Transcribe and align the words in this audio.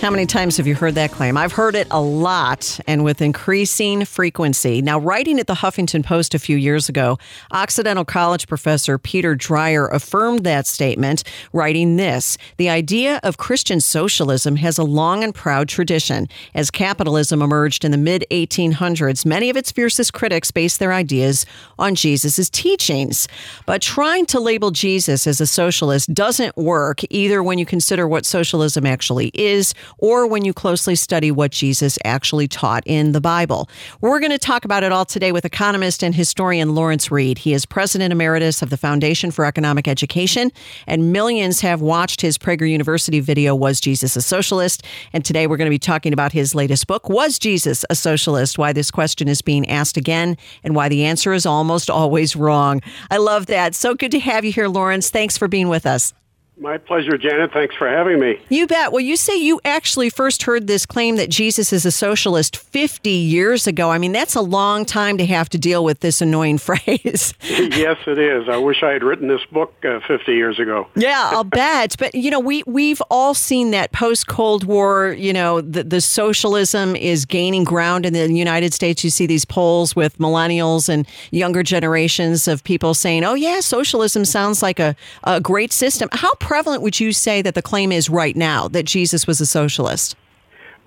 How 0.00 0.08
many 0.08 0.24
times 0.24 0.56
have 0.56 0.66
you 0.66 0.74
heard 0.74 0.94
that 0.94 1.10
claim? 1.10 1.36
I've 1.36 1.52
heard 1.52 1.74
it 1.74 1.86
a 1.90 2.00
lot 2.00 2.80
and 2.86 3.04
with 3.04 3.20
increasing 3.20 4.06
frequency. 4.06 4.80
Now, 4.80 4.98
writing 4.98 5.38
at 5.38 5.46
the 5.46 5.56
Huffington 5.56 6.02
Post 6.02 6.34
a 6.34 6.38
few 6.38 6.56
years 6.56 6.88
ago, 6.88 7.18
Occidental 7.52 8.06
College 8.06 8.48
professor 8.48 8.96
Peter 8.96 9.36
Dreier 9.36 9.92
affirmed 9.92 10.42
that 10.44 10.66
statement, 10.66 11.22
writing 11.52 11.96
this 11.96 12.38
The 12.56 12.70
idea 12.70 13.20
of 13.22 13.36
Christian 13.36 13.78
socialism 13.78 14.56
has 14.56 14.78
a 14.78 14.84
long 14.84 15.22
and 15.22 15.34
proud 15.34 15.68
tradition. 15.68 16.28
As 16.54 16.70
capitalism 16.70 17.42
emerged 17.42 17.84
in 17.84 17.90
the 17.90 17.98
mid 17.98 18.24
1800s, 18.30 19.26
many 19.26 19.50
of 19.50 19.56
its 19.58 19.70
fiercest 19.70 20.14
critics 20.14 20.50
based 20.50 20.78
their 20.78 20.94
ideas 20.94 21.44
on 21.78 21.94
Jesus' 21.94 22.48
teachings. 22.48 23.28
But 23.66 23.82
trying 23.82 24.24
to 24.26 24.40
label 24.40 24.70
Jesus 24.70 25.26
as 25.26 25.42
a 25.42 25.46
socialist 25.46 26.14
doesn't 26.14 26.56
work 26.56 27.02
either 27.10 27.42
when 27.42 27.58
you 27.58 27.66
consider 27.66 28.08
what 28.08 28.24
socialism 28.24 28.86
actually 28.86 29.30
is 29.34 29.74
or 29.98 30.26
when 30.26 30.44
you 30.44 30.52
closely 30.52 30.94
study 30.94 31.30
what 31.30 31.50
Jesus 31.50 31.98
actually 32.04 32.48
taught 32.48 32.82
in 32.86 33.12
the 33.12 33.20
Bible. 33.20 33.68
We're 34.00 34.20
going 34.20 34.30
to 34.30 34.38
talk 34.38 34.64
about 34.64 34.82
it 34.82 34.92
all 34.92 35.04
today 35.04 35.32
with 35.32 35.44
economist 35.44 36.02
and 36.02 36.14
historian 36.14 36.74
Lawrence 36.74 37.10
Reed. 37.10 37.38
He 37.38 37.52
is 37.52 37.66
president 37.66 38.12
emeritus 38.12 38.62
of 38.62 38.70
the 38.70 38.76
Foundation 38.76 39.30
for 39.30 39.44
Economic 39.44 39.88
Education, 39.88 40.52
and 40.86 41.12
millions 41.12 41.60
have 41.60 41.80
watched 41.80 42.20
his 42.20 42.38
Prager 42.38 42.68
University 42.70 43.20
video, 43.20 43.54
Was 43.54 43.80
Jesus 43.80 44.16
a 44.16 44.22
Socialist? 44.22 44.84
And 45.12 45.24
today 45.24 45.46
we're 45.46 45.56
going 45.56 45.66
to 45.66 45.70
be 45.70 45.78
talking 45.78 46.12
about 46.12 46.32
his 46.32 46.54
latest 46.54 46.86
book, 46.86 47.08
Was 47.08 47.38
Jesus 47.38 47.84
a 47.90 47.94
Socialist? 47.94 48.58
Why 48.58 48.72
this 48.72 48.90
question 48.90 49.28
is 49.28 49.42
being 49.42 49.68
asked 49.68 49.96
again, 49.96 50.36
and 50.62 50.74
why 50.74 50.88
the 50.88 51.04
answer 51.04 51.32
is 51.32 51.46
almost 51.46 51.90
always 51.90 52.36
wrong. 52.36 52.80
I 53.10 53.16
love 53.16 53.46
that. 53.46 53.74
So 53.74 53.94
good 53.94 54.10
to 54.12 54.20
have 54.20 54.44
you 54.44 54.52
here, 54.52 54.68
Lawrence. 54.68 55.10
Thanks 55.10 55.36
for 55.36 55.48
being 55.48 55.68
with 55.68 55.86
us. 55.86 56.12
My 56.60 56.76
pleasure, 56.76 57.16
Janet. 57.16 57.52
Thanks 57.54 57.74
for 57.74 57.88
having 57.88 58.20
me. 58.20 58.38
You 58.50 58.66
bet. 58.66 58.92
Well, 58.92 59.00
you 59.00 59.16
say 59.16 59.34
you 59.34 59.62
actually 59.64 60.10
first 60.10 60.42
heard 60.42 60.66
this 60.66 60.84
claim 60.84 61.16
that 61.16 61.30
Jesus 61.30 61.72
is 61.72 61.86
a 61.86 61.90
socialist 61.90 62.54
50 62.54 63.08
years 63.08 63.66
ago. 63.66 63.90
I 63.90 63.96
mean, 63.96 64.12
that's 64.12 64.34
a 64.34 64.42
long 64.42 64.84
time 64.84 65.16
to 65.16 65.24
have 65.24 65.48
to 65.50 65.58
deal 65.58 65.82
with 65.82 66.00
this 66.00 66.20
annoying 66.20 66.58
phrase. 66.58 67.32
yes, 67.40 67.96
it 68.06 68.18
is. 68.18 68.46
I 68.46 68.58
wish 68.58 68.82
I 68.82 68.90
had 68.90 69.02
written 69.02 69.26
this 69.26 69.40
book 69.50 69.72
uh, 69.86 70.00
50 70.06 70.32
years 70.32 70.58
ago. 70.58 70.86
Yeah, 70.96 71.30
I'll 71.32 71.44
bet. 71.44 71.96
But, 71.98 72.14
you 72.14 72.30
know, 72.30 72.40
we, 72.40 72.62
we've 72.66 73.00
all 73.10 73.32
seen 73.32 73.70
that 73.70 73.92
post 73.92 74.26
Cold 74.26 74.64
War, 74.64 75.14
you 75.18 75.32
know, 75.32 75.62
the, 75.62 75.82
the 75.82 76.02
socialism 76.02 76.94
is 76.94 77.24
gaining 77.24 77.64
ground 77.64 78.04
in 78.04 78.12
the 78.12 78.30
United 78.30 78.74
States. 78.74 79.02
You 79.02 79.08
see 79.08 79.24
these 79.24 79.46
polls 79.46 79.96
with 79.96 80.18
millennials 80.18 80.90
and 80.90 81.06
younger 81.30 81.62
generations 81.62 82.46
of 82.46 82.62
people 82.64 82.92
saying, 82.92 83.24
oh, 83.24 83.32
yeah, 83.32 83.60
socialism 83.60 84.26
sounds 84.26 84.62
like 84.62 84.78
a, 84.78 84.94
a 85.24 85.40
great 85.40 85.72
system. 85.72 86.10
How 86.12 86.34
prevalent 86.50 86.82
would 86.82 86.98
you 86.98 87.12
say 87.12 87.42
that 87.42 87.54
the 87.54 87.62
claim 87.62 87.92
is 87.92 88.10
right 88.10 88.34
now 88.34 88.66
that 88.66 88.82
Jesus 88.82 89.24
was 89.24 89.40
a 89.40 89.46
socialist? 89.46 90.16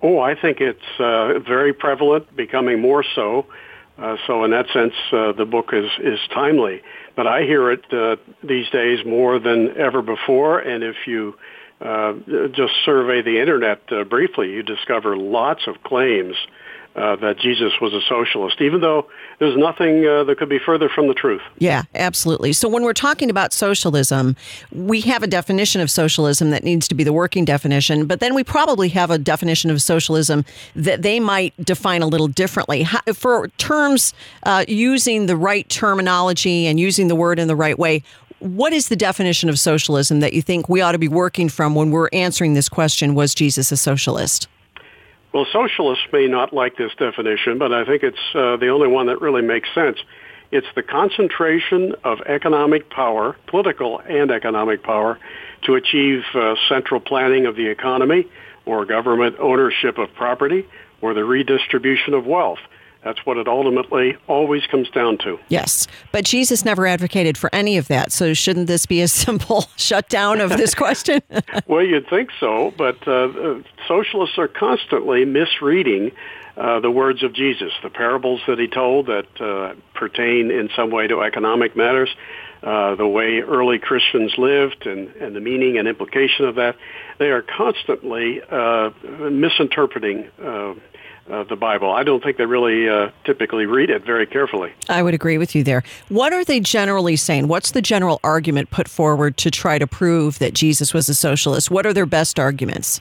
Oh, 0.01 0.19
I 0.19 0.35
think 0.35 0.59
it's 0.59 0.99
uh, 0.99 1.39
very 1.39 1.71
prevalent, 1.71 2.35
becoming 2.35 2.81
more 2.81 3.01
so. 3.15 3.45
Uh, 3.97 4.17
so, 4.27 4.43
in 4.43 4.51
that 4.51 4.65
sense, 4.73 4.93
uh, 5.13 5.31
the 5.31 5.45
book 5.45 5.69
is, 5.71 5.89
is 6.01 6.19
timely. 6.33 6.81
But 7.15 7.27
I 7.27 7.43
hear 7.43 7.71
it 7.71 7.85
uh, 7.93 8.17
these 8.43 8.69
days 8.71 9.05
more 9.05 9.39
than 9.39 9.77
ever 9.77 10.01
before. 10.01 10.59
And 10.59 10.83
if 10.83 10.97
you 11.07 11.33
uh, 11.79 12.11
just 12.49 12.73
survey 12.83 13.21
the 13.21 13.39
internet 13.39 13.83
uh, 13.89 14.03
briefly, 14.03 14.51
you 14.51 14.63
discover 14.63 15.15
lots 15.15 15.61
of 15.67 15.81
claims 15.81 16.35
uh, 16.97 17.15
that 17.15 17.39
Jesus 17.39 17.71
was 17.79 17.93
a 17.93 18.01
socialist, 18.09 18.59
even 18.59 18.81
though 18.81 19.07
there's 19.43 19.57
nothing 19.57 20.05
uh, 20.07 20.23
that 20.23 20.37
could 20.37 20.47
be 20.47 20.59
further 20.59 20.87
from 20.87 21.07
the 21.07 21.13
truth. 21.13 21.41
Yeah, 21.57 21.83
absolutely. 21.95 22.53
So 22.53 22.69
when 22.69 22.83
we're 22.83 22.93
talking 22.93 23.29
about 23.29 23.51
socialism, 23.51 24.37
we 24.71 25.01
have 25.01 25.21
a 25.21 25.27
definition 25.27 25.81
of 25.81 25.91
socialism 25.91 26.51
that 26.51 26.63
needs 26.63 26.87
to 26.87 26.95
be 26.95 27.03
the 27.03 27.11
working 27.11 27.43
definition, 27.43 28.05
but 28.05 28.21
then 28.21 28.35
we 28.35 28.43
probably 28.43 28.87
have 28.89 29.11
a 29.11 29.17
definition 29.17 29.69
of 29.69 29.81
socialism 29.81 30.45
that 30.75 31.01
they 31.01 31.19
might 31.19 31.53
define 31.63 32.01
a 32.01 32.07
little 32.07 32.29
differently. 32.29 32.83
How, 32.83 33.01
for 33.13 33.49
terms 33.57 34.13
uh, 34.43 34.63
using 34.67 35.25
the 35.25 35.35
right 35.35 35.67
terminology 35.67 36.65
and 36.65 36.79
using 36.79 37.09
the 37.09 37.15
word 37.15 37.37
in 37.37 37.49
the 37.49 37.55
right 37.55 37.77
way, 37.77 38.01
what 38.39 38.71
is 38.71 38.87
the 38.87 38.95
definition 38.95 39.49
of 39.49 39.59
socialism 39.59 40.21
that 40.21 40.31
you 40.31 40.41
think 40.41 40.69
we 40.69 40.79
ought 40.79 40.93
to 40.93 40.97
be 40.97 41.07
working 41.09 41.49
from 41.49 41.75
when 41.75 41.91
we're 41.91 42.09
answering 42.13 42.53
this 42.53 42.69
question 42.69 43.13
was 43.13 43.35
Jesus 43.35 43.71
a 43.71 43.77
socialist? 43.77 44.47
Well, 45.33 45.47
socialists 45.51 46.05
may 46.13 46.27
not 46.27 46.53
like 46.53 46.77
this 46.77 46.91
definition, 46.97 47.57
but 47.57 47.73
I 47.73 47.85
think 47.85 48.03
it's 48.03 48.17
uh, 48.35 48.57
the 48.57 48.69
only 48.69 48.87
one 48.87 49.07
that 49.07 49.19
really 49.19 49.41
makes 49.41 49.67
sense. 49.73 49.97
It's 50.51 50.67
the 50.75 50.83
concentration 50.83 51.95
of 52.03 52.21
economic 52.21 52.91
power, 52.91 53.35
political 53.47 53.99
and 53.99 54.29
economic 54.29 54.83
power, 54.83 55.17
to 55.63 55.73
achieve 55.73 56.21
uh, 56.35 56.53
central 56.69 56.99
planning 56.99 57.47
of 57.47 57.55
the 57.55 57.65
economy 57.67 58.27
or 58.65 58.85
government 58.85 59.37
ownership 59.39 59.97
of 59.97 60.13
property 60.13 60.67
or 61.01 61.15
the 61.15 61.25
redistribution 61.25 62.13
of 62.13 62.27
wealth. 62.27 62.59
That's 63.03 63.25
what 63.25 63.37
it 63.37 63.47
ultimately 63.47 64.17
always 64.27 64.65
comes 64.67 64.89
down 64.89 65.17
to. 65.19 65.39
Yes. 65.49 65.87
But 66.11 66.25
Jesus 66.25 66.63
never 66.63 66.87
advocated 66.87 67.37
for 67.37 67.53
any 67.53 67.77
of 67.77 67.87
that. 67.89 68.11
So 68.11 68.33
shouldn't 68.33 68.67
this 68.67 68.85
be 68.85 69.01
a 69.01 69.07
simple 69.23 69.65
shutdown 69.75 70.39
of 70.41 70.51
this 70.51 70.73
question? 70.73 71.21
well, 71.67 71.83
you'd 71.83 72.09
think 72.09 72.29
so. 72.39 72.73
But 72.77 73.07
uh, 73.07 73.61
socialists 73.87 74.37
are 74.37 74.47
constantly 74.47 75.25
misreading 75.25 76.11
uh, 76.55 76.79
the 76.79 76.91
words 76.91 77.23
of 77.23 77.33
Jesus, 77.33 77.73
the 77.81 77.89
parables 77.89 78.41
that 78.47 78.59
he 78.59 78.67
told 78.67 79.07
that 79.07 79.25
uh, 79.41 79.73
pertain 79.95 80.51
in 80.51 80.69
some 80.75 80.91
way 80.91 81.07
to 81.07 81.21
economic 81.21 81.75
matters, 81.75 82.09
uh, 82.61 82.95
the 82.95 83.07
way 83.07 83.39
early 83.39 83.79
Christians 83.79 84.33
lived, 84.37 84.85
and, 84.85 85.09
and 85.15 85.35
the 85.35 85.39
meaning 85.39 85.79
and 85.79 85.87
implication 85.87 86.45
of 86.45 86.55
that. 86.55 86.75
They 87.17 87.31
are 87.31 87.41
constantly 87.41 88.39
uh, 88.49 88.91
misinterpreting 89.31 90.29
uh, 91.29 91.43
the 91.43 91.55
Bible. 91.55 91.91
I 91.91 92.03
don't 92.03 92.23
think 92.23 92.37
they 92.37 92.45
really 92.45 92.89
uh, 92.89 93.09
typically 93.23 93.65
read 93.65 93.89
it 93.89 94.05
very 94.05 94.25
carefully. 94.25 94.73
I 94.89 95.01
would 95.01 95.13
agree 95.13 95.37
with 95.37 95.55
you 95.55 95.63
there. 95.63 95.83
What 96.09 96.33
are 96.33 96.43
they 96.43 96.59
generally 96.59 97.15
saying? 97.15 97.47
What's 97.47 97.71
the 97.71 97.81
general 97.81 98.19
argument 98.23 98.71
put 98.71 98.87
forward 98.87 99.37
to 99.37 99.51
try 99.51 99.77
to 99.77 99.87
prove 99.87 100.39
that 100.39 100.53
Jesus 100.53 100.93
was 100.93 101.07
a 101.09 101.13
socialist? 101.13 101.71
What 101.71 101.85
are 101.85 101.93
their 101.93 102.05
best 102.05 102.39
arguments? 102.39 102.99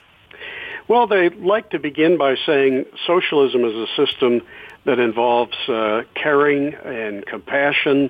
Well, 0.87 1.07
they 1.07 1.29
like 1.29 1.69
to 1.71 1.79
begin 1.79 2.17
by 2.17 2.35
saying 2.45 2.85
socialism 3.07 3.63
is 3.63 3.73
a 3.73 3.87
system 3.95 4.41
that 4.85 4.99
involves 4.99 5.55
uh, 5.69 6.03
caring 6.13 6.73
and 6.73 7.25
compassion. 7.25 8.09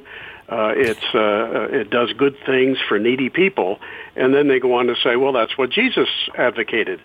Uh, 0.49 0.73
it's 0.75 1.03
uh, 1.13 1.19
uh 1.19 1.67
it 1.71 1.89
does 1.89 2.11
good 2.13 2.35
things 2.45 2.77
for 2.87 2.99
needy 2.99 3.29
people, 3.29 3.79
and 4.15 4.33
then 4.33 4.47
they 4.47 4.59
go 4.59 4.73
on 4.73 4.87
to 4.87 4.95
say, 5.03 5.15
well, 5.15 5.31
that's 5.31 5.57
what 5.57 5.69
Jesus 5.69 6.09
advocated. 6.35 6.99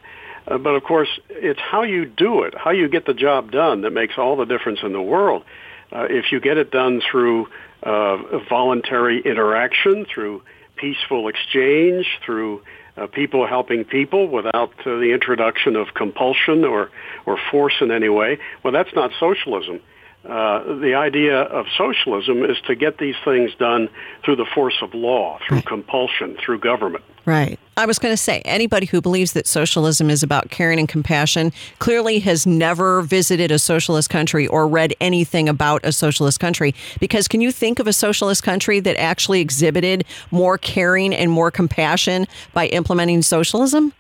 Uh, 0.49 0.59
but 0.59 0.71
of 0.71 0.83
course, 0.83 1.09
it's 1.29 1.61
how 1.61 1.83
you 1.83 2.07
do 2.07 2.43
it, 2.43 2.55
how 2.57 2.71
you 2.71 2.89
get 2.89 3.05
the 3.07 3.15
job 3.15 3.51
done 3.51 3.83
that 3.83 3.91
makes 3.91 4.15
all 4.17 4.37
the 4.37 4.47
difference 4.47 4.81
in 4.83 4.93
the 4.93 5.03
world. 5.03 5.45
Uh, 5.93 6.07
if 6.09 6.33
you 6.33 6.41
get 6.41 6.57
it 6.57 6.71
done 6.71 7.01
through 7.11 7.49
uh, 7.83 8.17
voluntary 8.49 9.21
interaction, 9.21 10.07
through 10.13 10.43
peaceful 10.77 11.29
exchange, 11.29 12.07
through 12.25 12.63
uh, 12.97 13.07
people 13.07 13.47
helping 13.47 13.85
people 13.85 14.29
without 14.29 14.73
uh, 14.81 14.85
the 14.85 15.13
introduction 15.13 15.77
of 15.77 15.89
compulsion 15.95 16.65
or, 16.65 16.91
or 17.27 17.39
force 17.51 17.75
in 17.81 17.91
any 17.91 18.09
way, 18.09 18.39
well, 18.63 18.73
that's 18.73 18.95
not 18.95 19.11
socialism. 19.19 19.81
Uh, 20.25 20.75
the 20.81 20.95
idea 20.95 21.41
of 21.41 21.67
socialism 21.77 22.45
is 22.45 22.57
to 22.67 22.75
get 22.75 22.99
these 22.99 23.15
things 23.25 23.51
done 23.59 23.89
through 24.25 24.37
the 24.37 24.47
force 24.55 24.75
of 24.83 24.93
law, 24.93 25.39
through 25.47 25.63
compulsion, 25.63 26.37
through 26.45 26.59
government. 26.59 27.05
Right. 27.25 27.59
I 27.79 27.87
was 27.87 28.01
going 28.01 28.13
to 28.13 28.17
say 28.17 28.43
anybody 28.45 28.87
who 28.87 29.01
believes 29.01 29.35
that 29.35 29.47
socialism 29.47 30.11
is 30.11 30.25
about 30.25 30.51
caring 30.51 30.81
and 30.81 30.89
compassion 30.89 31.53
clearly 31.79 32.19
has 32.19 32.45
never 32.45 33.03
visited 33.03 33.53
a 33.53 33.59
socialist 33.61 34.11
country 34.11 34.49
or 34.49 34.67
read 34.67 34.95
anything 35.01 35.49
about 35.49 35.83
a 35.85 35.93
socialist 35.93 36.41
country. 36.41 36.75
Because 36.99 37.29
can 37.29 37.41
you 37.41 37.53
think 37.53 37.79
of 37.79 37.87
a 37.87 37.93
socialist 37.93 38.43
country 38.43 38.81
that 38.81 38.97
actually 38.97 39.41
exhibited 39.41 40.05
more 40.33 40.59
caring 40.59 41.15
and 41.15 41.31
more 41.31 41.53
compassion 41.53 42.27
by 42.53 42.67
implementing 42.67 43.23
socialism? 43.23 43.93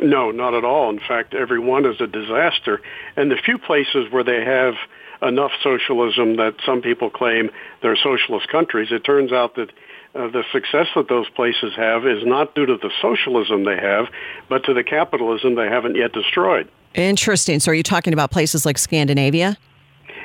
No, 0.00 0.30
not 0.30 0.54
at 0.54 0.64
all. 0.64 0.88
In 0.88 1.00
fact, 1.00 1.34
every 1.34 1.58
one 1.58 1.86
is 1.86 2.00
a 2.00 2.06
disaster. 2.06 2.80
And 3.16 3.32
the 3.32 3.36
few 3.44 3.58
places 3.58 4.12
where 4.12 4.22
they 4.22 4.44
have 4.44 4.74
enough 5.22 5.50
socialism 5.60 6.36
that 6.36 6.54
some 6.64 6.82
people 6.82 7.10
claim 7.10 7.50
they're 7.82 7.96
socialist 7.96 8.46
countries. 8.48 8.92
It 8.92 9.02
turns 9.02 9.32
out 9.32 9.56
that 9.56 9.72
uh, 10.14 10.28
the 10.28 10.44
success 10.52 10.86
that 10.96 11.08
those 11.08 11.28
places 11.30 11.72
have 11.76 12.06
is 12.06 12.24
not 12.24 12.54
due 12.54 12.66
to 12.66 12.76
the 12.76 12.90
socialism 13.00 13.64
they 13.64 13.76
have, 13.76 14.06
but 14.48 14.64
to 14.64 14.74
the 14.74 14.84
capitalism 14.84 15.54
they 15.54 15.68
haven't 15.68 15.96
yet 15.96 16.12
destroyed. 16.12 16.68
Interesting. 16.94 17.60
So, 17.60 17.70
are 17.70 17.74
you 17.74 17.82
talking 17.82 18.12
about 18.12 18.30
places 18.30 18.64
like 18.64 18.78
Scandinavia? 18.78 19.56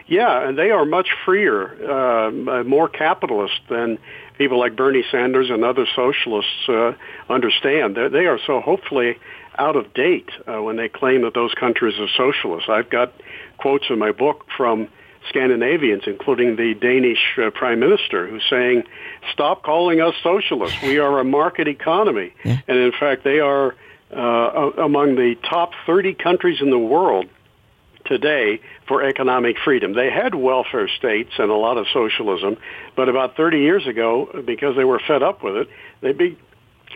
Yeah, 0.08 0.48
and 0.48 0.58
they 0.58 0.72
are 0.72 0.86
much 0.86 1.10
freer, 1.26 1.70
uh, 1.90 2.64
more 2.64 2.90
capitalist 2.90 3.60
than 3.70 3.98
people 4.38 4.60
like 4.60 4.76
Bernie 4.76 5.04
Sanders 5.10 5.50
and 5.50 5.64
other 5.64 5.86
socialists 5.96 6.68
uh, 6.68 6.94
understand. 7.30 7.96
They're, 7.96 8.10
they 8.10 8.26
are 8.26 8.40
so 8.46 8.60
hopefully 8.60 9.18
out 9.58 9.76
of 9.76 9.94
date 9.94 10.30
uh, 10.48 10.62
when 10.62 10.76
they 10.76 10.90
claim 10.90 11.22
that 11.22 11.34
those 11.34 11.54
countries 11.54 11.96
are 12.00 12.08
socialist. 12.18 12.70
I've 12.70 12.90
got 12.90 13.14
quotes 13.58 13.86
in 13.90 14.00
my 14.00 14.12
book 14.12 14.46
from 14.58 14.90
Scandinavians, 15.30 16.04
including 16.06 16.56
the 16.56 16.74
Danish 16.74 17.20
uh, 17.38 17.50
prime 17.52 17.80
minister, 17.80 18.28
who's 18.28 18.44
saying, 18.50 18.84
"Stop 19.32 19.64
calling 19.64 20.02
us 20.02 20.16
socialists. 20.24 20.82
We 20.82 21.00
are 21.00 21.20
a 21.20 21.24
market 21.24 21.68
economy." 21.68 22.34
Yeah. 22.44 22.60
And 22.68 22.78
in 22.78 22.92
fact, 22.92 23.24
they 23.24 23.40
are 23.40 23.76
uh, 24.12 24.72
among 24.78 25.16
the 25.16 25.36
top 25.50 25.72
30 25.86 26.14
countries 26.16 26.62
in 26.62 26.70
the 26.70 26.80
world 26.80 27.28
today 28.06 28.60
for 28.88 29.04
economic 29.04 29.58
freedom. 29.64 29.94
They 29.94 30.12
had 30.12 30.36
welfare 30.36 30.88
states 30.88 31.32
and 31.38 31.50
a 31.50 31.56
lot 31.56 31.78
of 31.78 31.88
socialism, 31.94 32.58
but 32.96 33.10
about 33.10 33.36
30 33.36 33.60
years 33.60 33.88
ago, 33.88 34.44
because 34.46 34.76
they 34.76 34.84
were 34.84 35.00
fed 35.00 35.24
up 35.24 35.44
with 35.44 35.56
it, 35.56 35.68
they 36.02 36.12
be, 36.12 36.38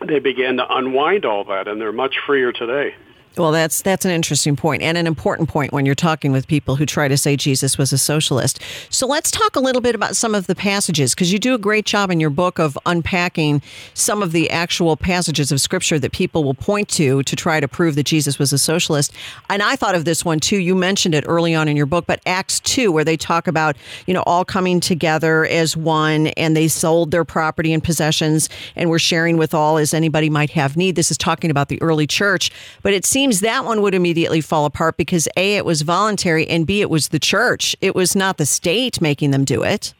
they 0.06 0.20
began 0.20 0.58
to 0.58 0.66
unwind 0.70 1.26
all 1.26 1.46
that, 1.46 1.68
and 1.68 1.80
they're 1.80 1.92
much 1.92 2.16
freer 2.26 2.52
today. 2.52 2.94
Well, 3.38 3.52
that's 3.52 3.84
that's 3.84 4.04
an 4.04 4.10
interesting 4.10 4.56
point 4.56 4.82
and 4.82 4.98
an 4.98 5.06
important 5.06 5.48
point 5.48 5.72
when 5.72 5.86
you're 5.86 5.94
talking 5.94 6.32
with 6.32 6.48
people 6.48 6.76
who 6.76 6.88
try 6.88 7.08
to 7.08 7.18
say 7.18 7.36
Jesus 7.36 7.78
was 7.78 7.94
a 7.94 7.98
socialist. 7.98 8.60
So 8.90 9.06
let's 9.06 9.30
talk 9.30 9.56
a 9.56 9.60
little 9.60 9.82
bit 9.82 9.94
about 9.94 10.16
some 10.16 10.34
of 10.34 10.48
the 10.48 10.56
passages 10.56 11.14
because 11.14 11.32
you 11.32 11.38
do 11.38 11.54
a 11.54 11.60
great 11.60 11.86
job 11.86 12.10
in 12.10 12.20
your 12.20 12.32
book 12.32 12.58
of 12.58 12.80
unpacking 12.88 13.62
some 13.94 14.24
of 14.24 14.32
the 14.32 14.50
actual 14.50 14.98
passages 14.98 15.52
of 15.52 15.62
scripture 15.62 16.00
that 16.00 16.14
people 16.14 16.44
will 16.44 16.56
point 16.56 16.90
to 16.90 17.22
to 17.24 17.36
try 17.36 17.60
to 17.60 17.68
prove 17.68 17.94
that 17.94 18.08
Jesus 18.08 18.40
was 18.40 18.52
a 18.52 18.58
socialist. 18.58 19.14
And 19.52 19.62
I 19.62 19.76
thought 19.76 19.94
of 19.94 20.06
this 20.06 20.26
one 20.26 20.40
too. 20.40 20.58
You 20.58 20.74
mentioned 20.74 21.14
it 21.14 21.24
early 21.28 21.54
on 21.54 21.68
in 21.68 21.78
your 21.78 21.86
book, 21.86 22.06
but 22.08 22.22
Acts 22.26 22.60
2 22.62 22.92
where 22.92 23.04
they 23.04 23.18
talk 23.18 23.48
about, 23.48 23.78
you 24.08 24.16
know, 24.16 24.24
all 24.26 24.46
coming 24.46 24.80
together 24.80 25.46
as 25.46 25.78
one 25.78 26.28
and 26.28 26.58
they 26.58 26.68
sold 26.68 27.12
their 27.12 27.26
property 27.26 27.72
and 27.72 27.84
possessions 27.84 28.50
and 28.76 28.90
were 28.90 28.98
sharing 28.98 29.38
with 29.38 29.54
all 29.54 29.78
as 29.78 29.94
anybody 29.94 30.30
might 30.30 30.50
have 30.50 30.76
need. 30.76 30.96
This 30.96 31.12
is 31.12 31.20
talking 31.20 31.52
about 31.52 31.70
the 31.70 31.80
early 31.84 32.08
church, 32.08 32.50
but 32.82 32.94
it 32.94 33.06
seems 33.06 33.27
seems 33.28 33.42
that 33.42 33.66
one 33.66 33.82
would 33.82 33.94
immediately 33.94 34.40
fall 34.40 34.64
apart 34.64 34.96
because 34.96 35.28
A, 35.36 35.58
it 35.58 35.66
was 35.66 35.82
voluntary, 35.82 36.48
and 36.48 36.66
B, 36.66 36.80
it 36.80 36.90
was 36.90 37.10
the 37.10 37.20
church. 37.20 37.76
It 37.82 37.94
was 37.94 38.16
not 38.16 38.38
the 38.38 38.46
state 38.46 39.02
making 39.02 39.32
them 39.32 39.44
do 39.44 39.64
it. 39.64 39.94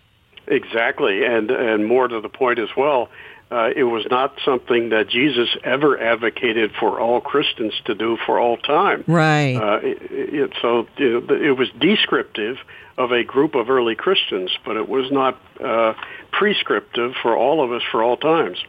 Exactly. 0.48 1.26
And, 1.26 1.52
and 1.52 1.86
more 1.86 2.08
to 2.08 2.22
the 2.22 2.30
point 2.30 2.58
as 2.58 2.70
well, 2.78 3.10
uh, 3.52 3.72
it 3.76 3.84
was 3.84 4.06
not 4.10 4.38
something 4.46 4.90
that 4.90 5.10
Jesus 5.10 5.50
ever 5.66 6.00
advocated 6.00 6.72
for 6.80 7.02
all 7.02 7.20
Christians 7.20 7.74
to 7.84 7.96
do 7.96 8.18
for 8.26 8.40
all 8.40 8.56
time. 8.56 9.04
Right. 9.08 9.58
Uh, 9.58 9.80
it, 9.84 9.98
it, 10.10 10.54
so 10.62 10.88
it, 10.98 11.30
it 11.30 11.52
was 11.52 11.68
descriptive 11.82 12.56
of 12.98 13.12
a 13.12 13.26
group 13.26 13.56
of 13.56 13.70
early 13.70 13.96
Christians, 13.96 14.58
but 14.64 14.78
it 14.78 14.88
was 14.88 15.12
not 15.12 15.38
uh, 15.62 15.96
prescriptive 16.32 17.12
for 17.22 17.36
all 17.36 17.62
of 17.62 17.74
us 17.74 17.82
for 17.92 18.02
all 18.02 18.16
times. 18.16 18.64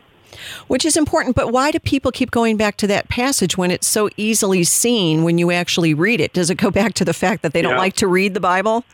Which 0.66 0.84
is 0.84 0.96
important, 0.96 1.36
but 1.36 1.52
why 1.52 1.70
do 1.70 1.78
people 1.78 2.12
keep 2.12 2.30
going 2.30 2.56
back 2.56 2.76
to 2.78 2.86
that 2.86 3.08
passage 3.08 3.56
when 3.56 3.70
it's 3.70 3.86
so 3.86 4.08
easily 4.16 4.64
seen 4.64 5.25
when 5.25 5.38
you 5.38 5.50
actually 5.50 5.94
read 5.94 6.20
it? 6.20 6.32
Does 6.32 6.50
it 6.50 6.56
go 6.56 6.70
back 6.70 6.94
to 6.94 7.04
the 7.04 7.14
fact 7.14 7.42
that 7.42 7.52
they 7.52 7.62
don't 7.62 7.72
yeah. 7.72 7.78
like 7.78 7.94
to 7.94 8.06
read 8.06 8.34
the 8.34 8.40
Bible? 8.40 8.84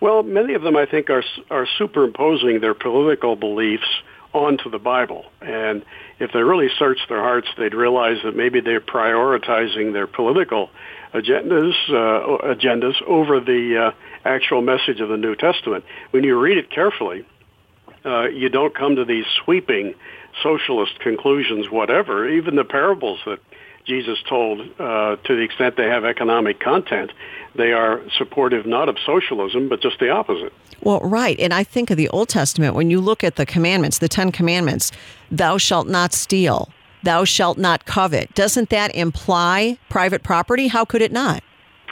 Well, 0.00 0.22
many 0.24 0.54
of 0.54 0.62
them, 0.62 0.76
I 0.76 0.86
think, 0.86 1.10
are 1.10 1.22
are 1.50 1.66
superimposing 1.78 2.60
their 2.60 2.74
political 2.74 3.36
beliefs 3.36 3.86
onto 4.34 4.70
the 4.70 4.78
Bible, 4.78 5.26
and 5.40 5.84
if 6.18 6.32
they 6.32 6.42
really 6.42 6.68
search 6.78 6.98
their 7.08 7.20
hearts, 7.20 7.48
they'd 7.58 7.74
realize 7.74 8.16
that 8.24 8.34
maybe 8.34 8.60
they're 8.60 8.80
prioritizing 8.80 9.92
their 9.92 10.06
political 10.06 10.70
agendas 11.14 11.74
uh, 11.88 12.54
agendas 12.54 13.00
over 13.06 13.38
the 13.38 13.92
uh, 13.92 14.28
actual 14.28 14.62
message 14.62 15.00
of 15.00 15.08
the 15.08 15.16
New 15.16 15.36
Testament. 15.36 15.84
When 16.10 16.24
you 16.24 16.40
read 16.40 16.58
it 16.58 16.70
carefully, 16.70 17.24
uh, 18.04 18.28
you 18.28 18.48
don't 18.48 18.74
come 18.74 18.96
to 18.96 19.04
these 19.04 19.26
sweeping 19.44 19.94
socialist 20.42 20.98
conclusions, 21.00 21.70
whatever. 21.70 22.28
Even 22.28 22.56
the 22.56 22.64
parables 22.64 23.20
that 23.26 23.40
Jesus 23.84 24.18
told, 24.28 24.60
uh, 24.78 25.16
to 25.16 25.36
the 25.36 25.42
extent 25.42 25.76
they 25.76 25.88
have 25.88 26.04
economic 26.04 26.60
content, 26.60 27.10
they 27.54 27.72
are 27.72 28.00
supportive 28.16 28.64
not 28.64 28.88
of 28.88 28.96
socialism, 29.04 29.68
but 29.68 29.82
just 29.82 29.98
the 29.98 30.10
opposite. 30.10 30.52
Well, 30.82 31.00
right. 31.00 31.38
And 31.38 31.52
I 31.52 31.64
think 31.64 31.90
of 31.90 31.96
the 31.96 32.08
Old 32.08 32.28
Testament, 32.28 32.74
when 32.74 32.90
you 32.90 33.00
look 33.00 33.22
at 33.22 33.36
the 33.36 33.46
commandments, 33.46 33.98
the 33.98 34.08
Ten 34.08 34.32
Commandments, 34.32 34.92
thou 35.30 35.58
shalt 35.58 35.88
not 35.88 36.12
steal, 36.12 36.70
thou 37.02 37.24
shalt 37.24 37.58
not 37.58 37.84
covet, 37.84 38.34
doesn't 38.34 38.70
that 38.70 38.94
imply 38.94 39.78
private 39.88 40.22
property? 40.22 40.68
How 40.68 40.84
could 40.84 41.02
it 41.02 41.12
not? 41.12 41.42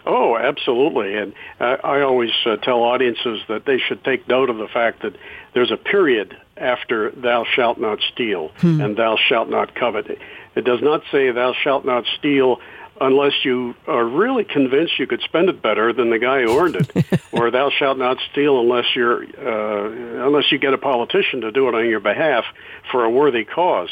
Oh, 0.06 0.36
absolutely. 0.36 1.14
And 1.14 1.34
uh, 1.60 1.76
I 1.84 2.00
always 2.00 2.30
uh, 2.46 2.56
tell 2.56 2.82
audiences 2.82 3.40
that 3.48 3.66
they 3.66 3.78
should 3.78 4.02
take 4.02 4.26
note 4.28 4.48
of 4.48 4.56
the 4.56 4.66
fact 4.66 5.02
that 5.02 5.14
there's 5.54 5.70
a 5.70 5.76
period 5.76 6.36
after 6.60 7.10
thou 7.10 7.44
shalt 7.44 7.78
not 7.78 7.98
steal 8.12 8.48
hmm. 8.58 8.80
and 8.80 8.96
thou 8.96 9.16
shalt 9.16 9.48
not 9.48 9.74
covet. 9.74 10.18
It 10.54 10.64
does 10.64 10.82
not 10.82 11.02
say 11.10 11.30
thou 11.30 11.54
shalt 11.54 11.84
not 11.84 12.04
steal 12.18 12.60
unless 13.00 13.32
you 13.44 13.74
are 13.86 14.04
really 14.04 14.44
convinced 14.44 14.98
you 14.98 15.06
could 15.06 15.22
spend 15.22 15.48
it 15.48 15.62
better 15.62 15.92
than 15.92 16.10
the 16.10 16.18
guy 16.18 16.42
who 16.42 16.58
earned 16.58 16.76
it, 16.76 17.20
or 17.32 17.50
thou 17.50 17.70
shalt 17.70 17.96
not 17.98 18.18
steal 18.30 18.60
unless 18.60 18.84
you're 18.94 19.22
uh, 19.22 20.26
unless 20.26 20.52
you 20.52 20.58
get 20.58 20.74
a 20.74 20.78
politician 20.78 21.40
to 21.40 21.50
do 21.50 21.68
it 21.68 21.74
on 21.74 21.88
your 21.88 22.00
behalf 22.00 22.44
for 22.90 23.04
a 23.04 23.10
worthy 23.10 23.44
cause. 23.44 23.90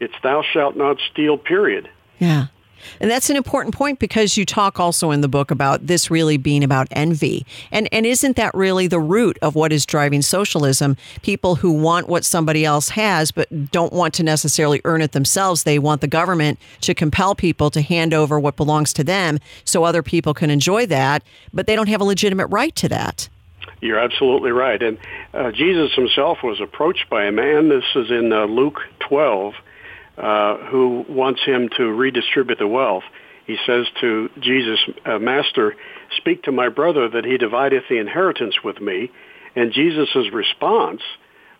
It's 0.00 0.14
thou 0.22 0.42
shalt 0.42 0.76
not 0.76 0.98
steal. 1.10 1.38
Period. 1.38 1.88
Yeah. 2.18 2.46
And 3.00 3.10
that's 3.10 3.30
an 3.30 3.36
important 3.36 3.74
point 3.74 3.98
because 3.98 4.36
you 4.36 4.44
talk 4.44 4.80
also 4.80 5.10
in 5.10 5.20
the 5.20 5.28
book 5.28 5.50
about 5.50 5.86
this 5.86 6.10
really 6.10 6.36
being 6.36 6.64
about 6.64 6.88
envy. 6.90 7.46
And 7.70 7.88
and 7.92 8.06
isn't 8.06 8.36
that 8.36 8.54
really 8.54 8.86
the 8.86 9.00
root 9.00 9.38
of 9.42 9.54
what 9.54 9.72
is 9.72 9.86
driving 9.86 10.22
socialism? 10.22 10.96
People 11.22 11.56
who 11.56 11.72
want 11.72 12.08
what 12.08 12.24
somebody 12.24 12.64
else 12.64 12.90
has 12.90 13.30
but 13.30 13.70
don't 13.70 13.92
want 13.92 14.14
to 14.14 14.22
necessarily 14.22 14.80
earn 14.84 15.02
it 15.02 15.12
themselves. 15.12 15.62
They 15.62 15.78
want 15.78 16.00
the 16.00 16.08
government 16.08 16.58
to 16.82 16.94
compel 16.94 17.34
people 17.34 17.70
to 17.70 17.80
hand 17.82 18.14
over 18.14 18.38
what 18.38 18.56
belongs 18.56 18.92
to 18.94 19.04
them 19.04 19.38
so 19.64 19.84
other 19.84 20.02
people 20.02 20.34
can 20.34 20.50
enjoy 20.50 20.86
that, 20.86 21.22
but 21.52 21.66
they 21.66 21.76
don't 21.76 21.88
have 21.88 22.00
a 22.00 22.04
legitimate 22.04 22.46
right 22.46 22.74
to 22.76 22.88
that. 22.88 23.28
You're 23.80 23.98
absolutely 23.98 24.50
right. 24.50 24.82
And 24.82 24.98
uh, 25.32 25.52
Jesus 25.52 25.94
himself 25.94 26.38
was 26.42 26.60
approached 26.60 27.08
by 27.08 27.26
a 27.26 27.32
man. 27.32 27.68
This 27.68 27.84
is 27.94 28.10
in 28.10 28.32
uh, 28.32 28.46
Luke 28.46 28.80
12 29.00 29.54
uh, 30.18 30.56
who 30.70 31.04
wants 31.08 31.42
him 31.44 31.68
to 31.76 31.84
redistribute 31.84 32.58
the 32.58 32.66
wealth. 32.66 33.04
He 33.46 33.56
says 33.64 33.86
to 34.00 34.28
Jesus, 34.40 34.78
uh, 35.06 35.18
Master, 35.18 35.76
speak 36.16 36.42
to 36.42 36.52
my 36.52 36.68
brother 36.68 37.08
that 37.08 37.24
he 37.24 37.38
divideth 37.38 37.84
the 37.88 37.98
inheritance 37.98 38.56
with 38.62 38.80
me. 38.80 39.10
And 39.56 39.72
Jesus' 39.72 40.30
response 40.32 41.00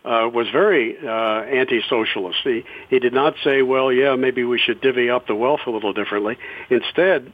uh, 0.05 0.29
was 0.31 0.47
very 0.51 0.97
uh, 0.97 1.09
anti-socialist. 1.09 2.39
He, 2.43 2.63
he 2.89 2.99
did 2.99 3.13
not 3.13 3.35
say, 3.43 3.61
well, 3.61 3.91
yeah, 3.91 4.15
maybe 4.15 4.43
we 4.43 4.59
should 4.59 4.81
divvy 4.81 5.09
up 5.09 5.27
the 5.27 5.35
wealth 5.35 5.61
a 5.65 5.71
little 5.71 5.93
differently. 5.93 6.37
Instead, 6.69 7.33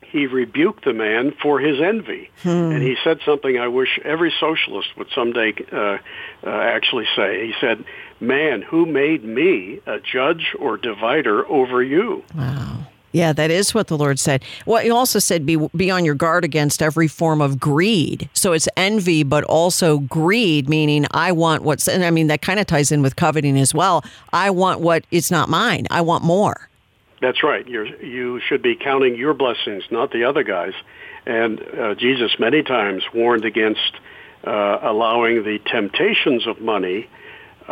he 0.00 0.26
rebuked 0.26 0.84
the 0.84 0.92
man 0.92 1.32
for 1.42 1.58
his 1.58 1.80
envy. 1.80 2.30
Hmm. 2.42 2.48
And 2.48 2.82
he 2.82 2.96
said 3.02 3.18
something 3.24 3.58
I 3.58 3.68
wish 3.68 3.98
every 4.04 4.32
socialist 4.40 4.88
would 4.96 5.08
someday 5.14 5.54
uh, 5.72 5.98
uh, 6.44 6.50
actually 6.50 7.06
say. 7.16 7.46
He 7.46 7.54
said, 7.60 7.84
Man, 8.22 8.62
who 8.62 8.86
made 8.86 9.24
me 9.24 9.80
a 9.84 9.98
judge 9.98 10.54
or 10.56 10.76
divider 10.76 11.44
over 11.48 11.82
you? 11.82 12.22
Wow. 12.36 12.86
Yeah, 13.10 13.32
that 13.32 13.50
is 13.50 13.74
what 13.74 13.88
the 13.88 13.98
Lord 13.98 14.20
said. 14.20 14.44
Well, 14.64 14.80
he 14.80 14.90
also 14.90 15.18
said, 15.18 15.44
be, 15.44 15.56
be 15.74 15.90
on 15.90 16.04
your 16.04 16.14
guard 16.14 16.44
against 16.44 16.82
every 16.82 17.08
form 17.08 17.42
of 17.42 17.58
greed. 17.58 18.30
So 18.32 18.52
it's 18.52 18.68
envy, 18.76 19.24
but 19.24 19.42
also 19.42 19.98
greed, 19.98 20.68
meaning 20.68 21.04
I 21.10 21.32
want 21.32 21.64
what's, 21.64 21.88
and 21.88 22.04
I 22.04 22.10
mean, 22.10 22.28
that 22.28 22.42
kind 22.42 22.60
of 22.60 22.66
ties 22.68 22.92
in 22.92 23.02
with 23.02 23.16
coveting 23.16 23.58
as 23.58 23.74
well. 23.74 24.04
I 24.32 24.50
want 24.50 24.80
what 24.80 25.04
is 25.10 25.32
not 25.32 25.48
mine, 25.48 25.88
I 25.90 26.00
want 26.00 26.22
more. 26.22 26.68
That's 27.20 27.42
right. 27.42 27.66
You're, 27.66 27.86
you 28.02 28.40
should 28.40 28.62
be 28.62 28.76
counting 28.76 29.16
your 29.16 29.34
blessings, 29.34 29.82
not 29.90 30.12
the 30.12 30.24
other 30.24 30.44
guys. 30.44 30.74
And 31.26 31.60
uh, 31.60 31.94
Jesus 31.96 32.38
many 32.38 32.62
times 32.62 33.02
warned 33.12 33.44
against 33.44 33.92
uh, 34.44 34.78
allowing 34.80 35.42
the 35.42 35.58
temptations 35.58 36.46
of 36.46 36.60
money 36.60 37.08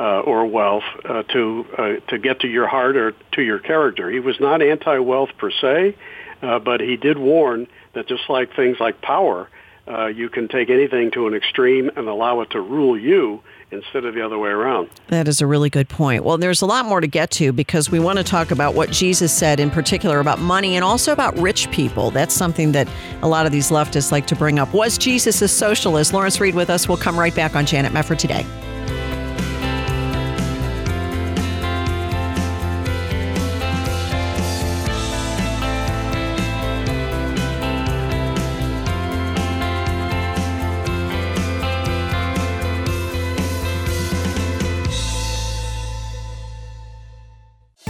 uh, 0.01 0.21
or 0.21 0.47
wealth 0.47 0.85
uh, 1.05 1.23
to 1.25 1.67
uh, 1.77 2.11
to 2.11 2.19
get 2.19 2.41
to 2.41 2.49
your 2.49 2.67
heart 2.67 2.97
or 2.97 3.13
to 3.33 3.43
your 3.43 3.59
character. 3.59 4.11
He 4.11 4.19
was 4.19 4.41
not 4.41 4.63
anti-wealth 4.63 5.31
per 5.37 5.51
se, 5.51 5.95
uh, 6.41 6.59
but 6.59 6.81
he 6.81 6.97
did 6.97 7.19
warn 7.19 7.67
that 7.93 8.09
just 8.09 8.23
like 8.31 8.57
things 8.57 8.79
like 8.81 9.03
power, 9.03 9.51
uh, 9.87 10.07
you 10.07 10.31
can 10.31 10.49
take 10.49 10.71
anything 10.71 11.11
to 11.11 11.27
an 11.27 11.35
extreme 11.35 11.91
and 11.97 12.09
allow 12.09 12.41
it 12.41 12.51
to 12.53 12.61
rule 12.61 12.99
you 12.99 13.43
instead 13.73 14.07
of 14.07 14.15
the 14.15 14.25
other 14.25 14.39
way 14.39 14.49
around. 14.49 14.89
That 15.09 15.29
is 15.29 15.43
a 15.43 15.47
really 15.47 15.69
good 15.69 15.89
point. 15.89 16.25
Well, 16.25 16.39
there's 16.39 16.63
a 16.63 16.67
lot 16.67 16.87
more 16.87 17.01
to 17.01 17.07
get 17.07 17.31
to 17.33 17.53
because 17.53 17.91
we 17.91 18.01
want 18.01 18.19
to 18.19 18.25
talk 18.25 18.51
about 18.51 18.75
what 18.75 18.91
Jesus 18.91 19.37
said 19.37 19.61
in 19.61 19.71
particular 19.71 20.19
about 20.19 20.39
money 20.39 20.77
and 20.77 20.85
also 20.85 21.13
about 21.13 21.37
rich 21.39 21.71
people. 21.71 22.11
That's 22.11 22.35
something 22.35 22.73
that 22.73 22.89
a 23.23 23.29
lot 23.29 23.45
of 23.45 23.53
these 23.53 23.71
leftists 23.71 24.11
like 24.11 24.27
to 24.29 24.37
bring 24.37 24.59
up. 24.59 24.73
Was 24.73 24.97
Jesus 24.97 25.43
a 25.43 25.49
socialist? 25.49 26.15
Lawrence 26.15 26.41
Reed 26.41 26.55
with 26.55 26.71
us. 26.71 26.89
We'll 26.89 26.97
come 26.97 27.19
right 27.19 27.35
back 27.35 27.55
on 27.55 27.67
Janet 27.67 27.93
Mefford 27.93 28.19
today. 28.19 28.47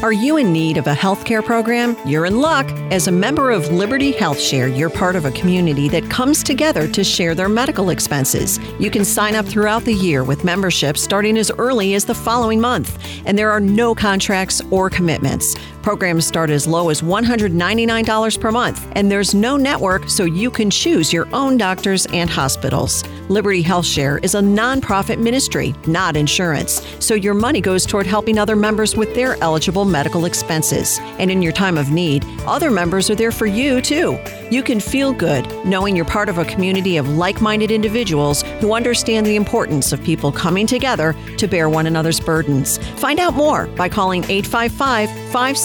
Are 0.02 0.12
you 0.12 0.38
in 0.38 0.50
need 0.50 0.78
of 0.78 0.86
a 0.86 0.94
healthcare 0.94 1.44
program? 1.44 1.94
You're 2.06 2.24
in 2.24 2.40
luck. 2.40 2.64
As 2.90 3.06
a 3.06 3.12
member 3.12 3.50
of 3.50 3.70
Liberty 3.70 4.12
Health 4.12 4.40
Share, 4.40 4.66
you're 4.66 4.88
part 4.88 5.14
of 5.14 5.26
a 5.26 5.30
community 5.30 5.90
that 5.90 6.08
comes 6.08 6.42
together 6.42 6.88
to 6.88 7.04
share 7.04 7.34
their 7.34 7.50
medical 7.50 7.90
expenses. 7.90 8.58
You 8.78 8.90
can 8.90 9.04
sign 9.04 9.34
up 9.34 9.44
throughout 9.44 9.84
the 9.84 9.92
year 9.92 10.24
with 10.24 10.42
membership 10.42 10.96
starting 10.96 11.36
as 11.36 11.50
early 11.58 11.92
as 11.92 12.06
the 12.06 12.14
following 12.14 12.62
month, 12.62 12.98
and 13.26 13.36
there 13.36 13.50
are 13.50 13.60
no 13.60 13.94
contracts 13.94 14.62
or 14.70 14.88
commitments. 14.88 15.54
Programs 15.82 16.26
start 16.26 16.50
as 16.50 16.66
low 16.66 16.90
as 16.90 17.00
$199 17.00 18.40
per 18.40 18.52
month, 18.52 18.86
and 18.92 19.10
there's 19.10 19.34
no 19.34 19.56
network, 19.56 20.10
so 20.10 20.24
you 20.24 20.50
can 20.50 20.68
choose 20.70 21.10
your 21.10 21.26
own 21.32 21.56
doctors 21.56 22.06
and 22.12 22.28
hospitals. 22.28 23.02
Liberty 23.30 23.62
Health 23.62 23.86
Share 23.86 24.18
is 24.18 24.34
a 24.34 24.40
nonprofit 24.40 25.18
ministry, 25.18 25.74
not 25.86 26.16
insurance, 26.16 26.84
so 26.98 27.14
your 27.14 27.32
money 27.32 27.60
goes 27.60 27.86
toward 27.86 28.06
helping 28.06 28.38
other 28.38 28.56
members 28.56 28.94
with 28.94 29.14
their 29.14 29.36
eligible 29.42 29.84
medical 29.84 30.26
expenses. 30.26 30.98
And 31.18 31.30
in 31.30 31.40
your 31.40 31.52
time 31.52 31.78
of 31.78 31.90
need, 31.90 32.26
other 32.46 32.70
members 32.70 33.08
are 33.08 33.14
there 33.14 33.32
for 33.32 33.46
you 33.46 33.80
too. 33.80 34.18
You 34.50 34.62
can 34.62 34.80
feel 34.80 35.12
good 35.12 35.46
knowing 35.64 35.94
you're 35.94 36.04
part 36.04 36.28
of 36.28 36.38
a 36.38 36.44
community 36.44 36.96
of 36.96 37.08
like 37.08 37.40
minded 37.40 37.70
individuals 37.70 38.42
who 38.60 38.74
understand 38.74 39.24
the 39.24 39.36
importance 39.36 39.92
of 39.92 40.02
people 40.02 40.32
coming 40.32 40.66
together 40.66 41.14
to 41.38 41.46
bear 41.46 41.68
one 41.68 41.86
another's 41.86 42.18
burdens. 42.18 42.78
Find 42.98 43.20
out 43.20 43.34
more 43.34 43.68
by 43.68 43.88
calling 43.88 44.24
855 44.24 45.08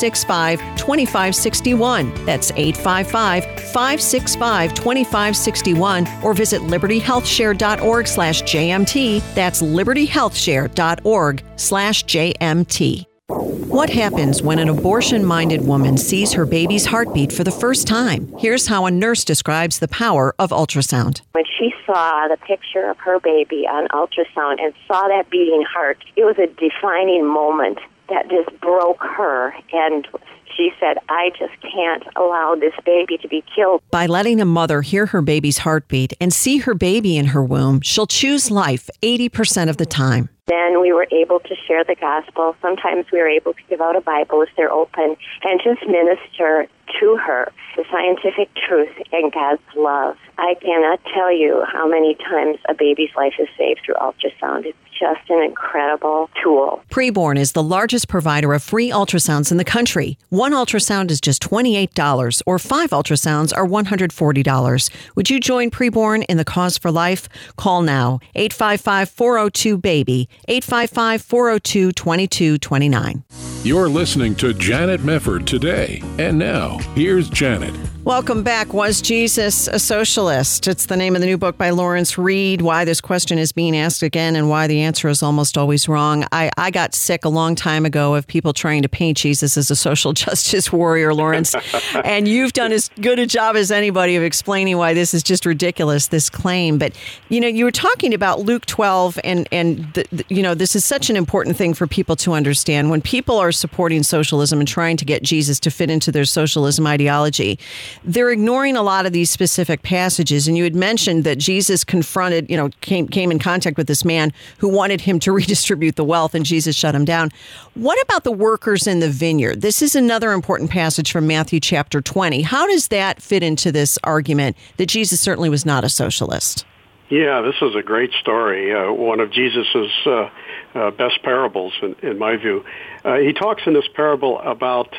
565 0.05 0.59
2561. 0.77 2.25
That's 2.25 2.51
855 2.51 3.43
565 3.71 4.73
2561 4.73 6.07
or 6.23 6.33
visit 6.33 6.61
libertyhealthshare.org 6.61 8.07
slash 8.07 8.43
JMT. 8.43 9.33
That's 9.33 9.61
libertyhealthshare.org 9.61 11.43
slash 11.55 12.05
JMT. 12.05 13.05
What 13.27 13.89
happens 13.89 14.41
when 14.41 14.59
an 14.59 14.69
abortion 14.69 15.25
minded 15.25 15.65
woman 15.65 15.97
sees 15.97 16.31
her 16.33 16.45
baby's 16.45 16.85
heartbeat 16.85 17.33
for 17.33 17.43
the 17.43 17.51
first 17.51 17.87
time? 17.87 18.31
Here's 18.37 18.67
how 18.67 18.85
a 18.85 18.91
nurse 18.91 19.25
describes 19.25 19.79
the 19.79 19.87
power 19.87 20.35
of 20.37 20.51
ultrasound. 20.51 21.21
When 21.33 21.43
she 21.57 21.73
saw 21.85 22.27
the 22.27 22.37
picture 22.37 22.89
of 22.89 22.97
her 22.99 23.19
baby 23.19 23.67
on 23.67 23.87
ultrasound 23.89 24.61
and 24.61 24.73
saw 24.87 25.07
that 25.07 25.29
beating 25.29 25.65
heart, 25.67 25.97
it 26.15 26.23
was 26.23 26.37
a 26.37 26.47
defining 26.47 27.25
moment 27.25 27.79
that 28.09 28.29
just 28.29 28.59
broke 28.61 29.01
her 29.01 29.53
and 29.73 30.07
she 30.55 30.71
said, 30.79 30.97
I 31.09 31.31
just 31.37 31.53
can't 31.61 32.03
allow 32.15 32.55
this 32.55 32.73
baby 32.85 33.17
to 33.17 33.27
be 33.27 33.43
killed. 33.55 33.81
By 33.91 34.05
letting 34.05 34.39
a 34.39 34.45
mother 34.45 34.81
hear 34.81 35.07
her 35.07 35.21
baby's 35.21 35.59
heartbeat 35.59 36.13
and 36.21 36.33
see 36.33 36.59
her 36.59 36.73
baby 36.73 37.17
in 37.17 37.27
her 37.27 37.43
womb, 37.43 37.81
she'll 37.81 38.07
choose 38.07 38.49
life 38.51 38.89
80% 39.01 39.69
of 39.69 39.77
the 39.77 39.85
time. 39.85 40.29
Then 40.47 40.79
we 40.79 40.93
were 40.93 41.07
able 41.11 41.39
to 41.39 41.55
share 41.67 41.83
the 41.83 41.95
gospel. 41.95 42.55
Sometimes 42.61 43.07
we 43.11 43.19
were 43.19 43.27
able 43.27 43.53
to 43.53 43.61
give 43.67 43.81
out 43.81 43.95
a 43.95 44.01
Bible 44.01 44.43
if 44.43 44.49
they're 44.55 44.71
open 44.71 45.17
and 45.43 45.61
just 45.63 45.81
minister 45.87 46.67
to 46.99 47.17
her 47.17 47.51
the 47.75 47.83
scientific 47.91 48.49
truth 48.55 48.95
and 49.11 49.31
God's 49.33 49.61
love. 49.75 50.17
I 50.37 50.55
cannot 50.61 51.01
tell 51.13 51.31
you 51.31 51.63
how 51.67 51.87
many 51.87 52.15
times 52.15 52.59
a 52.69 52.73
baby's 52.73 53.09
life 53.17 53.33
is 53.39 53.47
saved 53.57 53.81
through 53.85 53.95
ultrasound. 53.95 54.65
It's 54.65 54.77
just 54.97 55.29
an 55.29 55.43
incredible 55.43 56.29
tool. 56.41 56.81
Preborn 56.89 57.37
is 57.37 57.51
the 57.51 57.63
largest 57.63 58.07
provider 58.07 58.53
of 58.53 58.63
free 58.63 58.89
ultrasounds 58.89 59.51
in 59.51 59.57
the 59.57 59.65
country. 59.65 60.17
One 60.29 60.53
ultrasound 60.53 61.11
is 61.11 61.21
just 61.21 61.41
$28, 61.41 62.41
or 62.45 62.59
five 62.59 62.91
ultrasounds 62.91 63.55
are 63.55 63.65
$140. 63.67 64.89
Would 65.15 65.29
you 65.29 65.39
join 65.39 65.69
Preborn 65.69 66.25
in 66.29 66.37
the 66.37 66.45
cause 66.45 66.77
for 66.77 66.91
life? 66.91 67.27
Call 67.57 67.81
now 67.81 68.19
855 68.35 69.09
402 69.09 69.77
BABY, 69.77 70.29
855 70.47 71.21
402 71.21 71.91
2229. 71.91 73.54
You're 73.65 73.89
listening 73.89 74.35
to 74.35 74.53
Janet 74.53 75.01
Mefford 75.01 75.47
today. 75.47 75.99
And 76.19 76.37
now, 76.37 76.77
here's 76.93 77.29
Janet. 77.31 77.73
Welcome 78.05 78.43
back. 78.43 78.71
Was 78.71 79.01
Jesus 79.01 79.67
a 79.67 79.79
socialist? 79.79 80.67
It's 80.67 80.85
the 80.85 80.95
name 80.95 81.15
of 81.15 81.21
the 81.21 81.25
new 81.25 81.39
book 81.39 81.57
by 81.57 81.71
Lawrence 81.71 82.19
Reed. 82.19 82.61
Why 82.61 82.85
this 82.85 83.01
question 83.01 83.39
is 83.39 83.51
being 83.51 83.75
asked 83.75 84.03
again 84.03 84.35
and 84.35 84.47
why 84.47 84.67
the 84.67 84.81
answer 84.81 85.09
is 85.09 85.23
almost 85.23 85.57
always 85.57 85.87
wrong. 85.89 86.23
I, 86.31 86.51
I 86.55 86.69
got 86.69 86.93
sick 86.93 87.25
a 87.25 87.29
long 87.29 87.55
time 87.55 87.83
ago 87.83 88.13
of 88.13 88.27
people 88.27 88.53
trying 88.53 88.83
to 88.83 88.87
paint 88.87 89.17
Jesus 89.17 89.57
as 89.57 89.71
a 89.71 89.75
social 89.75 90.13
justice 90.13 90.71
warrior, 90.71 91.15
Lawrence. 91.15 91.55
and 92.03 92.27
you've 92.27 92.53
done 92.53 92.71
as 92.71 92.91
good 93.01 93.17
a 93.17 93.25
job 93.25 93.55
as 93.55 93.71
anybody 93.71 94.15
of 94.15 94.21
explaining 94.21 94.77
why 94.77 94.93
this 94.93 95.15
is 95.15 95.23
just 95.23 95.43
ridiculous, 95.43 96.09
this 96.09 96.29
claim. 96.29 96.77
But, 96.77 96.95
you 97.29 97.41
know, 97.41 97.47
you 97.47 97.65
were 97.65 97.71
talking 97.71 98.13
about 98.13 98.41
Luke 98.41 98.67
12, 98.67 99.19
and, 99.23 99.47
and 99.51 99.91
the, 99.95 100.05
the, 100.11 100.25
you 100.29 100.43
know, 100.43 100.53
this 100.53 100.75
is 100.75 100.85
such 100.85 101.09
an 101.09 101.15
important 101.15 101.57
thing 101.57 101.73
for 101.73 101.87
people 101.87 102.15
to 102.17 102.33
understand. 102.33 102.91
When 102.91 103.01
people 103.01 103.39
are 103.39 103.51
supporting 103.55 104.03
socialism 104.03 104.59
and 104.59 104.67
trying 104.67 104.97
to 104.97 105.05
get 105.05 105.23
Jesus 105.23 105.59
to 105.61 105.71
fit 105.71 105.89
into 105.89 106.11
their 106.11 106.25
socialism 106.25 106.85
ideology, 106.85 107.59
they're 108.03 108.31
ignoring 108.31 108.75
a 108.75 108.83
lot 108.83 109.05
of 109.05 109.13
these 109.13 109.29
specific 109.29 109.81
passages. 109.81 110.47
And 110.47 110.57
you 110.57 110.63
had 110.63 110.75
mentioned 110.75 111.23
that 111.23 111.37
Jesus 111.37 111.83
confronted, 111.83 112.49
you 112.49 112.57
know, 112.57 112.69
came 112.81 113.07
came 113.07 113.31
in 113.31 113.39
contact 113.39 113.77
with 113.77 113.87
this 113.87 114.05
man 114.05 114.31
who 114.57 114.67
wanted 114.67 115.01
him 115.01 115.19
to 115.19 115.31
redistribute 115.31 115.95
the 115.95 116.03
wealth, 116.03 116.35
and 116.35 116.45
Jesus 116.45 116.75
shut 116.75 116.95
him 116.95 117.05
down. 117.05 117.31
What 117.73 118.01
about 118.03 118.23
the 118.23 118.31
workers 118.31 118.87
in 118.87 118.99
the 118.99 119.09
vineyard? 119.09 119.61
This 119.61 119.81
is 119.81 119.95
another 119.95 120.31
important 120.31 120.69
passage 120.69 121.11
from 121.11 121.27
Matthew 121.27 121.59
chapter 121.59 122.01
20. 122.01 122.41
How 122.43 122.67
does 122.67 122.89
that 122.89 123.21
fit 123.21 123.43
into 123.43 123.71
this 123.71 123.97
argument 124.03 124.55
that 124.77 124.87
Jesus 124.87 125.19
certainly 125.19 125.49
was 125.49 125.65
not 125.65 125.83
a 125.83 125.89
socialist? 125.89 126.65
Yeah, 127.09 127.41
this 127.41 127.55
is 127.61 127.75
a 127.75 127.83
great 127.83 128.11
story. 128.19 128.73
Uh, 128.73 128.91
one 128.91 129.19
of 129.19 129.31
Jesus's 129.31 129.91
uh, 130.07 130.29
uh, 130.73 130.91
best 130.91 131.21
parables, 131.21 131.73
in, 131.81 131.95
in 132.01 132.17
my 132.17 132.35
view. 132.35 132.65
Uh, 133.05 133.17
he 133.17 133.33
talks 133.33 133.61
in 133.67 133.73
this 133.73 133.87
parable 133.93 134.39
about 134.39 134.89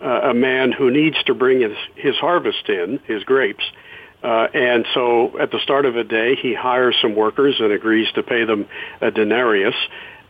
uh, 0.00 0.30
a 0.30 0.34
man 0.34 0.70
who 0.70 0.90
needs 0.90 1.16
to 1.24 1.34
bring 1.34 1.62
his, 1.62 1.76
his 1.96 2.14
harvest 2.16 2.68
in, 2.68 3.00
his 3.06 3.24
grapes. 3.24 3.64
Uh, 4.22 4.48
and 4.52 4.86
so 4.92 5.38
at 5.40 5.50
the 5.50 5.58
start 5.62 5.86
of 5.86 5.96
a 5.96 6.04
day, 6.04 6.36
he 6.36 6.54
hires 6.54 6.94
some 7.00 7.16
workers 7.16 7.56
and 7.58 7.72
agrees 7.72 8.08
to 8.14 8.22
pay 8.22 8.44
them 8.44 8.66
a 9.00 9.10
denarius. 9.10 9.74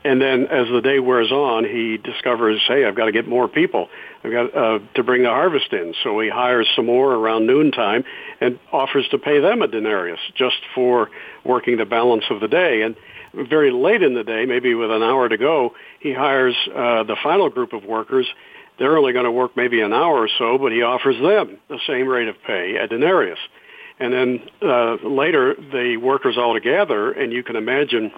And 0.05 0.21
then 0.21 0.47
as 0.47 0.69
the 0.69 0.81
day 0.81 1.01
wears 1.01 1.33
on, 1.33 1.65
he 1.65 1.97
discovers, 1.97 2.61
hey, 2.69 2.85
I've 2.85 2.95
got 2.95 3.07
to 3.07 3.13
get 3.13 3.27
more 3.27 3.49
people. 3.49 3.89
I've 4.23 4.31
got 4.31 4.55
uh, 4.55 4.79
to 4.95 5.03
bring 5.03 5.23
the 5.23 5.31
harvest 5.31 5.73
in. 5.73 5.95
So 6.05 6.21
he 6.21 6.29
hires 6.29 6.69
some 6.77 6.87
more 6.87 7.15
around 7.15 7.47
noontime 7.47 8.05
and 8.41 8.61
offers 8.71 9.09
to 9.13 9.19
pay 9.19 9.41
them 9.41 9.63
a 9.63 9.67
denarius 9.67 10.21
just 10.37 10.59
for 10.75 11.11
working 11.43 11.79
the 11.79 11.87
balance 11.87 12.25
of 12.31 12.41
the 12.41 12.49
day. 12.49 12.83
And 12.83 12.97
very 13.49 13.71
late 13.71 14.03
in 14.03 14.15
the 14.15 14.25
day, 14.25 14.47
maybe 14.47 14.75
with 14.75 14.91
an 14.91 15.03
hour 15.03 15.29
to 15.29 15.37
go, 15.37 15.75
he 16.01 16.13
hires 16.13 16.57
uh, 16.69 17.05
the 17.05 17.17
final 17.23 17.51
group 17.51 17.73
of 17.73 17.85
workers 17.85 18.27
they're 18.79 18.97
only 18.97 19.13
going 19.13 19.25
to 19.25 19.31
work 19.31 19.57
maybe 19.57 19.81
an 19.81 19.93
hour 19.93 20.23
or 20.25 20.29
so, 20.39 20.59
but 20.59 20.73
he 20.73 20.83
offers 20.83 21.17
them 21.23 21.59
the 21.69 21.79
same 21.87 22.09
rate 22.09 22.29
of 22.29 22.37
pay, 22.47 22.77
a 22.77 22.89
denarius. 22.89 23.39
And 24.01 24.13
then 24.13 24.41
uh, 24.61 24.97
later, 25.05 25.55
the 25.55 25.97
workers 25.97 26.37
all 26.37 26.55
together, 26.55 27.13
and 27.13 27.33
you 27.33 27.45
can 27.45 27.55
imagine 27.55 28.11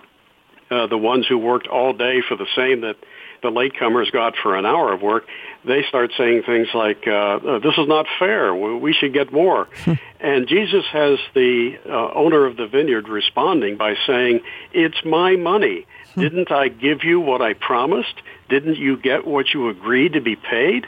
uh, 0.70 0.86
the 0.86 0.96
ones 0.96 1.26
who 1.28 1.36
worked 1.36 1.66
all 1.66 1.92
day 1.92 2.22
for 2.26 2.36
the 2.36 2.46
same 2.56 2.80
that 2.80 2.96
the 3.42 3.50
latecomers 3.50 4.10
got 4.12 4.34
for 4.42 4.56
an 4.56 4.66
hour 4.66 4.92
of 4.92 5.02
work, 5.02 5.26
they 5.64 5.82
start 5.88 6.12
saying 6.16 6.42
things 6.44 6.68
like, 6.74 7.06
uh, 7.06 7.10
uh 7.10 7.58
"This 7.58 7.74
is 7.78 7.88
not 7.88 8.06
fair. 8.18 8.54
We 8.54 8.92
should 8.92 9.12
get 9.12 9.32
more." 9.32 9.68
and 10.20 10.46
Jesus 10.48 10.84
has 10.92 11.18
the 11.34 11.78
uh, 11.86 12.12
owner 12.14 12.46
of 12.46 12.56
the 12.56 12.66
vineyard 12.66 13.08
responding 13.08 13.76
by 13.76 13.94
saying, 14.06 14.40
"It's 14.72 15.04
my 15.04 15.36
money. 15.36 15.86
Didn't 16.16 16.50
I 16.50 16.68
give 16.68 17.04
you 17.04 17.20
what 17.20 17.42
I 17.42 17.52
promised? 17.52 18.14
Didn't 18.48 18.76
you 18.76 18.96
get 18.96 19.26
what 19.26 19.52
you 19.52 19.68
agreed 19.68 20.14
to 20.14 20.20
be 20.20 20.34
paid? 20.34 20.86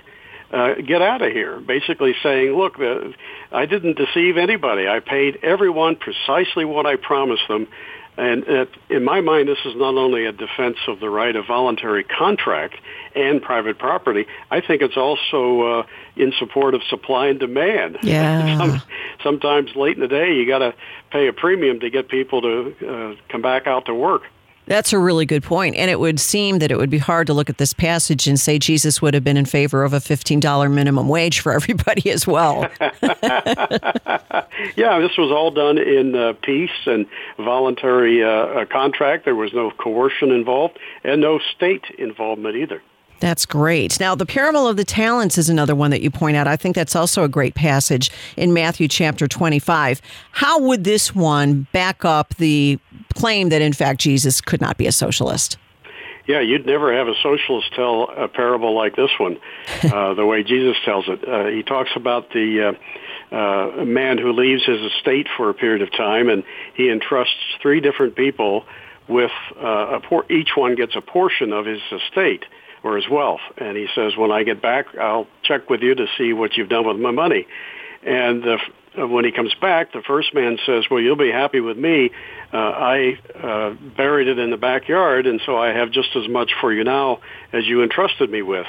Uh, 0.51 0.75
get 0.77 1.03
out 1.03 1.21
of 1.21 1.31
here. 1.31 1.61
Basically 1.61 2.15
saying, 2.23 2.53
look, 2.53 2.81
uh, 2.81 3.13
I 3.53 3.67
didn't 3.67 3.99
deceive 3.99 4.39
anybody. 4.39 4.89
I 4.89 5.01
paid 5.01 5.41
everyone 5.43 5.97
precisely 5.97 6.65
what 6.65 6.87
I 6.87 6.97
promised 6.97 7.47
them. 7.49 7.69
And 8.19 8.67
in 8.91 9.05
my 9.05 9.21
mind, 9.21 9.49
this 9.49 9.59
is 9.65 9.77
not 9.77 9.95
only 9.95 10.27
a 10.27 10.33
defense 10.33 10.79
of 10.89 10.99
the 10.99 11.09
right 11.09 11.37
of 11.37 11.47
voluntary 11.47 12.03
contract 12.03 12.75
and 13.15 13.41
private 13.41 13.79
property. 13.79 14.27
I 14.51 14.61
think 14.61 14.83
it's 14.83 14.97
also 14.97 15.63
uh, 15.63 15.87
in 16.17 16.33
support 16.37 16.75
of 16.75 16.83
supply 16.91 17.29
and 17.29 17.39
demand. 17.39 17.99
Yeah. 18.09 18.57
Some, 18.59 18.83
sometimes 19.23 19.77
late 19.77 19.97
in 19.97 20.01
the 20.01 20.09
day, 20.09 20.33
you 20.33 20.47
got 20.49 20.61
to 20.61 20.75
pay 21.11 21.29
a 21.29 21.33
premium 21.33 21.81
to 21.81 21.91
get 21.91 22.09
people 22.09 22.41
to 22.41 22.75
uh, 22.89 23.15
come 23.29 23.43
back 23.43 23.67
out 23.67 23.85
to 23.87 23.95
work. 23.95 24.23
That's 24.69 24.93
a 24.93 24.99
really 24.99 25.25
good 25.25 25.43
point. 25.43 25.77
And 25.77 25.91
it 25.91 25.99
would 25.99 26.21
seem 26.21 26.59
that 26.59 26.71
it 26.71 26.77
would 26.77 26.91
be 26.91 26.99
hard 26.99 27.27
to 27.29 27.33
look 27.33 27.49
at 27.49 27.57
this 27.57 27.73
passage 27.73 28.27
and 28.27 28.39
say 28.39 28.59
Jesus 28.59 29.01
would 29.01 29.15
have 29.15 29.25
been 29.25 29.39
in 29.39 29.47
favor 29.47 29.83
of 29.83 29.95
a 29.95 29.97
$15 29.97 30.71
minimum 30.71 31.09
wage 31.09 31.41
for 31.41 31.53
everybody 31.55 32.11
as 32.11 32.27
well. 32.27 32.69
yeah, 32.81 32.99
this 34.99 35.17
was 35.17 35.33
all 35.33 35.51
done 35.51 35.79
in 35.79 36.15
uh, 36.15 36.35
peace 36.43 36.69
and 36.85 37.07
voluntary 37.39 38.23
uh, 38.23 38.67
contract. 38.67 39.25
There 39.25 39.35
was 39.35 39.55
no 39.55 39.71
coercion 39.71 40.31
involved 40.31 40.79
and 41.03 41.23
no 41.23 41.41
state 41.57 41.87
involvement 41.97 42.57
either. 42.57 42.83
That's 43.21 43.47
great. 43.47 43.99
Now, 43.99 44.15
the 44.15 44.27
parable 44.27 44.69
of 44.69 44.77
the 44.77 44.85
talents 44.85 45.39
is 45.39 45.49
another 45.49 45.75
one 45.75 45.91
that 45.91 46.03
you 46.03 46.11
point 46.11 46.37
out. 46.37 46.47
I 46.47 46.57
think 46.57 46.77
that's 46.77 46.95
also 46.95 47.25
a 47.25 47.29
great 47.29 47.55
passage 47.55 48.11
in 48.37 48.53
Matthew 48.53 48.87
chapter 48.87 49.27
25. 49.27 50.01
How 50.33 50.61
would 50.61 50.85
this 50.85 51.15
one 51.15 51.67
back 51.73 52.05
up 52.05 52.35
the 52.37 52.79
claim 53.15 53.49
that, 53.49 53.61
in 53.61 53.73
fact, 53.73 54.01
Jesus 54.01 54.41
could 54.41 54.61
not 54.61 54.77
be 54.77 54.87
a 54.87 54.93
socialist? 54.93 55.57
Yeah, 56.27 56.41
you'd 56.41 56.67
never 56.67 56.95
have 56.95 57.09
a 57.09 57.15
socialist 57.23 57.73
tell 57.75 58.11
a 58.15 58.29
parable 58.29 58.77
like 58.77 58.95
this 58.95 59.11
one, 59.19 59.39
uh, 59.83 60.15
the 60.15 60.27
way 60.27 60.45
Jesus 60.45 60.77
tells 60.85 61.09
it. 61.09 61.27
Uh, 61.27 61.47
he 61.47 61.63
talks 61.63 61.91
about 61.97 62.31
the 62.31 62.77
uh, 63.33 63.35
uh, 63.35 63.85
man 63.85 64.19
who 64.19 64.33
leaves 64.33 64.65
his 64.65 64.81
estate 64.93 65.27
for 65.37 65.49
a 65.49 65.55
period 65.55 65.83
of 65.83 65.91
time, 65.91 66.29
and 66.29 66.45
he 66.75 66.91
entrusts 66.91 67.35
three 67.63 67.81
different 67.81 68.15
people 68.15 68.65
with 69.09 69.31
uh, 69.57 69.97
a 69.97 70.01
por- 70.01 70.31
each 70.31 70.51
one 70.55 70.75
gets 70.75 70.95
a 70.95 71.01
portion 71.01 71.53
of 71.53 71.65
his 71.65 71.81
estate 71.91 72.45
or 72.83 72.97
his 72.97 73.09
wealth. 73.09 73.41
And 73.57 73.77
he 73.77 73.87
says, 73.95 74.17
when 74.17 74.31
I 74.31 74.43
get 74.43 74.63
back, 74.63 74.87
I'll 74.97 75.27
check 75.43 75.69
with 75.71 75.83
you 75.83 75.95
to 75.95 76.07
see 76.17 76.33
what 76.33 76.57
you've 76.57 76.69
done 76.69 76.87
with 76.87 76.99
my 76.99 77.11
money. 77.11 77.47
And 78.03 78.43
the, 78.43 78.59
uh, 78.99 79.07
when 79.07 79.25
he 79.25 79.33
comes 79.33 79.55
back, 79.61 79.93
the 79.93 80.03
first 80.03 80.35
man 80.35 80.59
says, 80.65 80.85
well, 80.91 81.01
you'll 81.01 81.17
be 81.17 81.31
happy 81.31 81.61
with 81.61 81.77
me. 81.77 82.11
Uh, 82.53 82.57
I 82.57 83.19
uh, 83.35 83.75
buried 83.97 84.29
it 84.29 84.39
in 84.39 84.51
the 84.51 84.57
backyard, 84.57 85.27
and 85.27 85.41
so 85.45 85.57
I 85.57 85.69
have 85.69 85.91
just 85.91 86.15
as 86.17 86.29
much 86.29 86.53
for 86.61 86.73
you 86.73 86.85
now 86.85 87.21
as 87.53 87.67
you 87.67 87.83
entrusted 87.83 88.31
me 88.31 88.43
with. 88.43 88.67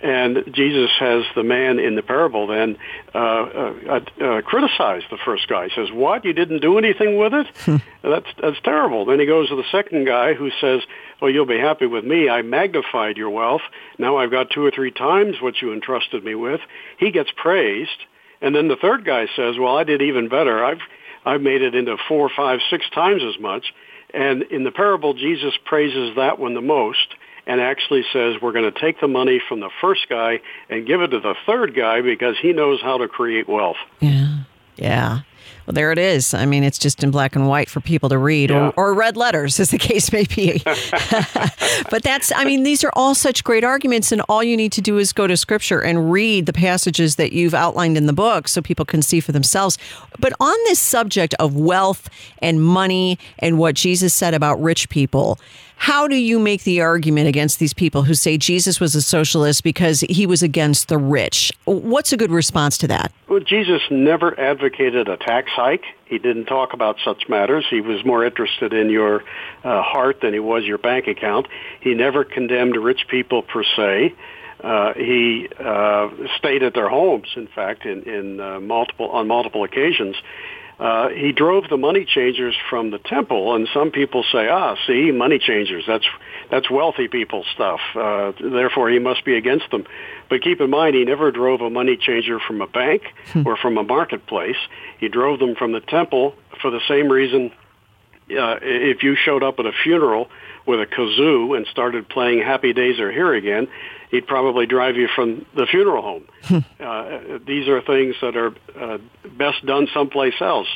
And 0.00 0.44
Jesus 0.52 0.90
has 1.00 1.24
the 1.34 1.42
man 1.42 1.80
in 1.80 1.96
the 1.96 2.02
parable 2.02 2.46
then 2.46 2.76
uh, 3.12 3.18
uh, 3.18 4.00
uh, 4.20 4.42
criticize 4.42 5.02
the 5.10 5.18
first 5.24 5.48
guy. 5.48 5.68
He 5.68 5.74
says, 5.74 5.90
"What? 5.92 6.24
You 6.24 6.32
didn't 6.32 6.60
do 6.60 6.78
anything 6.78 7.18
with 7.18 7.34
it? 7.34 7.46
that's 8.02 8.28
that's 8.40 8.60
terrible." 8.62 9.06
Then 9.06 9.18
he 9.18 9.26
goes 9.26 9.48
to 9.48 9.56
the 9.56 9.68
second 9.72 10.06
guy 10.06 10.34
who 10.34 10.50
says, 10.60 10.82
"Well, 11.20 11.32
you'll 11.32 11.46
be 11.46 11.58
happy 11.58 11.86
with 11.86 12.04
me. 12.04 12.28
I 12.28 12.42
magnified 12.42 13.16
your 13.16 13.30
wealth. 13.30 13.62
Now 13.98 14.18
I've 14.18 14.30
got 14.30 14.50
two 14.50 14.64
or 14.64 14.70
three 14.70 14.92
times 14.92 15.36
what 15.40 15.60
you 15.60 15.72
entrusted 15.72 16.22
me 16.22 16.36
with." 16.36 16.60
He 16.98 17.10
gets 17.10 17.30
praised, 17.34 18.04
and 18.40 18.54
then 18.54 18.68
the 18.68 18.76
third 18.76 19.04
guy 19.04 19.26
says, 19.34 19.58
"Well, 19.58 19.76
I 19.76 19.82
did 19.82 20.00
even 20.00 20.28
better. 20.28 20.64
I've 20.64 20.80
I've 21.26 21.42
made 21.42 21.62
it 21.62 21.74
into 21.74 21.96
four, 22.06 22.30
five, 22.34 22.60
six 22.70 22.88
times 22.90 23.22
as 23.24 23.40
much." 23.40 23.74
And 24.14 24.44
in 24.44 24.62
the 24.62 24.70
parable, 24.70 25.14
Jesus 25.14 25.54
praises 25.64 26.14
that 26.16 26.38
one 26.38 26.54
the 26.54 26.60
most 26.60 27.14
and 27.48 27.60
actually 27.60 28.04
says 28.12 28.34
we're 28.40 28.52
going 28.52 28.70
to 28.70 28.80
take 28.80 29.00
the 29.00 29.08
money 29.08 29.40
from 29.48 29.60
the 29.60 29.70
first 29.80 30.08
guy 30.08 30.40
and 30.68 30.86
give 30.86 31.00
it 31.00 31.08
to 31.08 31.18
the 31.18 31.34
third 31.46 31.74
guy 31.74 32.02
because 32.02 32.36
he 32.40 32.52
knows 32.52 32.80
how 32.80 32.98
to 32.98 33.08
create 33.08 33.48
wealth. 33.48 33.78
Yeah. 34.00 34.40
Yeah. 34.76 35.20
Well, 35.66 35.74
there 35.74 35.92
it 35.92 35.98
is. 35.98 36.32
I 36.32 36.46
mean, 36.46 36.64
it's 36.64 36.78
just 36.78 37.02
in 37.02 37.10
black 37.10 37.36
and 37.36 37.46
white 37.46 37.68
for 37.68 37.80
people 37.80 38.08
to 38.08 38.16
read, 38.16 38.48
yeah. 38.48 38.68
or, 38.76 38.90
or 38.90 38.94
red 38.94 39.18
letters, 39.18 39.60
as 39.60 39.70
the 39.70 39.76
case 39.90 40.12
may 40.12 40.24
be. 40.24 40.62
but 41.90 42.02
that's, 42.02 42.32
I 42.34 42.44
mean, 42.44 42.62
these 42.62 42.82
are 42.84 42.90
all 42.94 43.14
such 43.14 43.44
great 43.44 43.64
arguments, 43.64 44.10
and 44.10 44.22
all 44.30 44.42
you 44.42 44.56
need 44.56 44.72
to 44.72 44.80
do 44.80 44.96
is 44.96 45.12
go 45.12 45.26
to 45.26 45.36
scripture 45.36 45.80
and 45.80 46.10
read 46.10 46.46
the 46.46 46.54
passages 46.54 47.16
that 47.16 47.32
you've 47.32 47.52
outlined 47.52 47.98
in 47.98 48.06
the 48.06 48.14
book 48.14 48.48
so 48.48 48.62
people 48.62 48.86
can 48.86 49.02
see 49.02 49.20
for 49.20 49.32
themselves. 49.32 49.76
But 50.18 50.32
on 50.40 50.56
this 50.64 50.80
subject 50.80 51.34
of 51.34 51.54
wealth 51.54 52.08
and 52.38 52.62
money 52.62 53.18
and 53.38 53.58
what 53.58 53.74
Jesus 53.74 54.14
said 54.14 54.32
about 54.32 54.62
rich 54.62 54.88
people, 54.88 55.38
how 55.78 56.08
do 56.08 56.16
you 56.16 56.38
make 56.38 56.64
the 56.64 56.80
argument 56.80 57.28
against 57.28 57.58
these 57.58 57.72
people 57.72 58.02
who 58.02 58.14
say 58.14 58.36
Jesus 58.36 58.80
was 58.80 58.94
a 58.94 59.00
socialist 59.00 59.62
because 59.62 60.00
he 60.00 60.26
was 60.26 60.42
against 60.42 60.88
the 60.88 60.98
rich? 60.98 61.52
What's 61.64 62.12
a 62.12 62.16
good 62.16 62.30
response 62.30 62.76
to 62.78 62.88
that? 62.88 63.12
Well, 63.28 63.40
Jesus 63.40 63.80
never 63.90 64.38
advocated 64.38 65.08
a 65.08 65.16
tax 65.16 65.50
hike. 65.52 65.84
He 66.06 66.18
didn't 66.18 66.46
talk 66.46 66.72
about 66.72 66.96
such 67.04 67.28
matters. 67.28 67.64
He 67.70 67.80
was 67.80 68.04
more 68.04 68.24
interested 68.24 68.72
in 68.72 68.90
your 68.90 69.22
uh, 69.62 69.82
heart 69.82 70.20
than 70.20 70.32
he 70.32 70.40
was 70.40 70.64
your 70.64 70.78
bank 70.78 71.06
account. 71.06 71.46
He 71.80 71.94
never 71.94 72.24
condemned 72.24 72.76
rich 72.76 73.06
people 73.08 73.42
per 73.42 73.62
se. 73.62 74.14
Uh, 74.62 74.92
he 74.94 75.48
uh, 75.60 76.08
stayed 76.36 76.64
at 76.64 76.74
their 76.74 76.88
homes, 76.88 77.28
in 77.36 77.46
fact, 77.46 77.86
in, 77.86 78.02
in 78.02 78.40
uh, 78.40 78.58
multiple 78.58 79.08
on 79.10 79.28
multiple 79.28 79.62
occasions, 79.62 80.16
uh, 80.78 81.08
he 81.08 81.32
drove 81.32 81.68
the 81.68 81.76
money 81.76 82.04
changers 82.04 82.54
from 82.70 82.90
the 82.90 82.98
temple, 82.98 83.56
and 83.56 83.68
some 83.74 83.90
people 83.90 84.22
say, 84.30 84.48
"Ah, 84.48 84.76
see, 84.86 85.10
money 85.10 85.38
changers. 85.40 85.84
That's 85.88 86.06
that's 86.50 86.70
wealthy 86.70 87.08
people 87.08 87.44
stuff. 87.52 87.80
Uh, 87.96 88.32
therefore, 88.40 88.88
he 88.88 89.00
must 89.00 89.24
be 89.24 89.36
against 89.36 89.70
them." 89.72 89.86
But 90.30 90.42
keep 90.42 90.60
in 90.60 90.70
mind, 90.70 90.94
he 90.94 91.04
never 91.04 91.32
drove 91.32 91.62
a 91.62 91.70
money 91.70 91.96
changer 91.96 92.38
from 92.38 92.60
a 92.60 92.68
bank 92.68 93.02
hmm. 93.32 93.42
or 93.44 93.56
from 93.56 93.76
a 93.76 93.82
marketplace. 93.82 94.56
He 95.00 95.08
drove 95.08 95.40
them 95.40 95.56
from 95.56 95.72
the 95.72 95.80
temple 95.80 96.34
for 96.62 96.70
the 96.70 96.80
same 96.86 97.08
reason. 97.08 97.50
Uh, 98.30 98.58
if 98.62 99.02
you 99.02 99.16
showed 99.16 99.42
up 99.42 99.58
at 99.58 99.66
a 99.66 99.72
funeral 99.72 100.28
with 100.64 100.80
a 100.80 100.86
kazoo 100.86 101.56
and 101.56 101.66
started 101.66 102.08
playing 102.08 102.40
"Happy 102.40 102.72
Days 102.72 103.00
Are 103.00 103.10
Here 103.10 103.34
Again," 103.34 103.66
he'd 104.10 104.26
probably 104.26 104.66
drive 104.66 104.96
you 104.96 105.08
from 105.14 105.46
the 105.54 105.66
funeral 105.66 106.02
home. 106.02 106.24
Hmm. 106.48 106.58
uh, 106.80 107.38
these 107.46 107.68
are 107.68 107.82
things 107.82 108.14
that 108.22 108.34
are 108.36 108.54
uh, 108.74 108.98
best 109.36 109.66
done 109.66 109.86
someplace 109.92 110.40
else. 110.40 110.68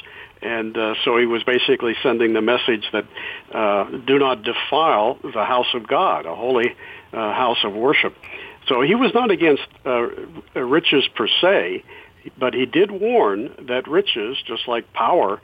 And 0.43 0.77
uh, 0.77 0.95
so 1.05 1.17
he 1.17 1.25
was 1.25 1.43
basically 1.45 1.95
sending 2.03 2.35
the 2.35 2.43
message 2.43 2.85
that 2.93 3.07
uh, 3.55 3.85
do 3.85 4.19
not 4.19 4.43
defile 4.43 5.19
the 5.23 5.45
house 5.45 5.73
of 5.73 5.87
God, 5.87 6.27
a 6.27 6.35
holy 6.35 6.75
uh, 7.13 7.33
house 7.33 7.65
of 7.65 7.73
worship. 7.75 8.15
So 8.67 8.83
he 8.83 8.95
was 8.95 9.13
not 9.15 9.31
against 9.31 9.63
uh, 9.87 10.09
riches 10.55 11.09
per 11.15 11.29
se, 11.41 11.85
but 12.39 12.55
he 12.55 12.67
did 12.67 12.91
warn 12.91 13.55
that 13.69 13.89
riches, 13.89 14.37
just 14.47 14.69
like 14.69 14.93
power, 14.93 15.41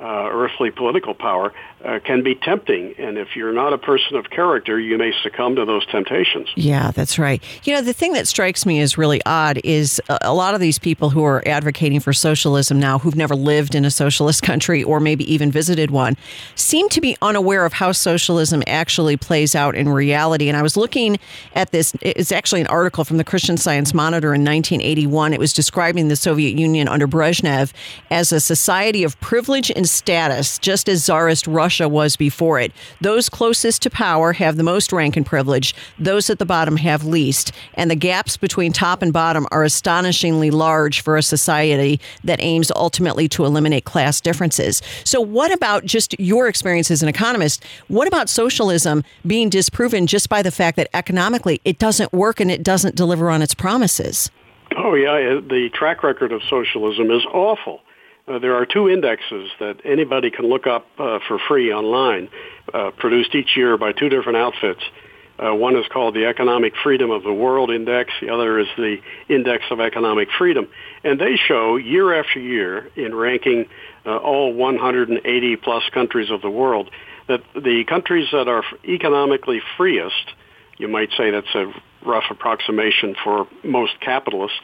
uh, 0.00 0.30
earthly 0.32 0.70
political 0.70 1.14
power 1.14 1.52
uh, 1.84 1.98
can 2.04 2.22
be 2.22 2.34
tempting. 2.34 2.94
And 2.98 3.18
if 3.18 3.36
you're 3.36 3.52
not 3.52 3.72
a 3.72 3.78
person 3.78 4.16
of 4.16 4.30
character, 4.30 4.78
you 4.78 4.96
may 4.98 5.12
succumb 5.22 5.56
to 5.56 5.64
those 5.64 5.86
temptations. 5.86 6.48
Yeah, 6.56 6.90
that's 6.90 7.18
right. 7.18 7.42
You 7.64 7.74
know, 7.74 7.82
the 7.82 7.92
thing 7.92 8.12
that 8.14 8.26
strikes 8.26 8.64
me 8.64 8.80
as 8.80 8.96
really 8.96 9.20
odd 9.26 9.60
is 9.64 10.00
a 10.08 10.32
lot 10.32 10.54
of 10.54 10.60
these 10.60 10.78
people 10.78 11.10
who 11.10 11.24
are 11.24 11.42
advocating 11.46 12.00
for 12.00 12.12
socialism 12.12 12.80
now, 12.80 12.98
who've 12.98 13.16
never 13.16 13.36
lived 13.36 13.74
in 13.74 13.84
a 13.84 13.90
socialist 13.90 14.42
country 14.50 14.82
or 14.82 15.00
maybe 15.00 15.30
even 15.32 15.50
visited 15.50 15.90
one, 15.90 16.16
seem 16.54 16.88
to 16.90 17.00
be 17.00 17.16
unaware 17.20 17.66
of 17.66 17.74
how 17.74 17.92
socialism 17.92 18.62
actually 18.66 19.16
plays 19.16 19.54
out 19.54 19.74
in 19.74 19.88
reality. 19.88 20.48
And 20.48 20.56
I 20.56 20.62
was 20.62 20.76
looking 20.76 21.18
at 21.54 21.72
this, 21.72 21.94
it's 22.00 22.32
actually 22.32 22.60
an 22.62 22.66
article 22.68 23.04
from 23.04 23.18
the 23.18 23.24
Christian 23.24 23.56
Science 23.56 23.92
Monitor 23.92 24.28
in 24.28 24.44
1981. 24.44 25.32
It 25.34 25.40
was 25.40 25.52
describing 25.52 26.08
the 26.08 26.16
Soviet 26.16 26.58
Union 26.58 26.88
under 26.88 27.06
Brezhnev 27.06 27.72
as 28.10 28.32
a 28.32 28.40
society 28.40 29.04
of 29.04 29.20
privilege 29.20 29.70
and 29.70 29.89
status, 29.90 30.58
just 30.58 30.88
as 30.88 31.04
Tsarist 31.04 31.46
Russia 31.46 31.88
was 31.88 32.16
before 32.16 32.60
it. 32.60 32.72
Those 33.00 33.28
closest 33.28 33.82
to 33.82 33.90
power 33.90 34.32
have 34.32 34.56
the 34.56 34.62
most 34.62 34.92
rank 34.92 35.16
and 35.16 35.26
privilege, 35.26 35.74
those 35.98 36.30
at 36.30 36.38
the 36.38 36.46
bottom 36.46 36.76
have 36.76 37.04
least. 37.04 37.52
And 37.74 37.90
the 37.90 37.96
gaps 37.96 38.36
between 38.36 38.72
top 38.72 39.02
and 39.02 39.12
bottom 39.12 39.46
are 39.50 39.64
astonishingly 39.64 40.50
large 40.50 41.00
for 41.00 41.16
a 41.16 41.22
society 41.22 42.00
that 42.24 42.40
aims 42.42 42.70
ultimately 42.74 43.28
to 43.28 43.44
eliminate 43.44 43.84
class 43.84 44.20
differences. 44.20 44.82
So, 45.04 45.20
what 45.20 45.52
about 45.52 45.84
just 45.84 46.18
your 46.18 46.48
experience 46.48 46.90
as 46.90 47.02
an 47.02 47.08
economist? 47.08 47.64
What 47.88 48.08
about 48.08 48.28
socialism 48.28 49.04
being 49.26 49.48
disproven 49.48 50.06
just 50.06 50.28
by 50.28 50.42
the 50.42 50.50
fact 50.50 50.76
that 50.76 50.88
economically 50.94 51.60
it 51.64 51.78
doesn't 51.78 52.12
work 52.12 52.40
and 52.40 52.50
it 52.50 52.62
doesn't 52.62 52.94
deliver 52.94 53.30
on 53.30 53.42
its 53.42 53.54
promises? 53.54 54.30
Oh, 54.76 54.94
yeah. 54.94 55.40
The 55.40 55.68
track 55.74 56.02
record 56.02 56.32
of 56.32 56.42
socialism 56.48 57.10
is 57.10 57.24
awful. 57.32 57.80
Uh, 58.30 58.38
there 58.38 58.54
are 58.54 58.64
two 58.64 58.88
indexes 58.88 59.50
that 59.58 59.80
anybody 59.84 60.30
can 60.30 60.48
look 60.48 60.66
up 60.66 60.86
uh, 60.98 61.18
for 61.26 61.38
free 61.48 61.72
online, 61.72 62.28
uh, 62.72 62.90
produced 62.96 63.34
each 63.34 63.56
year 63.56 63.76
by 63.76 63.92
two 63.92 64.08
different 64.08 64.38
outfits. 64.38 64.80
Uh, 65.36 65.52
one 65.54 65.74
is 65.74 65.86
called 65.92 66.14
the 66.14 66.26
Economic 66.26 66.74
Freedom 66.82 67.10
of 67.10 67.24
the 67.24 67.32
World 67.32 67.70
Index. 67.70 68.12
The 68.20 68.28
other 68.28 68.60
is 68.60 68.68
the 68.76 68.98
Index 69.28 69.64
of 69.70 69.80
Economic 69.80 70.28
Freedom. 70.38 70.68
And 71.02 71.18
they 71.18 71.36
show 71.36 71.76
year 71.76 72.20
after 72.20 72.38
year 72.38 72.88
in 72.94 73.14
ranking 73.14 73.66
uh, 74.06 74.18
all 74.18 74.52
180 74.52 75.56
plus 75.56 75.82
countries 75.92 76.30
of 76.30 76.40
the 76.42 76.50
world 76.50 76.90
that 77.26 77.42
the 77.54 77.84
countries 77.88 78.28
that 78.32 78.48
are 78.48 78.64
economically 78.84 79.60
freest, 79.76 80.34
you 80.78 80.88
might 80.88 81.10
say 81.16 81.30
that's 81.30 81.54
a 81.54 81.72
rough 82.04 82.24
approximation 82.30 83.14
for 83.24 83.46
most 83.64 83.92
capitalists, 84.00 84.58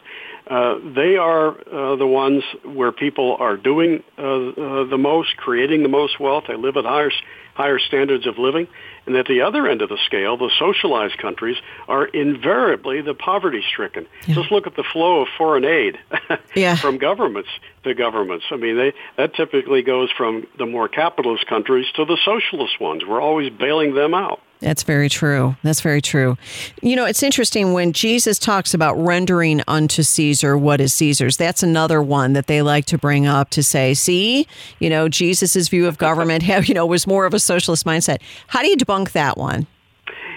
uh, 0.47 0.79
they 0.95 1.17
are 1.17 1.49
uh, 1.49 1.97
the 1.97 2.07
ones 2.07 2.43
where 2.65 2.93
people 2.93 3.37
are 3.39 3.57
doing 3.57 4.03
uh, 4.17 4.23
uh, 4.23 4.85
the 4.85 4.99
most, 4.99 5.37
creating 5.37 5.83
the 5.83 5.89
most 5.89 6.21
wealth. 6.21 6.45
They 6.47 6.57
live 6.57 6.77
at 6.77 6.85
higher 6.85 7.11
higher 7.57 7.79
standards 7.79 8.27
of 8.27 8.39
living, 8.39 8.69
And 9.07 9.17
at 9.17 9.27
the 9.27 9.41
other 9.41 9.67
end 9.67 9.81
of 9.81 9.89
the 9.89 9.99
scale, 10.05 10.37
the 10.37 10.51
socialized 10.59 11.17
countries 11.17 11.57
are 11.89 12.05
invariably 12.05 13.01
the 13.01 13.15
poverty 13.15 13.63
stricken. 13.73 14.07
Yeah. 14.27 14.35
Just 14.35 14.53
look 14.53 14.67
at 14.67 14.77
the 14.77 14.85
flow 14.93 15.23
of 15.23 15.29
foreign 15.39 15.65
aid 15.65 15.99
yeah. 16.55 16.77
from 16.77 16.99
governments 16.99 17.49
to 17.85 17.95
governments. 17.95 18.45
I 18.51 18.57
mean, 18.57 18.77
they, 18.77 18.93
that 19.17 19.35
typically 19.35 19.83
goes 19.83 20.11
from 20.15 20.47
the 20.59 20.67
more 20.67 20.87
capitalist 20.87 21.47
countries 21.47 21.87
to 21.97 22.05
the 22.05 22.19
socialist 22.25 22.79
ones. 22.79 23.05
We're 23.09 23.23
always 23.23 23.51
bailing 23.51 23.95
them 23.95 24.13
out. 24.13 24.41
That's 24.61 24.83
very 24.83 25.09
true. 25.09 25.57
That's 25.63 25.81
very 25.81 26.01
true. 26.01 26.39
You 26.83 26.97
know, 26.97 27.05
it's 27.05 27.23
interesting 27.23 27.73
when 27.73 27.93
Jesus 27.93 28.39
talks 28.39 28.73
about 28.73 28.95
rendering 28.95 29.63
unto 29.69 30.03
Caesar 30.03 30.57
what 30.57 30.81
is 30.81 30.95
Caesar's. 30.95 31.37
That's 31.37 31.63
another 31.63 32.01
one 32.01 32.33
that 32.33 32.47
they 32.47 32.63
like 32.63 32.87
to 32.87 32.99
bring 32.99 33.27
up 33.27 33.51
to 33.51 33.63
say, 33.63 33.93
see, 33.93 34.47
you 34.79 34.89
know, 34.89 35.09
Jesus's 35.09 35.69
view 35.69 35.87
of 35.87 35.99
government, 35.99 36.45
you 36.69 36.75
know, 36.75 36.87
was 36.87 37.07
more 37.07 37.27
of 37.27 37.35
a 37.35 37.39
socialist 37.39 37.85
mindset. 37.85 38.21
How 38.47 38.63
do 38.63 38.69
you 38.69 38.77
debunk 38.77 39.13
that 39.13 39.37
one? 39.37 39.67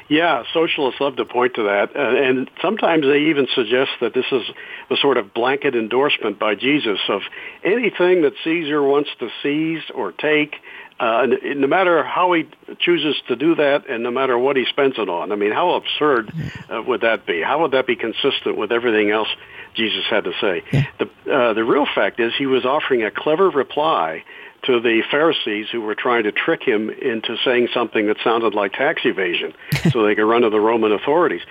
Yeah, 0.09 0.43
socialists 0.53 0.99
love 0.99 1.17
to 1.17 1.25
point 1.25 1.53
to 1.53 1.63
that, 1.65 1.95
uh, 1.95 1.99
and 1.99 2.49
sometimes 2.63 3.03
they 3.03 3.29
even 3.29 3.47
suggest 3.53 3.91
that 4.01 4.15
this 4.15 4.25
is 4.31 4.41
the 4.89 4.97
sort 4.97 5.17
of 5.17 5.35
blanket 5.35 5.75
endorsement 5.75 6.39
by 6.39 6.55
Jesus 6.55 6.97
of 7.09 7.21
anything 7.63 8.23
that 8.23 8.33
Caesar 8.43 8.81
wants 8.81 9.11
to 9.19 9.29
seize 9.43 9.83
or 9.93 10.11
take 10.11 10.55
uh, 10.99 11.25
no 11.55 11.67
matter 11.67 12.03
how 12.03 12.33
he 12.33 12.47
chooses 12.79 13.15
to 13.27 13.35
do 13.35 13.55
that 13.55 13.89
and 13.89 14.03
no 14.03 14.11
matter 14.11 14.37
what 14.37 14.57
he 14.57 14.65
spends 14.65 14.95
it 14.97 15.07
on. 15.07 15.31
I 15.31 15.35
mean, 15.35 15.51
how 15.51 15.75
absurd 15.75 16.31
uh, 16.69 16.81
would 16.81 17.01
that 17.01 17.25
be? 17.25 17.41
How 17.41 17.61
would 17.61 17.71
that 17.71 17.87
be 17.87 17.95
consistent 17.95 18.57
with 18.57 18.71
everything 18.71 19.09
else 19.09 19.29
Jesus 19.75 20.03
had 20.09 20.25
to 20.25 20.33
say? 20.41 20.63
Yeah. 20.73 20.87
The, 20.99 21.33
uh, 21.33 21.53
the 21.53 21.63
real 21.63 21.85
fact 21.85 22.19
is 22.19 22.33
he 22.37 22.47
was 22.47 22.65
offering 22.65 23.03
a 23.03 23.11
clever 23.11 23.49
reply 23.49 24.25
to 24.63 24.81
the 24.81 25.01
Pharisees 25.09 25.67
who 25.71 25.81
were 25.81 25.95
trying 25.95 26.23
to 26.23 26.33
trick 26.33 26.63
him 26.63 26.89
into 26.89 27.37
saying 27.45 27.69
something 27.73 28.07
that 28.07 28.17
sounded 28.23 28.53
like 28.53 28.73
tax 28.73 29.01
evasion 29.05 29.53
so 29.91 30.03
they 30.03 30.15
could 30.15 30.25
run 30.25 30.41
to 30.41 30.49
the 30.49 30.59
Roman 30.59 30.91
authorities. 30.91 31.41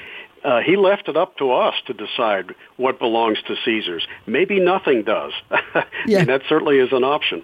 Uh, 0.44 0.60
he 0.60 0.76
left 0.76 1.08
it 1.08 1.16
up 1.16 1.36
to 1.38 1.52
us 1.52 1.74
to 1.86 1.94
decide 1.94 2.54
what 2.76 2.98
belongs 2.98 3.38
to 3.46 3.56
Caesar's. 3.64 4.06
Maybe 4.26 4.60
nothing 4.60 5.02
does. 5.02 5.32
yeah. 6.06 6.20
and 6.20 6.28
that 6.28 6.42
certainly 6.48 6.78
is 6.78 6.92
an 6.92 7.02
option. 7.02 7.42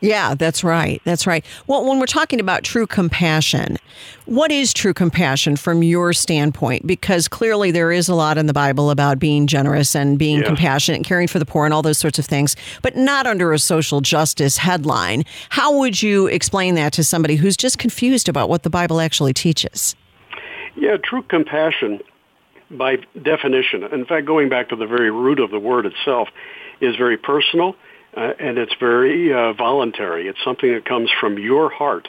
Yeah, 0.00 0.34
that's 0.34 0.62
right. 0.62 1.00
That's 1.04 1.26
right. 1.26 1.44
Well, 1.66 1.84
when 1.84 1.98
we're 1.98 2.06
talking 2.06 2.40
about 2.40 2.62
true 2.62 2.86
compassion, 2.86 3.78
what 4.26 4.52
is 4.52 4.72
true 4.72 4.94
compassion 4.94 5.56
from 5.56 5.82
your 5.82 6.12
standpoint? 6.12 6.86
Because 6.86 7.26
clearly 7.26 7.70
there 7.70 7.90
is 7.90 8.08
a 8.08 8.14
lot 8.14 8.38
in 8.38 8.46
the 8.46 8.52
Bible 8.52 8.90
about 8.90 9.18
being 9.18 9.46
generous 9.46 9.96
and 9.96 10.18
being 10.18 10.42
compassionate 10.42 10.96
and 10.98 11.04
caring 11.04 11.26
for 11.26 11.38
the 11.38 11.46
poor 11.46 11.64
and 11.64 11.74
all 11.74 11.82
those 11.82 11.98
sorts 11.98 12.18
of 12.18 12.26
things, 12.26 12.54
but 12.82 12.96
not 12.96 13.26
under 13.26 13.52
a 13.52 13.58
social 13.58 14.00
justice 14.00 14.58
headline. 14.58 15.24
How 15.48 15.76
would 15.78 16.00
you 16.02 16.26
explain 16.26 16.74
that 16.76 16.92
to 16.92 17.04
somebody 17.04 17.36
who's 17.36 17.56
just 17.56 17.78
confused 17.78 18.28
about 18.28 18.48
what 18.48 18.62
the 18.62 18.70
Bible 18.70 19.00
actually 19.00 19.32
teaches? 19.32 19.96
Yeah, 20.76 20.96
true 21.02 21.22
compassion, 21.22 22.00
by 22.70 22.98
definition, 23.20 23.82
in 23.82 24.04
fact, 24.04 24.26
going 24.26 24.48
back 24.48 24.68
to 24.68 24.76
the 24.76 24.86
very 24.86 25.10
root 25.10 25.40
of 25.40 25.50
the 25.50 25.58
word 25.58 25.86
itself, 25.86 26.28
is 26.80 26.94
very 26.94 27.16
personal 27.16 27.74
uh, 28.16 28.32
and 28.38 28.58
it's 28.58 28.74
very 28.80 29.32
uh, 29.32 29.52
voluntary. 29.52 30.28
It's 30.28 30.42
something 30.44 30.72
that 30.72 30.84
comes 30.84 31.10
from 31.20 31.38
your 31.38 31.70
heart. 31.70 32.08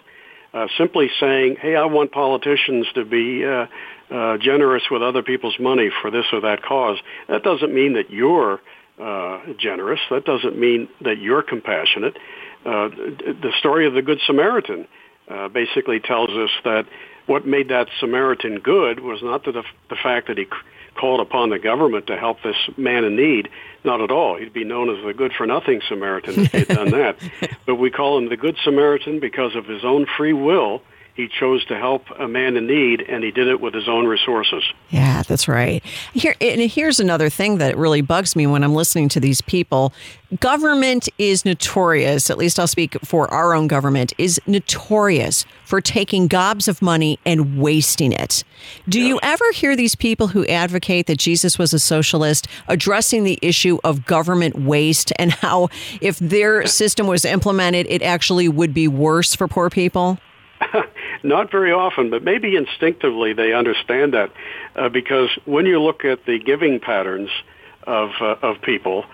Uh, 0.54 0.68
simply 0.78 1.10
saying, 1.20 1.58
"Hey, 1.62 1.76
I 1.76 1.86
want 1.86 2.12
politicians 2.12 2.88
to 2.96 3.06
be 3.06 3.46
uh, 3.46 3.68
uh, 4.10 4.38
generous 4.38 4.84
with 4.90 5.04
other 5.04 5.22
people's 5.22 5.60
money 5.60 5.90
for 6.02 6.10
this 6.10 6.26
or 6.34 6.42
that 6.42 6.64
cause," 6.64 6.98
that 7.28 7.44
doesn't 7.44 7.74
mean 7.74 7.94
that 7.94 8.10
you're 8.10 8.60
uh, 9.00 9.40
generous. 9.58 10.00
That 10.10 10.26
doesn't 10.26 10.58
mean 10.58 10.90
that 11.02 11.20
you're 11.20 11.44
compassionate. 11.44 12.18
Uh, 12.66 12.90
the 12.90 13.54
story 13.60 13.88
of 13.88 13.94
the 13.94 14.02
Good 14.02 14.20
Samaritan 14.26 14.88
uh, 15.30 15.48
basically 15.48 16.00
tells 16.00 16.30
us 16.30 16.50
that 16.64 16.86
what 17.26 17.46
made 17.46 17.70
that 17.70 17.88
Samaritan 18.00 18.60
good 18.60 19.00
was 19.00 19.20
not 19.22 19.46
the, 19.46 19.64
the 19.90 19.96
fact 20.02 20.28
that 20.28 20.38
he 20.38 20.46
called 21.00 21.22
upon 21.22 21.50
the 21.50 21.60
government 21.60 22.08
to 22.08 22.18
help 22.18 22.42
this 22.44 22.58
man 22.78 23.06
in 23.06 23.16
need. 23.16 23.50
Not 23.84 24.02
at 24.02 24.12
all. 24.12 24.38
He'd 24.38 24.54
be 24.54 24.66
known 24.66 24.90
as 24.90 25.04
the 25.06 25.14
good 25.14 25.32
for 25.34 25.46
nothing 25.46 25.82
Samaritan 25.88 26.40
if 26.42 26.52
he 26.52 26.58
had 26.60 26.68
done 26.68 26.92
that. 26.92 27.18
But 27.66 27.76
we 27.76 27.92
call 27.92 28.18
him 28.18 28.30
the 28.30 28.38
Good 28.38 28.58
Samaritan 28.64 29.20
because 29.20 29.56
of 29.56 29.66
his 29.66 29.86
own 29.86 30.08
free 30.18 30.34
will 30.34 30.82
he 31.16 31.28
chose 31.28 31.66
to 31.66 31.78
help 31.78 32.06
a 32.18 32.28
man 32.28 32.56
in 32.56 32.68
need, 32.68 33.02
and 33.02 33.24
he 33.24 33.32
did 33.32 33.48
it 33.48 33.60
with 33.60 33.74
his 33.74 33.90
own 33.90 34.06
resources. 34.06 34.64
Yeah, 34.90 35.24
that's 35.24 35.48
right. 35.48 35.84
Here, 36.14 36.36
and 36.40 36.62
here's 36.62 37.00
another 37.00 37.30
thing 37.30 37.58
that 37.58 37.78
really 37.78 38.02
bugs 38.02 38.36
me 38.36 38.48
when 38.48 38.64
I'm 38.64 38.74
listening 38.74 39.10
to 39.10 39.20
these 39.20 39.42
people. 39.42 39.94
Government 40.40 41.10
is 41.18 41.44
notorious, 41.44 42.30
at 42.30 42.38
least 42.38 42.60
I'll 42.60 42.68
speak 42.68 42.96
for 43.04 43.30
our 43.34 43.54
own 43.54 43.68
government, 43.68 44.14
is 44.18 44.40
notorious 44.48 45.46
for 45.66 45.82
taking 45.82 46.28
gobs 46.28 46.68
of 46.68 46.82
money 46.82 47.20
and 47.26 47.60
wasting 47.60 48.12
it. 48.12 48.44
Do 48.88 49.02
you 49.02 49.20
ever 49.24 49.52
hear 49.52 49.76
these 49.76 49.96
people 49.96 50.28
who 50.28 50.46
advocate 50.46 51.08
that 51.08 51.18
Jesus 51.18 51.58
was 51.58 51.74
a 51.74 51.80
socialist 51.80 52.48
addressing 52.68 53.24
the 53.24 53.40
issue 53.42 53.80
of 53.84 54.06
government 54.06 54.60
waste 54.60 55.12
and 55.18 55.32
how 55.32 55.70
if 56.00 56.20
their 56.20 56.66
system 56.68 57.08
was 57.08 57.26
implemented, 57.26 57.88
it 57.90 58.02
actually 58.04 58.48
would 58.48 58.74
be 58.74 58.88
worse 58.88 59.36
for 59.36 59.48
poor 59.48 59.70
people? 59.70 60.20
Not 61.24 61.52
very 61.52 61.72
often, 61.72 62.10
but 62.10 62.24
maybe 62.24 62.56
instinctively 62.56 63.34
they 63.34 63.54
understand 63.54 64.14
that 64.14 64.32
uh, 64.76 64.90
because 64.90 65.30
when 65.46 65.66
you 65.66 65.82
look 65.82 66.06
at 66.06 66.26
the 66.26 66.40
giving 66.40 66.80
patterns 66.80 67.30
of 67.84 68.10
uh, 68.22 68.36
of 68.42 68.62
people, 68.62 69.06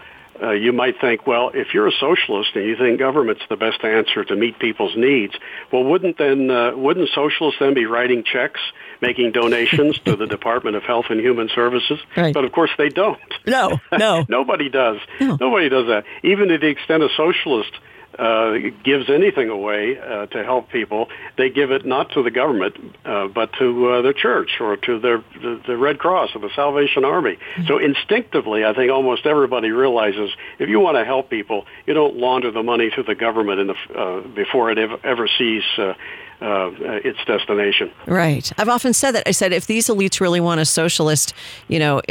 uh, 0.42 0.52
you 0.52 0.74
might 0.74 1.00
think, 1.00 1.26
well, 1.26 1.52
if 1.54 1.74
you're 1.74 1.88
a 1.88 1.92
socialist 1.92 2.50
and 2.56 2.66
you 2.66 2.76
think 2.76 3.00
government's 3.00 3.44
the 3.50 3.56
best 3.56 3.84
answer 3.84 4.24
to 4.24 4.36
meet 4.36 4.60
people's 4.60 4.96
needs, 4.96 5.34
well, 5.72 5.84
wouldn't 5.84 6.18
then 6.18 6.50
uh, 6.52 6.76
wouldn't 6.76 7.10
socialists 7.14 7.60
then 7.60 7.74
be 7.74 7.86
writing 7.86 8.24
checks, 8.24 8.60
making 9.02 9.32
donations 9.32 9.98
to 10.00 10.16
the 10.16 10.28
Department 10.38 10.76
of 10.76 10.84
Health 10.84 11.06
and 11.10 11.20
Human 11.20 11.50
Services? 11.54 12.00
Right. 12.18 12.34
But 12.34 12.44
of 12.44 12.52
course, 12.52 12.72
they 12.78 12.90
don't. 12.90 13.20
No, 13.46 13.80
no, 13.98 14.26
nobody 14.30 14.70
does. 14.70 14.98
No. 15.22 15.38
Nobody 15.40 15.70
does 15.70 15.88
that. 15.88 16.06
Even 16.24 16.50
to 16.50 16.58
the 16.58 16.68
extent 16.68 17.04
a 17.04 17.10
socialist 17.16 17.72
uh, 18.18 18.54
gives 18.84 19.10
anything 19.10 19.50
away 19.50 19.98
uh, 19.98 20.26
to 20.28 20.44
help 20.44 20.70
people, 20.70 21.08
they 21.38 21.50
give 21.50 21.72
it 21.72 21.86
not 21.86 22.12
to 22.12 22.24
the 22.24 22.32
government, 22.32 22.76
uh, 23.06 23.28
but 23.28 23.52
to 23.60 23.90
uh, 23.90 24.02
the 24.02 24.14
church 24.14 24.52
or 24.60 24.78
to 24.78 25.00
their, 25.00 25.24
the, 25.42 25.62
the 25.68 25.78
Red 25.78 26.00
Cross 26.00 26.32
or 26.36 26.42
the 26.42 26.50
Salvation 26.56 27.06
Army. 27.06 27.36
Mm-hmm. 27.36 27.68
So 27.68 27.78
instinctively, 27.78 28.64
I 28.66 28.74
think 28.74 28.92
almost 28.92 29.26
everybody 29.26 29.72
realizes 29.72 30.30
if 30.60 30.70
you 30.70 30.80
want 30.80 30.98
to 30.98 31.06
help 31.06 31.30
people, 31.30 31.66
you 31.86 31.94
don't 31.94 32.16
launder 32.16 32.52
the 32.52 32.64
money 32.64 32.90
to 32.96 33.04
the 33.04 33.16
government 33.16 33.60
in 33.60 33.68
the, 33.68 33.76
uh, 33.96 34.22
before 34.28 34.72
it 34.72 34.78
ever, 34.78 34.98
ever 35.04 35.30
sees 35.38 35.64
uh, 35.78 35.94
uh, 36.42 36.72
its 37.04 37.24
destination. 37.26 37.92
Right. 38.08 38.52
I've 38.58 38.70
often 38.70 38.94
said 38.94 39.12
that. 39.12 39.28
I 39.28 39.32
said 39.32 39.54
if 39.54 39.68
these 39.68 39.88
elites 39.88 40.20
really 40.20 40.40
want 40.40 40.60
a 40.60 40.66
socialist, 40.66 41.34
you 41.68 41.80
know, 41.80 42.02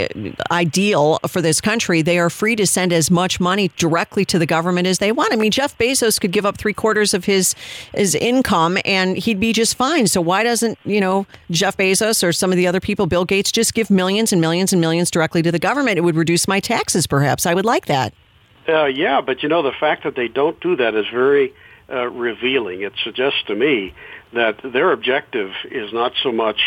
ideal 0.50 1.18
for 1.28 1.42
this 1.42 1.60
country, 1.60 2.02
they 2.02 2.18
are 2.18 2.30
free 2.30 2.56
to 2.56 2.66
send 2.66 2.92
as 2.92 3.10
much 3.10 3.38
money 3.38 3.68
directly 3.76 4.24
to 4.26 4.38
the 4.38 4.46
government 4.46 4.86
as 4.86 4.98
they 4.98 5.12
want. 5.12 5.32
I 5.32 5.36
mean, 5.36 5.50
Jeff 5.50 5.76
Bezos 5.76 6.20
could 6.20 6.32
give 6.32 6.46
up 6.46 6.56
three 6.56 6.72
quarters 6.72 7.14
of 7.14 7.24
his 7.26 7.54
his 7.92 8.14
income 8.14 8.78
and 8.84 9.16
he'd 9.16 9.40
be 9.40 9.52
just 9.52 9.76
fine. 9.76 10.06
So 10.06 10.20
why 10.20 10.42
doesn't 10.42 10.78
you 10.84 11.00
know 11.00 11.26
Jeff 11.50 11.76
Bezos 11.76 12.26
or 12.26 12.32
some 12.32 12.50
of 12.50 12.56
the 12.56 12.66
other 12.66 12.80
people, 12.80 13.06
Bill 13.06 13.24
Gates, 13.24 13.52
just 13.52 13.74
give 13.74 13.90
millions 13.90 14.32
and 14.32 14.40
millions 14.40 14.72
and 14.72 14.80
millions 14.80 15.10
directly 15.10 15.42
to 15.42 15.52
the 15.52 15.58
government? 15.58 15.98
It 15.98 16.02
would 16.02 16.16
reduce 16.16 16.48
my 16.48 16.60
taxes, 16.60 17.06
perhaps. 17.06 17.46
I 17.46 17.54
would 17.54 17.66
like 17.66 17.86
that. 17.86 18.14
Uh, 18.66 18.86
yeah, 18.86 19.20
but 19.20 19.42
you 19.42 19.48
know 19.48 19.62
the 19.62 19.72
fact 19.78 20.04
that 20.04 20.16
they 20.16 20.28
don't 20.28 20.58
do 20.60 20.76
that 20.76 20.94
is 20.94 21.06
very 21.12 21.52
uh, 21.90 22.08
revealing. 22.08 22.80
It 22.80 22.94
suggests 23.02 23.42
to 23.46 23.54
me 23.54 23.92
that 24.34 24.60
their 24.72 24.92
objective 24.92 25.50
is 25.70 25.92
not 25.92 26.12
so 26.22 26.32
much 26.32 26.60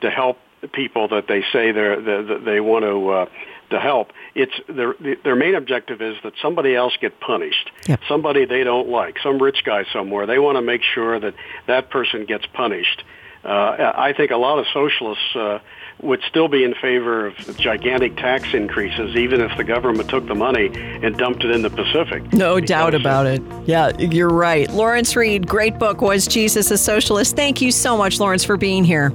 to 0.00 0.10
help 0.10 0.38
people 0.72 1.08
that 1.08 1.28
they 1.28 1.42
say 1.52 1.72
they're, 1.72 2.00
that 2.00 2.42
they 2.44 2.60
want 2.60 2.84
to 2.84 3.10
uh, 3.10 3.26
to 3.70 3.78
help. 3.78 4.12
It's 4.34 4.52
their 4.68 4.94
their 5.24 5.36
main 5.36 5.54
objective 5.54 6.00
is 6.00 6.16
that 6.24 6.32
somebody 6.40 6.74
else 6.74 6.96
get 7.00 7.20
punished. 7.20 7.70
Yep. 7.86 8.00
Somebody 8.08 8.44
they 8.44 8.64
don't 8.64 8.88
like, 8.88 9.18
some 9.22 9.40
rich 9.40 9.62
guy 9.64 9.84
somewhere. 9.92 10.26
They 10.26 10.38
want 10.38 10.56
to 10.56 10.62
make 10.62 10.82
sure 10.82 11.20
that 11.20 11.34
that 11.66 11.90
person 11.90 12.24
gets 12.24 12.46
punished. 12.46 13.04
Uh, 13.48 13.92
I 13.96 14.12
think 14.12 14.30
a 14.30 14.36
lot 14.36 14.58
of 14.58 14.66
socialists 14.74 15.34
uh, 15.34 15.58
would 16.02 16.20
still 16.28 16.48
be 16.48 16.64
in 16.64 16.74
favor 16.74 17.28
of 17.28 17.56
gigantic 17.56 18.16
tax 18.16 18.52
increases, 18.52 19.16
even 19.16 19.40
if 19.40 19.56
the 19.56 19.64
government 19.64 20.10
took 20.10 20.26
the 20.26 20.34
money 20.34 20.70
and 20.74 21.16
dumped 21.16 21.44
it 21.44 21.50
in 21.50 21.62
the 21.62 21.70
Pacific. 21.70 22.30
No 22.34 22.56
because 22.56 22.68
doubt 22.68 22.94
about 22.94 23.26
it. 23.26 23.42
Yeah, 23.64 23.96
you're 23.98 24.28
right. 24.28 24.70
Lawrence 24.70 25.16
Reed, 25.16 25.48
great 25.48 25.78
book, 25.78 26.02
Was 26.02 26.26
Jesus 26.26 26.70
a 26.70 26.76
Socialist? 26.76 27.36
Thank 27.36 27.62
you 27.62 27.72
so 27.72 27.96
much, 27.96 28.20
Lawrence, 28.20 28.44
for 28.44 28.58
being 28.58 28.84
here. 28.84 29.10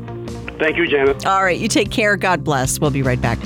Thank 0.57 0.77
you, 0.77 0.87
Janet. 0.87 1.25
All 1.27 1.43
right, 1.43 1.59
you 1.59 1.67
take 1.67 1.91
care. 1.91 2.17
God 2.17 2.43
bless. 2.43 2.79
We'll 2.79 2.89
be 2.89 3.03
right 3.03 3.21
back. 3.21 3.37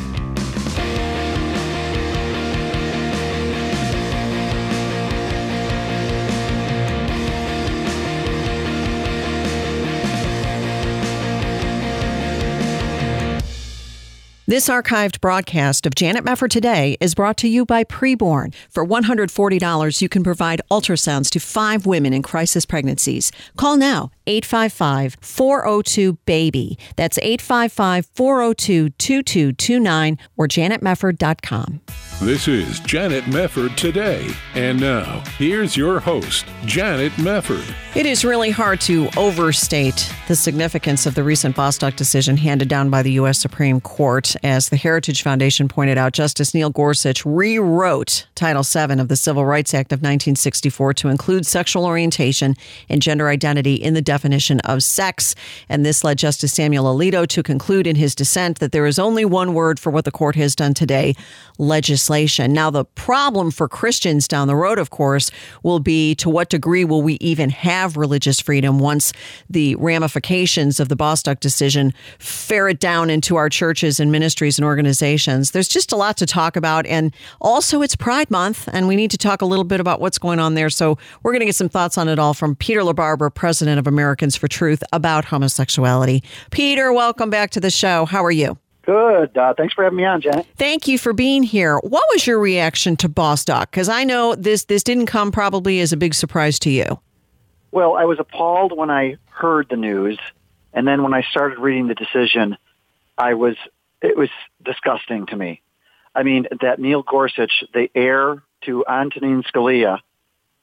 This 14.50 14.70
archived 14.70 15.20
broadcast 15.20 15.86
of 15.86 15.94
Janet 15.94 16.24
Mefford 16.24 16.52
Today 16.52 16.96
is 17.02 17.14
brought 17.14 17.36
to 17.40 17.50
you 17.50 17.66
by 17.66 17.84
Preborn. 17.84 18.54
For 18.70 18.86
$140, 18.86 20.02
you 20.02 20.08
can 20.08 20.24
provide 20.24 20.62
ultrasounds 20.72 21.30
to 21.32 21.42
five 21.42 21.86
women 21.86 22.14
in 22.14 22.24
crisis 22.24 22.66
pregnancies. 22.66 23.34
Call 23.58 23.76
now 23.76 24.10
855 24.28 25.18
402 25.22 26.14
BABY. 26.26 26.78
That's 26.96 27.18
855 27.20 28.06
402 28.14 28.90
2229 28.90 30.18
or 30.36 30.48
janetmefford.com. 30.48 31.82
This 32.20 32.48
is 32.48 32.80
Janet 32.80 33.26
Mefford 33.26 33.76
today. 33.76 34.28
And 34.56 34.80
now, 34.80 35.24
here's 35.38 35.78
your 35.78 36.00
host, 36.00 36.48
Janet 36.66 37.12
Mefford. 37.14 37.72
It 37.96 38.08
is 38.08 38.26
really 38.26 38.50
hard 38.50 38.82
to 38.82 39.08
overstate 39.16 40.12
the 40.28 40.36
significance 40.36 41.06
of 41.06 41.14
the 41.14 41.24
recent 41.24 41.56
Bostock 41.56 41.96
decision 41.96 42.36
handed 42.38 42.70
down 42.70 42.90
by 42.90 43.04
the 43.04 43.12
U.S. 43.14 43.40
Supreme 43.40 43.80
Court. 43.80 44.36
As 44.44 44.70
the 44.70 44.78
Heritage 44.78 45.22
Foundation 45.22 45.68
pointed 45.68 46.00
out, 46.00 46.14
Justice 46.14 46.56
Neil 46.56 46.72
Gorsuch 46.72 47.24
rewrote 47.24 48.26
Title 48.34 48.64
VII 48.64 49.00
of 49.00 49.10
the 49.10 49.16
Civil 49.16 49.46
Rights 49.46 49.76
Act 49.76 49.94
of 49.94 49.98
1964 49.98 50.96
to 50.96 51.10
include 51.10 51.46
sexual 51.46 51.86
orientation 51.86 52.56
and 52.90 53.00
gender 53.00 53.30
identity 53.30 53.76
in 53.76 53.94
the 53.94 54.02
definition 54.02 54.17
of 54.66 54.84
sex. 54.84 55.36
And 55.70 55.86
this 55.86 56.04
led 56.04 56.18
Justice 56.18 56.54
Samuel 56.54 56.86
Alito 56.86 57.28
to 57.28 57.44
conclude 57.44 57.88
in 57.88 57.96
his 57.96 58.16
dissent 58.16 58.60
that 58.60 58.72
there 58.72 58.86
is 58.86 59.00
only 59.00 59.26
one 59.26 59.54
word 59.54 59.80
for 59.80 59.92
what 59.92 60.06
the 60.06 60.12
court 60.12 60.36
has 60.36 60.56
done 60.56 60.74
today 60.74 61.16
legislation. 61.58 62.54
Now, 62.54 62.70
the 62.70 62.86
problem 62.86 63.52
for 63.52 63.68
Christians 63.68 64.28
down 64.28 64.48
the 64.48 64.56
road, 64.56 64.80
of 64.80 64.90
course, 64.90 65.32
will 65.64 65.80
be 65.80 66.16
to 66.16 66.30
what 66.30 66.50
degree 66.50 66.86
will 66.86 67.02
we 67.02 67.16
even 67.16 67.50
have 67.50 67.98
religious 67.98 68.40
freedom 68.40 68.80
once 68.80 69.12
the 69.50 69.76
ramifications 69.76 70.80
of 70.80 70.90
the 70.90 70.96
Bostock 70.96 71.40
decision 71.40 71.94
ferret 72.20 72.80
down 72.80 73.10
into 73.10 73.36
our 73.36 73.50
churches 73.50 74.00
and 74.00 74.12
ministries 74.12 74.58
and 74.58 74.66
organizations? 74.66 75.52
There's 75.52 75.68
just 75.68 75.92
a 75.92 75.96
lot 75.96 76.18
to 76.18 76.26
talk 76.26 76.56
about. 76.56 76.86
And 76.86 77.14
also, 77.42 77.82
it's 77.82 77.96
Pride 77.96 78.30
Month, 78.30 78.70
and 78.72 78.88
we 78.88 78.96
need 78.96 79.12
to 79.12 79.18
talk 79.18 79.42
a 79.42 79.46
little 79.46 79.66
bit 79.66 79.80
about 79.80 80.00
what's 80.00 80.18
going 80.18 80.40
on 80.40 80.54
there. 80.54 80.70
So, 80.70 80.98
we're 81.24 81.32
going 81.32 81.42
to 81.42 81.46
get 81.46 81.56
some 81.56 81.70
thoughts 81.70 81.98
on 81.98 82.08
it 82.08 82.20
all 82.20 82.34
from 82.34 82.56
Peter 82.56 82.82
LaBarbera, 82.82 83.34
president 83.34 83.80
of 83.80 83.88
Americans 84.08 84.38
for 84.38 84.48
Truth, 84.48 84.84
about 84.94 85.26
homosexuality. 85.26 86.24
Peter, 86.50 86.94
welcome 86.94 87.30
back 87.30 87.50
to 87.52 87.60
the 87.60 87.70
show. 87.70 88.06
How 88.06 88.24
are 88.24 88.32
you? 88.32 88.58
Good. 88.84 89.38
Uh, 89.38 89.54
thanks 89.54 89.74
for 89.74 89.84
having 89.84 89.98
me 89.98 90.06
on, 90.06 90.22
Janet. 90.22 90.48
Thank 90.56 90.88
you 90.88 90.98
for 90.98 91.12
being 91.12 91.44
here. 91.44 91.78
What 91.80 92.06
was 92.14 92.26
your 92.26 92.40
reaction 92.40 92.96
to 92.98 93.10
Bostock? 93.10 93.70
Because 93.70 93.90
I 93.90 94.06
know 94.06 94.34
this 94.34 94.64
this 94.64 94.82
didn't 94.82 95.08
come 95.08 95.30
probably 95.30 95.82
as 95.82 95.92
a 95.92 95.98
big 95.98 96.14
surprise 96.14 96.58
to 96.60 96.70
you. 96.70 97.02
Well, 97.72 97.96
I 97.96 98.06
was 98.06 98.18
appalled 98.18 98.78
when 98.78 98.90
I 98.90 99.18
heard 99.26 99.68
the 99.70 99.76
news, 99.76 100.18
and 100.72 100.88
then 100.88 101.04
when 101.04 101.14
I 101.14 101.22
started 101.24 101.60
reading 101.60 101.88
the 101.88 101.96
decision, 101.96 102.56
I 103.18 103.34
was 103.34 103.58
it 104.02 104.16
was 104.16 104.30
disgusting 104.64 105.26
to 105.26 105.36
me. 105.36 105.62
I 106.16 106.24
mean, 106.24 106.48
that 106.62 106.80
Neil 106.80 107.04
Gorsuch, 107.04 107.66
the 107.74 107.90
heir 107.94 108.42
to 108.64 108.86
Antonin 108.88 109.44
Scalia, 109.44 110.00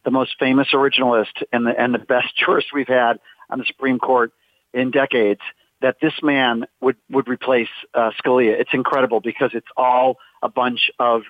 the 0.04 0.11
most 0.11 0.37
famous 0.38 0.68
originalist 0.72 1.42
and 1.52 1.66
the 1.66 1.78
and 1.78 1.92
the 1.92 1.98
best 1.98 2.35
jurist 2.42 2.68
we've 2.72 2.88
had 2.88 3.18
on 3.50 3.59
the 3.59 3.64
Supreme 3.64 3.98
Court 3.98 4.33
in 4.72 4.90
decades 4.90 5.40
that 5.80 5.96
this 6.00 6.14
man 6.22 6.64
would 6.80 6.96
would 7.11 7.28
replace 7.28 7.68
uh, 7.94 8.11
Scalia. 8.18 8.59
It's 8.59 8.72
incredible 8.72 9.20
because 9.20 9.50
it's 9.54 9.68
all 9.76 10.16
a 10.42 10.48
bunch 10.48 10.90
of 10.98 11.22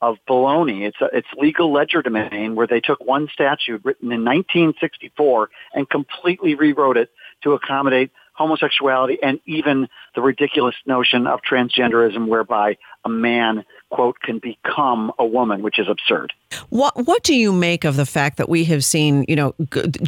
of 0.00 0.16
baloney. 0.28 0.86
It's 0.86 1.00
a, 1.00 1.08
it's 1.12 1.28
legal 1.36 1.72
legerdemain 1.72 2.54
where 2.54 2.66
they 2.66 2.80
took 2.80 3.00
one 3.04 3.28
statute 3.32 3.80
written 3.84 4.12
in 4.12 4.24
1964 4.24 5.50
and 5.74 5.88
completely 5.88 6.54
rewrote 6.54 6.96
it 6.96 7.10
to 7.42 7.52
accommodate 7.52 8.10
homosexuality 8.34 9.18
and 9.22 9.40
even 9.46 9.88
the 10.14 10.20
ridiculous 10.20 10.74
notion 10.84 11.26
of 11.26 11.40
transgenderism 11.40 12.28
whereby 12.28 12.76
a 13.04 13.08
man 13.08 13.64
quote 13.90 14.20
can 14.20 14.38
become 14.38 15.12
a 15.18 15.24
woman 15.24 15.62
which 15.62 15.78
is 15.78 15.88
absurd. 15.88 16.32
What 16.70 17.06
what 17.06 17.22
do 17.22 17.34
you 17.34 17.52
make 17.52 17.84
of 17.84 17.96
the 17.96 18.06
fact 18.06 18.36
that 18.36 18.48
we 18.48 18.64
have 18.64 18.84
seen 18.84 19.24
you 19.28 19.36
know 19.36 19.54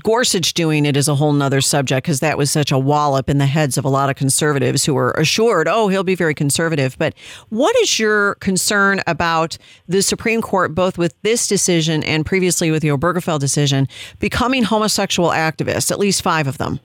gorsuch 0.02 0.54
doing 0.54 0.84
it 0.86 0.96
is 0.96 1.08
a 1.08 1.14
whole 1.14 1.32
nother 1.32 1.60
subject 1.60 2.04
because 2.04 2.20
that 2.20 2.38
was 2.38 2.50
such 2.50 2.72
a 2.72 2.78
wallop 2.78 3.28
in 3.28 3.38
the 3.38 3.46
heads 3.46 3.78
of 3.78 3.84
a 3.84 3.88
lot 3.88 4.10
of 4.10 4.16
conservatives 4.16 4.84
who 4.84 4.94
were 4.94 5.12
assured 5.12 5.68
oh 5.68 5.88
he'll 5.88 6.04
be 6.04 6.14
very 6.14 6.34
conservative. 6.34 6.96
But 6.98 7.14
what 7.48 7.76
is 7.78 7.98
your 7.98 8.34
concern 8.36 9.00
about 9.06 9.58
the 9.86 10.02
supreme 10.02 10.42
court 10.42 10.74
both 10.74 10.98
with 10.98 11.14
this 11.22 11.46
decision 11.46 12.02
and 12.04 12.26
previously 12.26 12.70
with 12.70 12.82
the 12.82 12.88
obergefell 12.88 13.38
decision 13.38 13.88
becoming 14.18 14.62
homosexual 14.62 15.30
activists 15.30 15.90
at 15.90 15.98
least 15.98 16.22
five 16.22 16.46
of 16.46 16.58
them 16.58 16.80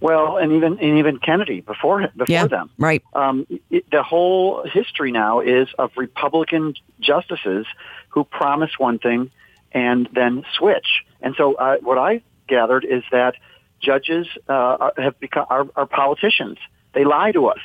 well, 0.00 0.36
and 0.36 0.52
even 0.52 0.78
and 0.78 0.98
even 0.98 1.18
Kennedy 1.18 1.60
before 1.60 2.08
before 2.08 2.26
yeah, 2.28 2.46
them, 2.46 2.70
right? 2.78 3.02
Um, 3.14 3.46
it, 3.70 3.90
the 3.90 4.02
whole 4.02 4.64
history 4.70 5.10
now 5.10 5.40
is 5.40 5.68
of 5.78 5.90
Republican 5.96 6.74
justices 7.00 7.66
who 8.10 8.24
promise 8.24 8.70
one 8.78 8.98
thing 8.98 9.30
and 9.72 10.08
then 10.12 10.44
switch. 10.56 11.04
And 11.22 11.34
so, 11.36 11.54
uh, 11.54 11.76
what 11.80 11.98
I 11.98 12.22
gathered 12.46 12.84
is 12.84 13.02
that 13.10 13.34
judges 13.80 14.26
uh, 14.48 14.52
are, 14.52 14.92
have 14.98 15.18
become 15.18 15.46
are, 15.48 15.66
are 15.74 15.86
politicians. 15.86 16.58
They 16.92 17.04
lie 17.04 17.32
to 17.32 17.46
us. 17.46 17.60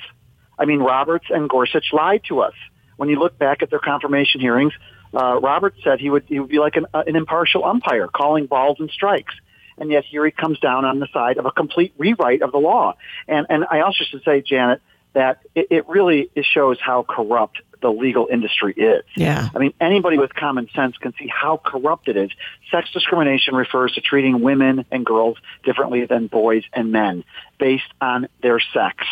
I 0.58 0.66
mean, 0.66 0.80
Roberts 0.80 1.26
and 1.30 1.50
Gorsuch 1.50 1.92
lied 1.92 2.24
to 2.30 2.42
us. 2.42 2.54
When 2.96 3.10
you 3.10 3.20
look 3.20 3.38
back 3.38 3.62
at 3.62 3.70
their 3.70 3.80
confirmation 3.80 4.40
hearings, 4.40 4.74
uh, 5.14 5.40
Roberts 5.40 5.78
said 5.84 6.00
he 6.00 6.10
would 6.10 6.24
he 6.28 6.40
would 6.40 6.50
be 6.50 6.60
like 6.60 6.78
an, 6.78 6.86
uh, 6.94 7.04
an 7.06 7.18
impartial 7.18 7.66
umpire, 7.66 8.08
calling 8.08 8.46
balls 8.46 8.78
and 8.80 8.90
strikes 8.90 9.34
and 9.78 9.92
yet 9.92 10.06
here 10.06 10.26
he 10.26 10.32
comes 10.32 10.60
down 10.60 10.86
on 10.86 11.00
the 11.00 11.08
side 11.14 11.38
of 11.38 11.46
a 11.46 11.52
complete 11.52 11.94
rewrite 11.98 12.42
of 12.42 12.52
the 12.52 12.58
law. 12.58 12.96
And 13.28 13.46
and 13.50 13.66
I 13.70 13.82
also 13.82 14.04
should 14.04 14.24
say, 14.24 14.42
Janet, 14.42 14.82
that 15.14 15.42
it, 15.56 15.68
it 15.70 15.90
really 15.90 16.30
it 16.36 16.46
shows 16.46 16.78
how 16.80 17.04
corrupt 17.04 17.62
the 17.82 17.90
legal 17.90 18.28
industry 18.32 18.74
is. 18.74 19.04
Yeah. 19.16 19.50
I 19.54 19.60
mean, 19.60 19.74
anybody 19.82 20.18
with 20.18 20.34
common 20.34 20.70
sense 20.76 20.98
can 20.98 21.14
see 21.20 21.28
how 21.28 21.58
corrupt 21.58 22.08
it 22.08 22.16
is. 22.16 22.30
Sex 22.70 22.90
discrimination 22.94 23.56
refers 23.56 23.94
to 23.94 24.02
treating 24.02 24.42
women 24.42 24.86
and 24.92 25.06
girls 25.06 25.38
differently 25.64 26.06
than 26.06 26.28
boys 26.28 26.64
and 26.74 26.92
men 26.92 27.24
based 27.60 27.92
on 28.00 28.28
their 28.42 28.60
sex. 28.60 29.06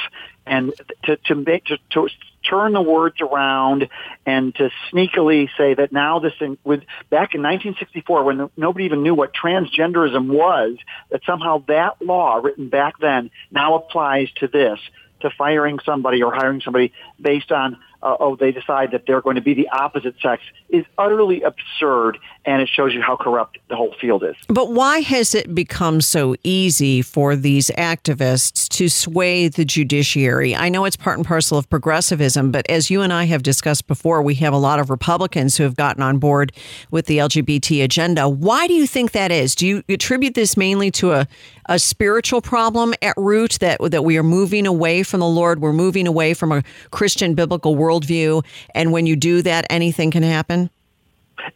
And 0.45 0.73
to, 1.03 1.17
to 1.25 1.35
make, 1.35 1.65
to, 1.65 1.77
to 1.91 2.09
turn 2.43 2.73
the 2.73 2.81
words 2.81 3.21
around 3.21 3.89
and 4.25 4.55
to 4.55 4.69
sneakily 4.91 5.49
say 5.57 5.73
that 5.73 5.91
now 5.91 6.19
this 6.19 6.33
thing 6.39 6.57
with 6.63 6.81
back 7.09 7.35
in 7.35 7.41
1964 7.41 8.23
when 8.23 8.49
nobody 8.55 8.85
even 8.85 9.03
knew 9.03 9.13
what 9.13 9.33
transgenderism 9.33 10.27
was 10.27 10.77
that 11.11 11.21
somehow 11.25 11.63
that 11.67 12.01
law 12.01 12.35
written 12.37 12.69
back 12.69 12.93
then 12.99 13.29
now 13.51 13.75
applies 13.75 14.31
to 14.37 14.47
this 14.47 14.79
to 15.21 15.29
firing 15.37 15.79
somebody 15.85 16.23
or 16.23 16.33
hiring 16.33 16.61
somebody 16.61 16.93
based 17.19 17.51
on 17.51 17.77
uh, 18.01 18.15
oh, 18.19 18.35
they 18.35 18.51
decide 18.51 18.91
that 18.91 19.03
they're 19.05 19.21
going 19.21 19.35
to 19.35 19.41
be 19.41 19.53
the 19.53 19.67
opposite 19.69 20.15
sex 20.21 20.41
is 20.69 20.85
utterly 20.97 21.41
absurd, 21.41 22.17
and 22.45 22.61
it 22.61 22.69
shows 22.69 22.93
you 22.93 23.01
how 23.01 23.17
corrupt 23.17 23.57
the 23.67 23.75
whole 23.75 23.93
field 23.99 24.23
is. 24.23 24.35
But 24.47 24.71
why 24.71 24.99
has 24.99 25.35
it 25.35 25.53
become 25.53 25.99
so 25.99 26.35
easy 26.43 27.01
for 27.01 27.35
these 27.35 27.69
activists 27.77 28.69
to 28.69 28.87
sway 28.87 29.49
the 29.49 29.65
judiciary? 29.65 30.55
I 30.55 30.69
know 30.69 30.85
it's 30.85 30.95
part 30.95 31.17
and 31.17 31.27
parcel 31.27 31.57
of 31.57 31.69
progressivism, 31.69 32.51
but 32.51 32.69
as 32.69 32.89
you 32.89 33.01
and 33.01 33.11
I 33.11 33.25
have 33.25 33.43
discussed 33.43 33.87
before, 33.87 34.21
we 34.21 34.35
have 34.35 34.53
a 34.53 34.57
lot 34.57 34.79
of 34.79 34.89
Republicans 34.89 35.57
who 35.57 35.63
have 35.63 35.75
gotten 35.75 36.01
on 36.01 36.19
board 36.19 36.53
with 36.91 37.07
the 37.07 37.17
LGBT 37.17 37.83
agenda. 37.83 38.29
Why 38.29 38.67
do 38.67 38.73
you 38.73 38.87
think 38.87 39.11
that 39.11 39.31
is? 39.31 39.55
Do 39.55 39.67
you 39.67 39.83
attribute 39.89 40.35
this 40.35 40.55
mainly 40.55 40.89
to 40.91 41.11
a, 41.11 41.27
a 41.67 41.79
spiritual 41.79 42.41
problem 42.41 42.93
at 43.01 43.13
root 43.17 43.57
that 43.59 43.79
that 43.91 44.05
we 44.05 44.17
are 44.17 44.23
moving 44.23 44.65
away 44.65 45.03
from 45.03 45.19
the 45.19 45.27
Lord, 45.27 45.61
we're 45.61 45.73
moving 45.73 46.07
away 46.07 46.33
from 46.33 46.51
a 46.53 46.63
Christian 46.91 47.33
biblical 47.33 47.75
world? 47.75 47.88
Worldview. 47.89 48.45
And 48.75 48.91
when 48.91 49.05
you 49.05 49.15
do 49.15 49.41
that, 49.41 49.65
anything 49.69 50.11
can 50.11 50.23
happen? 50.23 50.69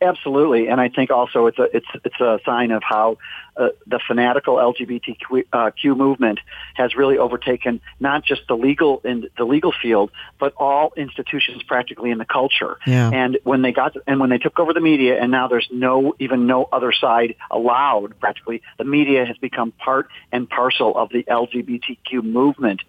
Absolutely, 0.02 0.68
and 0.68 0.80
I 0.80 0.90
think 0.90 1.12
also 1.12 1.46
it's 1.48 1.60
a 1.60 1.64
it's 1.76 1.86
it's 2.06 2.20
a 2.22 2.40
sign 2.46 2.72
of 2.72 2.82
how 2.84 3.18
uh, 3.56 3.70
the 3.86 4.00
fanatical 4.08 4.56
LGBTQ 4.56 5.44
uh, 5.54 5.96
movement 5.96 6.40
has 6.76 6.96
really 6.96 7.18
overtaken 7.18 7.82
not 8.00 8.24
just 8.24 8.42
the 8.48 8.56
legal 8.56 9.02
in 9.04 9.30
the 9.38 9.46
legal 9.46 9.74
field, 9.82 10.12
but 10.40 10.54
all 10.58 10.94
institutions 10.98 11.62
practically 11.64 12.12
in 12.12 12.18
the 12.18 12.26
culture. 12.26 12.78
Yeah. 12.86 13.10
And 13.12 13.38
when 13.44 13.62
they 13.62 13.72
got 13.72 13.96
and 14.08 14.20
when 14.20 14.30
they 14.30 14.38
took 14.38 14.60
over 14.60 14.74
the 14.74 14.82
media, 14.82 15.22
and 15.22 15.32
now 15.32 15.48
there's 15.48 15.68
no 15.72 16.16
even 16.20 16.48
no 16.48 16.68
other 16.72 16.92
side 16.92 17.36
allowed. 17.52 18.20
Practically, 18.20 18.62
the 18.78 18.86
media 18.86 19.26
has 19.26 19.38
become 19.38 19.72
part 19.72 20.10
and 20.32 20.50
parcel 20.50 20.98
of 20.98 21.10
the 21.10 21.24
LGBTQ 21.24 22.24
movement. 22.24 22.82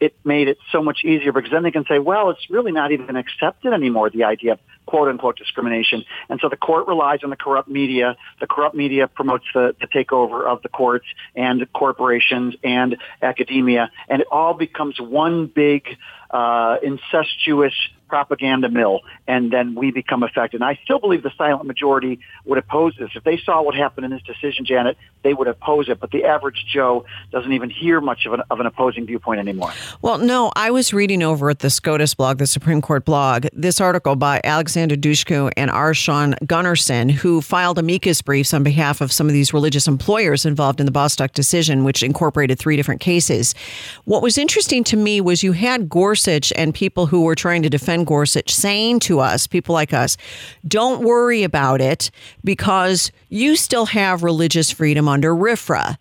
It 0.00 0.14
made 0.24 0.48
it 0.48 0.58
so 0.72 0.82
much 0.82 1.04
easier 1.04 1.32
because 1.32 1.50
then 1.50 1.62
they 1.62 1.70
can 1.70 1.84
say, 1.86 1.98
well, 1.98 2.30
it's 2.30 2.50
really 2.50 2.72
not 2.72 2.92
even 2.92 3.16
accepted 3.16 3.72
anymore. 3.72 4.10
The 4.10 4.24
idea 4.24 4.52
of 4.52 4.58
quote 4.90 5.08
unquote 5.08 5.36
discrimination. 5.36 6.04
And 6.28 6.40
so 6.40 6.48
the 6.48 6.56
court 6.56 6.88
relies 6.88 7.20
on 7.22 7.30
the 7.30 7.36
corrupt 7.36 7.68
media. 7.68 8.16
The 8.40 8.46
corrupt 8.46 8.74
media 8.74 9.06
promotes 9.06 9.44
the, 9.54 9.74
the 9.80 9.86
takeover 10.10 10.44
of 10.44 10.62
the 10.62 10.68
courts 10.68 11.06
and 11.34 11.66
corporations 11.72 12.54
and 12.62 12.96
academia. 13.22 13.90
And 14.08 14.22
it 14.22 14.28
all 14.30 14.54
becomes 14.54 15.00
one 15.00 15.46
big 15.46 15.96
uh, 16.30 16.76
incestuous 16.82 17.74
propaganda 18.10 18.68
mill, 18.68 19.00
and 19.26 19.50
then 19.50 19.74
we 19.74 19.90
become 19.90 20.22
affected. 20.22 20.60
And 20.60 20.68
I 20.68 20.78
still 20.84 20.98
believe 20.98 21.22
the 21.22 21.32
silent 21.38 21.66
majority 21.66 22.20
would 22.44 22.58
oppose 22.58 22.94
this. 22.98 23.10
If 23.14 23.24
they 23.24 23.38
saw 23.38 23.62
what 23.62 23.74
happened 23.74 24.04
in 24.04 24.10
this 24.10 24.22
decision, 24.22 24.66
Janet, 24.66 24.98
they 25.22 25.32
would 25.32 25.48
oppose 25.48 25.88
it. 25.88 26.00
But 26.00 26.10
the 26.10 26.24
average 26.24 26.66
Joe 26.70 27.04
doesn't 27.32 27.52
even 27.52 27.70
hear 27.70 28.00
much 28.00 28.26
of 28.26 28.34
an, 28.34 28.42
of 28.50 28.60
an 28.60 28.66
opposing 28.66 29.06
viewpoint 29.06 29.40
anymore. 29.40 29.72
Well, 30.02 30.18
no, 30.18 30.50
I 30.56 30.70
was 30.70 30.92
reading 30.92 31.22
over 31.22 31.48
at 31.48 31.60
the 31.60 31.70
SCOTUS 31.70 32.14
blog, 32.14 32.38
the 32.38 32.46
Supreme 32.46 32.82
Court 32.82 33.04
blog, 33.04 33.46
this 33.52 33.80
article 33.80 34.16
by 34.16 34.40
Alexander 34.44 34.96
Dushku 34.96 35.50
and 35.56 35.70
Arshawn 35.70 36.34
Gunnarsson, 36.44 37.10
who 37.10 37.40
filed 37.40 37.78
amicus 37.78 38.20
briefs 38.20 38.52
on 38.52 38.62
behalf 38.62 39.00
of 39.00 39.12
some 39.12 39.28
of 39.28 39.32
these 39.32 39.54
religious 39.54 39.86
employers 39.86 40.44
involved 40.44 40.80
in 40.80 40.86
the 40.86 40.92
Bostock 40.92 41.32
decision, 41.32 41.84
which 41.84 42.02
incorporated 42.02 42.58
three 42.58 42.76
different 42.76 43.00
cases. 43.00 43.54
What 44.04 44.22
was 44.22 44.36
interesting 44.36 44.84
to 44.84 44.96
me 44.96 45.20
was 45.20 45.42
you 45.42 45.52
had 45.52 45.88
Gorsuch 45.88 46.52
and 46.56 46.74
people 46.74 47.06
who 47.06 47.22
were 47.22 47.34
trying 47.34 47.62
to 47.62 47.70
defend 47.70 47.99
Gorsuch 48.04 48.50
saying 48.50 49.00
to 49.00 49.20
us, 49.20 49.46
people 49.46 49.72
like 49.72 49.92
us, 49.92 50.16
don't 50.66 51.02
worry 51.02 51.42
about 51.42 51.80
it 51.80 52.10
because 52.44 53.12
you 53.28 53.56
still 53.56 53.86
have 53.86 54.22
religious 54.22 54.70
freedom 54.70 55.08
under 55.08 55.34
RFRA. 55.34 55.96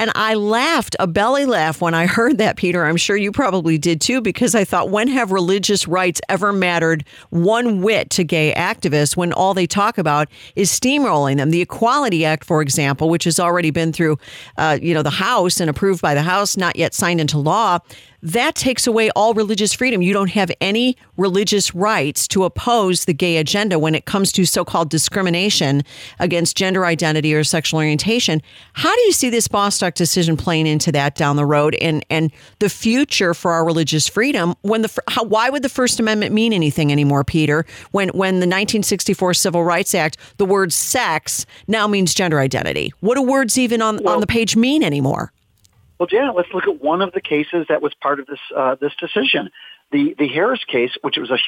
And 0.00 0.12
I 0.14 0.34
laughed, 0.34 0.94
a 1.00 1.08
belly 1.08 1.44
laugh, 1.44 1.80
when 1.80 1.92
I 1.92 2.06
heard 2.06 2.38
that, 2.38 2.56
Peter. 2.56 2.84
I'm 2.84 2.96
sure 2.96 3.16
you 3.16 3.32
probably 3.32 3.78
did 3.78 4.00
too, 4.00 4.20
because 4.20 4.54
I 4.54 4.64
thought, 4.64 4.90
when 4.90 5.08
have 5.08 5.32
religious 5.32 5.88
rights 5.88 6.20
ever 6.28 6.52
mattered 6.52 7.04
one 7.30 7.82
whit 7.82 8.10
to 8.10 8.22
gay 8.22 8.54
activists 8.54 9.16
when 9.16 9.32
all 9.32 9.54
they 9.54 9.66
talk 9.66 9.98
about 9.98 10.28
is 10.54 10.70
steamrolling 10.70 11.38
them? 11.38 11.50
The 11.50 11.62
Equality 11.62 12.24
Act, 12.24 12.44
for 12.44 12.62
example, 12.62 13.08
which 13.08 13.24
has 13.24 13.40
already 13.40 13.70
been 13.70 13.92
through, 13.92 14.18
uh, 14.56 14.78
you 14.80 14.94
know, 14.94 15.02
the 15.02 15.10
House 15.10 15.58
and 15.58 15.68
approved 15.68 16.00
by 16.00 16.14
the 16.14 16.22
House, 16.22 16.56
not 16.56 16.76
yet 16.76 16.94
signed 16.94 17.20
into 17.20 17.38
law, 17.38 17.80
that 18.20 18.56
takes 18.56 18.86
away 18.86 19.10
all 19.10 19.32
religious 19.32 19.72
freedom. 19.72 20.02
You 20.02 20.12
don't 20.12 20.30
have 20.30 20.50
any 20.60 20.96
religious 21.16 21.72
rights 21.74 22.26
to 22.28 22.44
oppose 22.44 23.04
the 23.04 23.14
gay 23.14 23.36
agenda 23.36 23.78
when 23.78 23.94
it 23.94 24.06
comes 24.06 24.32
to 24.32 24.44
so 24.44 24.64
called 24.64 24.90
discrimination 24.90 25.82
against 26.18 26.56
gender 26.56 26.84
identity 26.84 27.32
or 27.32 27.44
sexual 27.44 27.78
orientation. 27.78 28.42
How 28.72 28.92
do 28.92 29.00
you 29.02 29.12
see 29.12 29.30
this 29.30 29.46
Decision 29.94 30.36
playing 30.36 30.66
into 30.66 30.92
that 30.92 31.14
down 31.14 31.36
the 31.36 31.44
road 31.44 31.74
and, 31.80 32.04
and 32.10 32.32
the 32.58 32.68
future 32.68 33.34
for 33.34 33.52
our 33.52 33.64
religious 33.64 34.08
freedom? 34.08 34.54
When 34.62 34.82
the 34.82 34.98
how, 35.08 35.24
Why 35.24 35.50
would 35.50 35.62
the 35.62 35.68
First 35.68 36.00
Amendment 36.00 36.32
mean 36.32 36.52
anything 36.52 36.92
anymore, 36.92 37.24
Peter? 37.24 37.66
When, 37.90 38.08
when 38.10 38.34
the 38.34 38.46
1964 38.46 39.34
Civil 39.34 39.64
Rights 39.64 39.94
Act, 39.94 40.16
the 40.36 40.44
word 40.46 40.72
sex 40.72 41.46
now 41.66 41.86
means 41.86 42.14
gender 42.14 42.40
identity. 42.40 42.92
What 43.00 43.14
do 43.14 43.22
words 43.22 43.58
even 43.58 43.82
on, 43.82 44.02
well, 44.02 44.14
on 44.14 44.20
the 44.20 44.26
page 44.26 44.56
mean 44.56 44.82
anymore? 44.82 45.32
Well, 45.98 46.06
Janet, 46.06 46.36
let's 46.36 46.48
look 46.54 46.68
at 46.68 46.80
one 46.80 47.02
of 47.02 47.12
the 47.12 47.20
cases 47.20 47.66
that 47.68 47.82
was 47.82 47.92
part 47.94 48.20
of 48.20 48.26
this 48.26 48.38
uh, 48.56 48.76
this 48.76 48.94
decision. 49.00 49.50
The 49.90 50.14
the 50.18 50.28
Harris 50.28 50.62
case, 50.64 50.96
which 51.00 51.16
was 51.16 51.30
a 51.30 51.38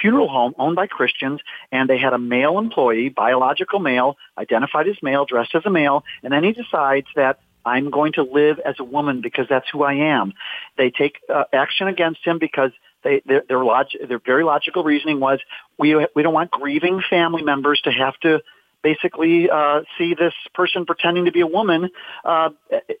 funeral 0.00 0.28
home 0.28 0.54
owned 0.58 0.74
by 0.74 0.86
Christians, 0.88 1.40
and 1.70 1.88
they 1.88 1.98
had 1.98 2.12
a 2.12 2.18
male 2.18 2.58
employee, 2.58 3.08
biological 3.08 3.78
male, 3.78 4.16
identified 4.36 4.88
as 4.88 4.96
male, 5.02 5.26
dressed 5.26 5.54
as 5.54 5.62
a 5.64 5.70
male, 5.70 6.02
and 6.24 6.32
then 6.32 6.42
he 6.42 6.52
decides 6.52 7.06
that 7.14 7.38
I'm 7.64 7.90
going 7.90 8.12
to 8.14 8.22
live 8.22 8.58
as 8.64 8.76
a 8.78 8.84
woman 8.84 9.20
because 9.20 9.46
that's 9.48 9.66
who 9.70 9.82
I 9.82 9.94
am. 9.94 10.32
They 10.76 10.90
take 10.90 11.18
uh, 11.32 11.44
action 11.52 11.88
against 11.88 12.26
him 12.26 12.38
because 12.38 12.70
they, 13.02 13.22
their, 13.26 13.42
their, 13.48 13.64
log, 13.64 13.86
their 14.06 14.18
very 14.18 14.44
logical 14.44 14.84
reasoning 14.84 15.20
was 15.20 15.40
we 15.78 16.06
we 16.14 16.22
don't 16.22 16.34
want 16.34 16.50
grieving 16.50 17.02
family 17.08 17.42
members 17.42 17.80
to 17.82 17.90
have 17.90 18.18
to 18.20 18.42
basically 18.82 19.50
uh, 19.50 19.80
see 19.98 20.14
this 20.14 20.34
person 20.54 20.86
pretending 20.86 21.26
to 21.26 21.32
be 21.32 21.40
a 21.40 21.46
woman 21.46 21.90
uh, 22.24 22.50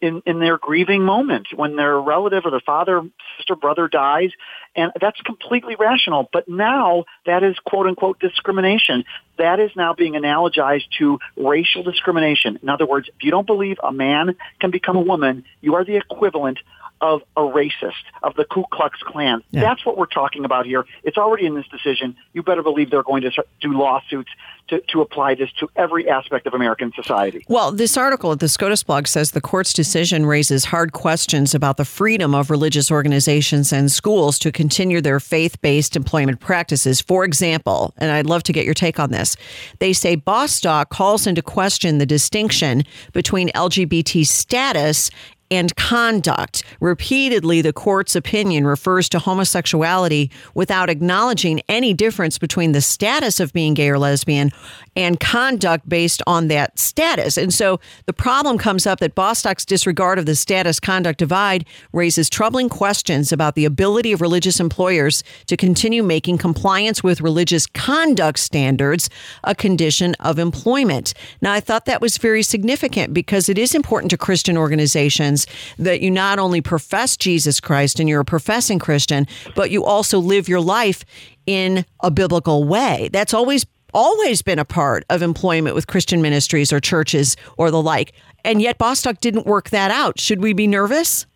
in 0.00 0.22
in 0.26 0.40
their 0.40 0.58
grieving 0.58 1.02
moment 1.02 1.48
when 1.54 1.76
their 1.76 2.00
relative 2.00 2.42
or 2.44 2.50
their 2.50 2.60
father, 2.60 3.02
sister, 3.36 3.56
brother 3.56 3.88
dies, 3.88 4.30
and 4.76 4.92
that's 5.00 5.20
completely 5.22 5.76
rational. 5.78 6.28
But 6.32 6.48
now 6.48 7.04
that 7.26 7.42
is 7.42 7.56
quote 7.64 7.86
unquote 7.86 8.20
discrimination. 8.20 9.04
That 9.38 9.58
is 9.58 9.70
now 9.74 9.94
being 9.94 10.14
analogized 10.14 10.90
to 10.98 11.18
racial 11.36 11.82
discrimination. 11.82 12.58
In 12.62 12.68
other 12.68 12.86
words, 12.86 13.08
if 13.08 13.22
you 13.22 13.30
don't 13.30 13.46
believe 13.46 13.78
a 13.82 13.92
man 13.92 14.36
can 14.60 14.70
become 14.70 14.96
a 14.96 15.00
woman, 15.00 15.44
you 15.62 15.76
are 15.76 15.84
the 15.84 15.96
equivalent 15.96 16.58
of 17.00 17.22
a 17.36 17.40
racist, 17.40 18.04
of 18.22 18.34
the 18.34 18.44
Ku 18.44 18.64
Klux 18.70 18.98
Klan. 19.02 19.42
Yeah. 19.50 19.62
That's 19.62 19.84
what 19.86 19.96
we're 19.96 20.06
talking 20.06 20.44
about 20.44 20.66
here. 20.66 20.84
It's 21.02 21.16
already 21.16 21.46
in 21.46 21.54
this 21.54 21.66
decision. 21.68 22.16
You 22.32 22.42
better 22.42 22.62
believe 22.62 22.90
they're 22.90 23.02
going 23.02 23.22
to 23.22 23.30
do 23.60 23.72
lawsuits 23.72 24.30
to, 24.68 24.80
to 24.88 25.00
apply 25.00 25.34
this 25.34 25.50
to 25.58 25.68
every 25.76 26.08
aspect 26.08 26.46
of 26.46 26.54
American 26.54 26.92
society. 26.94 27.44
Well, 27.48 27.72
this 27.72 27.96
article 27.96 28.32
at 28.32 28.40
the 28.40 28.48
SCOTUS 28.48 28.84
blog 28.84 29.06
says 29.06 29.32
the 29.32 29.40
court's 29.40 29.72
decision 29.72 30.26
raises 30.26 30.66
hard 30.66 30.92
questions 30.92 31.54
about 31.54 31.76
the 31.76 31.84
freedom 31.84 32.34
of 32.34 32.50
religious 32.50 32.90
organizations 32.90 33.72
and 33.72 33.90
schools 33.90 34.38
to 34.40 34.52
continue 34.52 35.00
their 35.00 35.20
faith 35.20 35.60
based 35.60 35.96
employment 35.96 36.40
practices. 36.40 37.00
For 37.00 37.24
example, 37.24 37.92
and 37.98 38.12
I'd 38.12 38.26
love 38.26 38.42
to 38.44 38.52
get 38.52 38.64
your 38.64 38.74
take 38.74 38.98
on 39.00 39.10
this, 39.10 39.36
they 39.80 39.92
say 39.92 40.14
Bostock 40.14 40.90
calls 40.90 41.26
into 41.26 41.42
question 41.42 41.98
the 41.98 42.06
distinction 42.06 42.84
between 43.12 43.48
LGBT 43.50 44.26
status 44.26 45.10
and 45.50 45.74
conduct. 45.76 46.62
Repeatedly, 46.80 47.60
the 47.62 47.72
court's 47.72 48.14
opinion 48.14 48.66
refers 48.66 49.08
to 49.10 49.18
homosexuality 49.18 50.30
without 50.54 50.88
acknowledging 50.88 51.60
any 51.68 51.92
difference 51.92 52.38
between 52.38 52.72
the 52.72 52.80
status 52.80 53.40
of 53.40 53.52
being 53.52 53.74
gay 53.74 53.88
or 53.88 53.98
lesbian 53.98 54.50
and 54.96 55.20
conduct 55.20 55.88
based 55.88 56.22
on 56.26 56.48
that 56.48 56.78
status. 56.78 57.36
And 57.36 57.52
so 57.52 57.80
the 58.06 58.12
problem 58.12 58.58
comes 58.58 58.86
up 58.86 59.00
that 59.00 59.14
Bostock's 59.14 59.64
disregard 59.64 60.18
of 60.18 60.26
the 60.26 60.34
status 60.34 60.80
conduct 60.80 61.18
divide 61.18 61.64
raises 61.92 62.28
troubling 62.28 62.68
questions 62.68 63.32
about 63.32 63.54
the 63.54 63.64
ability 63.64 64.12
of 64.12 64.20
religious 64.20 64.60
employers 64.60 65.22
to 65.46 65.56
continue 65.56 66.02
making 66.02 66.38
compliance 66.38 67.02
with 67.02 67.20
religious 67.20 67.66
conduct 67.66 68.38
standards 68.38 69.08
a 69.44 69.54
condition 69.54 70.14
of 70.20 70.38
employment. 70.38 71.14
Now, 71.40 71.52
I 71.52 71.60
thought 71.60 71.84
that 71.84 72.00
was 72.00 72.18
very 72.18 72.42
significant 72.42 73.14
because 73.14 73.48
it 73.48 73.58
is 73.58 73.74
important 73.74 74.10
to 74.10 74.18
Christian 74.18 74.56
organizations 74.56 75.46
that 75.78 76.00
you 76.00 76.10
not 76.10 76.38
only 76.38 76.60
profess 76.60 77.16
Jesus 77.16 77.60
Christ 77.60 78.00
and 78.00 78.08
you're 78.08 78.20
a 78.20 78.24
professing 78.24 78.78
Christian, 78.78 79.26
but 79.54 79.70
you 79.70 79.84
also 79.84 80.18
live 80.18 80.48
your 80.48 80.60
life 80.60 81.04
in 81.46 81.84
a 82.00 82.10
biblical 82.10 82.64
way. 82.64 83.08
That's 83.12 83.34
always 83.34 83.64
always 83.92 84.42
been 84.42 84.58
a 84.58 84.64
part 84.64 85.04
of 85.10 85.22
employment 85.22 85.74
with 85.74 85.86
Christian 85.86 86.22
ministries 86.22 86.72
or 86.72 86.80
churches 86.80 87.36
or 87.56 87.70
the 87.70 87.82
like. 87.82 88.12
And 88.44 88.62
yet 88.62 88.78
Bostock 88.78 89.20
didn't 89.20 89.46
work 89.46 89.70
that 89.70 89.90
out. 89.90 90.18
Should 90.18 90.42
we 90.42 90.52
be 90.52 90.66
nervous? 90.66 91.26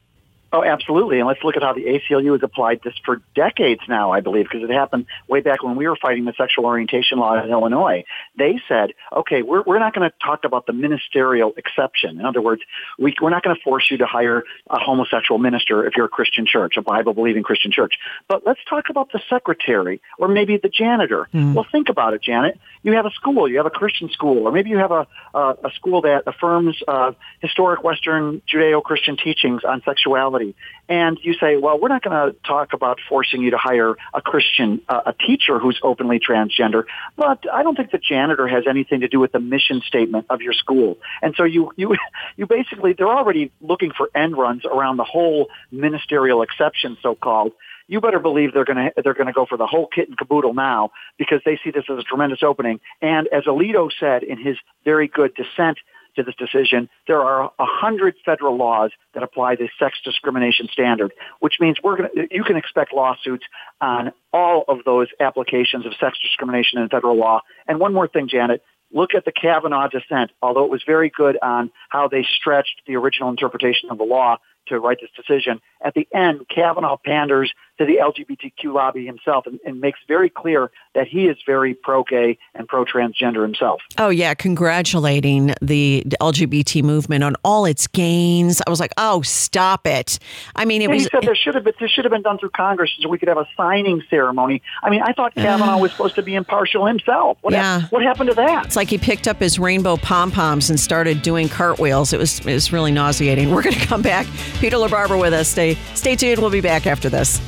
Oh, 0.54 0.62
absolutely. 0.62 1.18
And 1.18 1.26
let's 1.26 1.42
look 1.42 1.56
at 1.56 1.64
how 1.64 1.72
the 1.72 1.82
ACLU 1.82 2.30
has 2.34 2.42
applied 2.44 2.80
this 2.84 2.94
for 3.04 3.20
decades 3.34 3.80
now, 3.88 4.12
I 4.12 4.20
believe, 4.20 4.44
because 4.44 4.62
it 4.62 4.72
happened 4.72 5.06
way 5.26 5.40
back 5.40 5.64
when 5.64 5.74
we 5.74 5.88
were 5.88 5.96
fighting 6.00 6.26
the 6.26 6.32
sexual 6.38 6.64
orientation 6.66 7.18
law 7.18 7.42
in 7.42 7.50
Illinois. 7.50 8.04
They 8.38 8.60
said, 8.68 8.90
okay, 9.12 9.42
we're, 9.42 9.62
we're 9.62 9.80
not 9.80 9.94
going 9.94 10.08
to 10.08 10.14
talk 10.24 10.44
about 10.44 10.66
the 10.66 10.72
ministerial 10.72 11.54
exception. 11.56 12.20
In 12.20 12.24
other 12.24 12.40
words, 12.40 12.62
we, 13.00 13.16
we're 13.20 13.30
not 13.30 13.42
going 13.42 13.56
to 13.56 13.62
force 13.62 13.88
you 13.90 13.96
to 13.98 14.06
hire 14.06 14.44
a 14.70 14.78
homosexual 14.78 15.40
minister 15.40 15.84
if 15.88 15.94
you're 15.96 16.06
a 16.06 16.08
Christian 16.08 16.46
church, 16.46 16.76
a 16.76 16.82
Bible-believing 16.82 17.42
Christian 17.42 17.72
church. 17.72 17.94
But 18.28 18.46
let's 18.46 18.60
talk 18.70 18.90
about 18.90 19.10
the 19.10 19.20
secretary 19.28 20.00
or 20.20 20.28
maybe 20.28 20.56
the 20.56 20.68
janitor. 20.68 21.28
Mm. 21.34 21.54
Well, 21.54 21.66
think 21.72 21.88
about 21.88 22.14
it, 22.14 22.22
Janet. 22.22 22.60
You 22.84 22.92
have 22.92 23.06
a 23.06 23.10
school, 23.10 23.48
you 23.50 23.56
have 23.56 23.66
a 23.66 23.70
Christian 23.70 24.08
school, 24.10 24.46
or 24.46 24.52
maybe 24.52 24.70
you 24.70 24.78
have 24.78 24.92
a, 24.92 25.06
a, 25.34 25.56
a 25.64 25.70
school 25.74 26.02
that 26.02 26.24
affirms 26.26 26.80
uh, 26.86 27.12
historic 27.40 27.82
Western 27.82 28.40
Judeo-Christian 28.46 29.16
teachings 29.16 29.62
on 29.64 29.82
sexuality 29.84 30.43
and 30.88 31.18
you 31.22 31.35
say, 31.35 31.57
well, 31.57 31.78
we're 31.78 31.88
not 31.88 32.02
going 32.02 32.33
to 32.33 32.37
talk 32.46 32.72
about 32.72 32.98
forcing 33.09 33.40
you 33.40 33.50
to 33.52 33.57
hire 33.57 33.96
a 34.12 34.20
Christian, 34.20 34.83
uh, 34.88 35.00
a 35.07 35.12
teacher 35.12 35.59
who's 35.59 35.78
openly 35.83 36.20
transgender, 36.20 36.85
but 37.16 37.44
I 37.50 37.62
don't 37.62 37.76
think 37.76 37.90
the 37.90 37.98
janitor 37.98 38.46
has 38.46 38.64
anything 38.68 39.00
to 39.00 39.09
do 39.09 39.20
with 39.20 39.33
the 39.33 39.40
mission 39.40 39.80
statement 39.87 40.26
of 40.28 40.42
your 40.42 40.52
school. 40.52 40.98
And 41.22 41.35
so 41.37 41.44
you, 41.44 41.72
you, 41.76 41.96
you 42.37 42.46
basically, 42.46 42.92
they're 42.92 43.09
already 43.09 43.50
looking 43.61 43.92
for 43.96 44.11
end 44.14 44.37
runs 44.37 44.64
around 44.64 44.98
the 44.98 45.04
whole 45.04 45.48
ministerial 45.70 46.42
exception, 46.42 46.98
so-called 47.02 47.52
you 47.87 48.00
better 48.00 48.18
believe 48.18 48.52
they're 48.54 48.64
going 48.64 48.76
to 48.76 49.02
they're 49.02 49.14
going 49.14 49.26
to 49.26 49.33
go 49.33 49.46
for 49.46 49.59
the 49.59 49.66
whole 49.66 49.87
kit 49.87 50.09
and 50.09 50.16
caboodle 50.16 50.54
now 50.54 50.90
because 51.18 51.40
they 51.44 51.59
see 51.62 51.70
this 51.70 51.85
as 51.90 51.98
a 51.98 52.02
tremendous 52.02 52.42
opening. 52.42 52.80
And 53.02 53.28
as 53.28 53.44
Alito 53.44 53.90
said 53.98 54.22
in 54.22 54.38
his 54.38 54.57
very 54.85 55.09
good 55.09 55.35
dissent 55.35 55.78
to 56.16 56.22
this 56.22 56.35
decision, 56.37 56.88
there 57.07 57.20
are 57.20 57.53
a 57.59 57.66
hundred 57.66 58.14
federal 58.24 58.57
laws 58.57 58.90
that 59.14 59.22
apply 59.22 59.57
the 59.57 59.68
sex 59.79 59.98
discrimination 60.05 60.68
standard, 60.72 61.12
which 61.40 61.55
means 61.61 61.77
we're 61.83 61.96
going 61.96 62.11
to, 62.14 62.29
you 62.31 62.44
can 62.44 62.57
expect 62.57 62.92
lawsuits 62.92 63.44
on 63.81 64.12
all 64.33 64.64
of 64.68 64.79
those 64.85 65.09
applications 65.20 65.87
of 65.87 65.92
sex 66.00 66.18
discrimination 66.22 66.81
in 66.81 66.88
federal 66.88 67.16
law. 67.16 67.40
And 67.66 67.81
one 67.81 67.92
more 67.92 68.09
thing, 68.09 68.29
Janet, 68.29 68.62
look 68.92 69.14
at 69.14 69.24
the 69.24 69.33
Kavanaugh 69.33 69.88
dissent. 69.88 70.31
Although 70.42 70.64
it 70.64 70.70
was 70.70 70.83
very 70.87 71.11
good 71.11 71.38
on 71.42 71.70
how 71.88 72.09
they 72.09 72.22
stretched 72.22 72.83
the 72.87 72.96
original 72.96 73.29
interpretation 73.29 73.90
of 73.90 73.98
the 73.98 74.05
law, 74.05 74.38
to 74.66 74.79
write 74.81 74.98
this 75.00 75.11
decision. 75.16 75.61
At 75.85 75.94
the 75.94 76.09
end, 76.14 76.46
Kavanaugh 76.48 76.96
panders 77.05 77.53
to 77.79 77.85
the 77.85 77.96
LGBTQ 77.96 78.72
lobby 78.72 79.05
himself 79.05 79.46
and, 79.46 79.59
and 79.66 79.81
makes 79.81 79.98
very 80.07 80.31
clear 80.31 80.70
that 80.94 81.09
he 81.09 81.27
is 81.27 81.37
very 81.44 81.74
pro-gay 81.74 82.38
and 82.55 82.68
pro-transgender 82.68 83.42
himself. 83.42 83.81
Oh 83.98 84.11
yeah, 84.11 84.33
congratulating 84.35 85.55
the 85.61 86.05
LGBT 86.20 86.83
movement 86.83 87.24
on 87.24 87.35
all 87.44 87.64
its 87.64 87.87
gains. 87.87 88.61
I 88.66 88.70
was 88.70 88.81
like, 88.81 88.92
oh, 88.96 89.22
stop 89.22 89.87
it. 89.87 90.18
I 90.55 90.64
mean, 90.64 90.83
it 90.83 90.90
was. 90.90 91.03
he 91.05 91.09
said 91.09 91.22
there 91.22 91.35
should 91.35 91.55
have 91.55 91.64
been 91.64 91.74
this 91.81 91.90
should 91.90 92.05
have 92.05 92.12
been 92.12 92.22
done 92.22 92.38
through 92.38 92.50
Congress 92.50 92.92
so 93.00 93.09
we 93.09 93.18
could 93.18 93.29
have 93.29 93.38
a 93.38 93.48
signing 93.57 94.03
ceremony. 94.09 94.62
I 94.83 94.90
mean, 94.90 95.03
I 95.03 95.12
thought 95.12 95.35
Kavanaugh 95.35 95.79
was 95.79 95.90
supposed 95.92 96.14
to 96.16 96.22
be 96.22 96.35
impartial 96.35 96.87
himself. 96.87 97.38
What, 97.40 97.53
Yeah. 97.53 97.81
hap- 97.81 97.92
what 97.92 98.03
happened 98.03 98.29
to 98.31 98.35
that? 98.37 98.66
It's 98.66 98.77
like 98.77 98.88
he 98.88 98.98
picked 98.98 99.27
up 99.29 99.38
his 99.40 99.59
rainbow 99.59 99.96
pom 99.96 100.31
poms 100.31 100.70
and 100.70 100.79
started 100.79 101.23
doing 101.23 101.48
cartwheels. 101.48 102.12
It 102.12 102.19
was 102.19 102.38
it 102.40 102.46
was 102.46 102.73
really 102.73 102.92
nauseating. 102.92 103.50
We're 103.50 103.62
going 103.62 103.75
to 103.75 103.87
come 103.87 104.02
back. 104.02 104.27
Peter 104.55 104.77
LaBarbera 104.77 105.21
with 105.21 105.33
us. 105.33 105.48
Stay 105.48 105.77
stay 105.94 106.17
tuned. 106.17 106.40
We'll 106.40 106.50
be 106.50 106.61
back 106.61 106.87
after 106.87 107.09
this. 107.09 107.40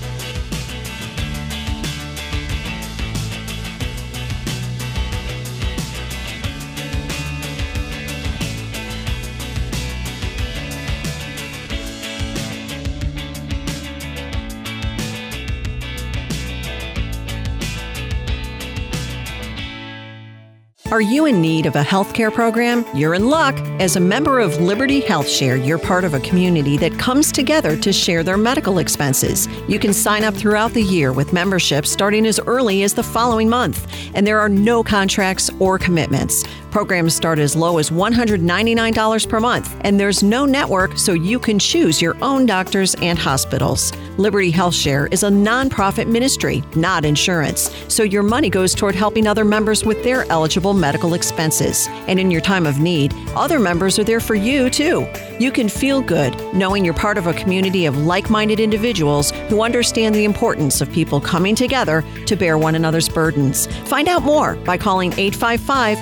Are 20.96 21.02
you 21.02 21.26
in 21.26 21.42
need 21.42 21.66
of 21.66 21.76
a 21.76 21.82
healthcare 21.82 22.32
program? 22.32 22.82
You're 22.94 23.12
in 23.12 23.28
luck. 23.28 23.54
As 23.80 23.96
a 23.96 24.00
member 24.00 24.40
of 24.40 24.58
Liberty 24.62 25.00
Health 25.00 25.28
Share, 25.28 25.54
you're 25.54 25.76
part 25.76 26.04
of 26.04 26.14
a 26.14 26.20
community 26.20 26.78
that 26.78 26.98
comes 26.98 27.30
together 27.30 27.76
to 27.76 27.92
share 27.92 28.22
their 28.22 28.38
medical 28.38 28.78
expenses. 28.78 29.46
You 29.68 29.78
can 29.78 29.92
sign 29.92 30.24
up 30.24 30.32
throughout 30.32 30.72
the 30.72 30.82
year 30.82 31.12
with 31.12 31.34
membership 31.34 31.84
starting 31.84 32.24
as 32.24 32.40
early 32.46 32.82
as 32.82 32.94
the 32.94 33.02
following 33.02 33.50
month, 33.50 33.86
and 34.14 34.26
there 34.26 34.40
are 34.40 34.48
no 34.48 34.82
contracts 34.82 35.50
or 35.60 35.78
commitments. 35.78 36.44
Programs 36.76 37.14
start 37.14 37.38
as 37.38 37.56
low 37.56 37.78
as 37.78 37.88
$199 37.88 39.28
per 39.30 39.40
month, 39.40 39.74
and 39.80 39.98
there's 39.98 40.22
no 40.22 40.44
network, 40.44 40.98
so 40.98 41.14
you 41.14 41.38
can 41.38 41.58
choose 41.58 42.02
your 42.02 42.22
own 42.22 42.44
doctors 42.44 42.94
and 42.96 43.18
hospitals. 43.18 43.94
Liberty 44.18 44.50
Health 44.50 44.74
Share 44.74 45.06
is 45.06 45.22
a 45.22 45.30
nonprofit 45.30 46.06
ministry, 46.06 46.62
not 46.74 47.06
insurance, 47.06 47.74
so 47.88 48.02
your 48.02 48.22
money 48.22 48.50
goes 48.50 48.74
toward 48.74 48.94
helping 48.94 49.26
other 49.26 49.42
members 49.42 49.84
with 49.84 50.04
their 50.04 50.30
eligible 50.30 50.74
medical 50.74 51.14
expenses. 51.14 51.86
And 52.08 52.20
in 52.20 52.30
your 52.30 52.42
time 52.42 52.66
of 52.66 52.78
need, 52.78 53.14
other 53.34 53.58
members 53.58 53.98
are 53.98 54.04
there 54.04 54.20
for 54.20 54.34
you 54.34 54.68
too. 54.68 55.06
You 55.38 55.50
can 55.50 55.70
feel 55.70 56.02
good 56.02 56.34
knowing 56.54 56.84
you're 56.84 56.94
part 56.94 57.18
of 57.18 57.26
a 57.26 57.34
community 57.34 57.86
of 57.86 57.96
like 57.98 58.30
minded 58.30 58.60
individuals 58.60 59.30
who 59.48 59.62
understand 59.62 60.14
the 60.14 60.24
importance 60.24 60.80
of 60.80 60.92
people 60.92 61.20
coming 61.20 61.54
together 61.54 62.04
to 62.26 62.36
bear 62.36 62.56
one 62.56 62.74
another's 62.74 63.08
burdens. 63.08 63.66
Find 63.88 64.08
out 64.08 64.22
more 64.22 64.56
by 64.56 64.78
calling 64.78 65.12
855 65.12 65.98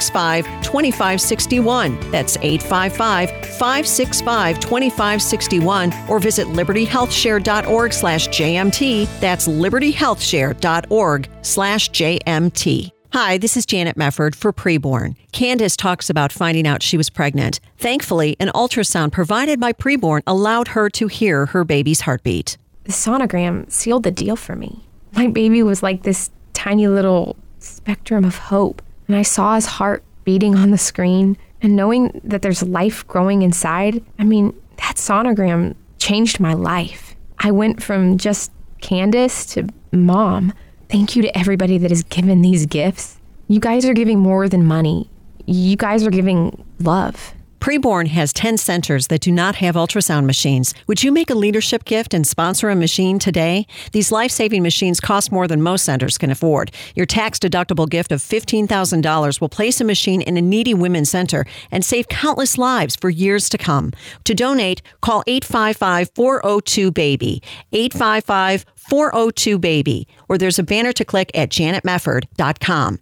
565 0.00 0.44
2561. 0.62 2.10
That's 2.10 2.36
855 2.36 3.30
565 3.30 4.60
2561 4.60 5.92
or 6.08 6.18
visit 6.18 6.46
libertyhealthshare.org 6.48 7.92
slash 7.92 8.28
JMT. 8.28 9.20
That's 9.20 9.48
libertyhealthshare.org 9.48 11.28
slash 11.42 11.90
JMT. 11.90 12.90
Hi, 13.14 13.38
this 13.38 13.56
is 13.56 13.64
Janet 13.64 13.96
Mefford 13.96 14.34
for 14.34 14.52
Preborn. 14.52 15.16
Candace 15.32 15.76
talks 15.78 16.10
about 16.10 16.30
finding 16.30 16.66
out 16.66 16.82
she 16.82 16.98
was 16.98 17.08
pregnant. 17.08 17.58
Thankfully, 17.78 18.36
an 18.38 18.48
ultrasound 18.54 19.12
provided 19.12 19.58
by 19.58 19.72
Preborn 19.72 20.20
allowed 20.26 20.68
her 20.68 20.90
to 20.90 21.06
hear 21.06 21.46
her 21.46 21.64
baby's 21.64 22.02
heartbeat. 22.02 22.58
The 22.84 22.92
sonogram 22.92 23.70
sealed 23.70 24.02
the 24.02 24.10
deal 24.10 24.36
for 24.36 24.56
me. 24.56 24.84
My 25.14 25.26
baby 25.26 25.62
was 25.62 25.82
like 25.82 26.02
this 26.02 26.30
tiny 26.52 26.86
little 26.86 27.36
spectrum 27.60 28.24
of 28.24 28.36
hope. 28.36 28.82
And 29.08 29.16
I 29.16 29.22
saw 29.22 29.54
his 29.54 29.66
heart 29.66 30.04
beating 30.24 30.54
on 30.54 30.70
the 30.70 30.78
screen. 30.78 31.36
And 31.60 31.74
knowing 31.74 32.20
that 32.22 32.42
there's 32.42 32.62
life 32.62 33.06
growing 33.08 33.42
inside, 33.42 34.04
I 34.18 34.24
mean, 34.24 34.54
that 34.76 34.96
sonogram 34.96 35.74
changed 35.98 36.38
my 36.38 36.54
life. 36.54 37.16
I 37.40 37.50
went 37.50 37.82
from 37.82 38.18
just 38.18 38.52
Candace 38.80 39.44
to 39.46 39.68
mom. 39.90 40.52
Thank 40.88 41.16
you 41.16 41.22
to 41.22 41.36
everybody 41.36 41.78
that 41.78 41.90
has 41.90 42.02
given 42.04 42.42
these 42.42 42.66
gifts. 42.66 43.18
You 43.48 43.60
guys 43.60 43.84
are 43.86 43.94
giving 43.94 44.18
more 44.18 44.48
than 44.48 44.64
money, 44.64 45.10
you 45.46 45.76
guys 45.76 46.06
are 46.06 46.10
giving 46.10 46.64
love. 46.80 47.34
Preborn 47.60 48.06
has 48.08 48.32
10 48.32 48.56
centers 48.56 49.08
that 49.08 49.20
do 49.20 49.32
not 49.32 49.56
have 49.56 49.74
ultrasound 49.74 50.26
machines. 50.26 50.74
Would 50.86 51.02
you 51.02 51.10
make 51.10 51.28
a 51.28 51.34
leadership 51.34 51.84
gift 51.84 52.14
and 52.14 52.26
sponsor 52.26 52.70
a 52.70 52.76
machine 52.76 53.18
today? 53.18 53.66
These 53.92 54.12
life 54.12 54.30
saving 54.30 54.62
machines 54.62 55.00
cost 55.00 55.32
more 55.32 55.48
than 55.48 55.60
most 55.60 55.84
centers 55.84 56.18
can 56.18 56.30
afford. 56.30 56.70
Your 56.94 57.06
tax 57.06 57.38
deductible 57.38 57.88
gift 57.88 58.12
of 58.12 58.20
$15,000 58.20 59.40
will 59.40 59.48
place 59.48 59.80
a 59.80 59.84
machine 59.84 60.22
in 60.22 60.36
a 60.36 60.42
needy 60.42 60.74
women's 60.74 61.10
center 61.10 61.44
and 61.70 61.84
save 61.84 62.08
countless 62.08 62.58
lives 62.58 62.94
for 62.96 63.10
years 63.10 63.48
to 63.48 63.58
come. 63.58 63.92
To 64.24 64.34
donate, 64.34 64.80
call 65.00 65.24
855 65.26 66.10
402 66.14 66.90
BABY. 66.92 67.42
855 67.72 68.64
402 68.76 69.58
BABY. 69.58 70.06
Or 70.28 70.38
there's 70.38 70.58
a 70.58 70.62
banner 70.62 70.92
to 70.92 71.04
click 71.04 71.30
at 71.34 71.50
janetmefford.com. 71.50 72.98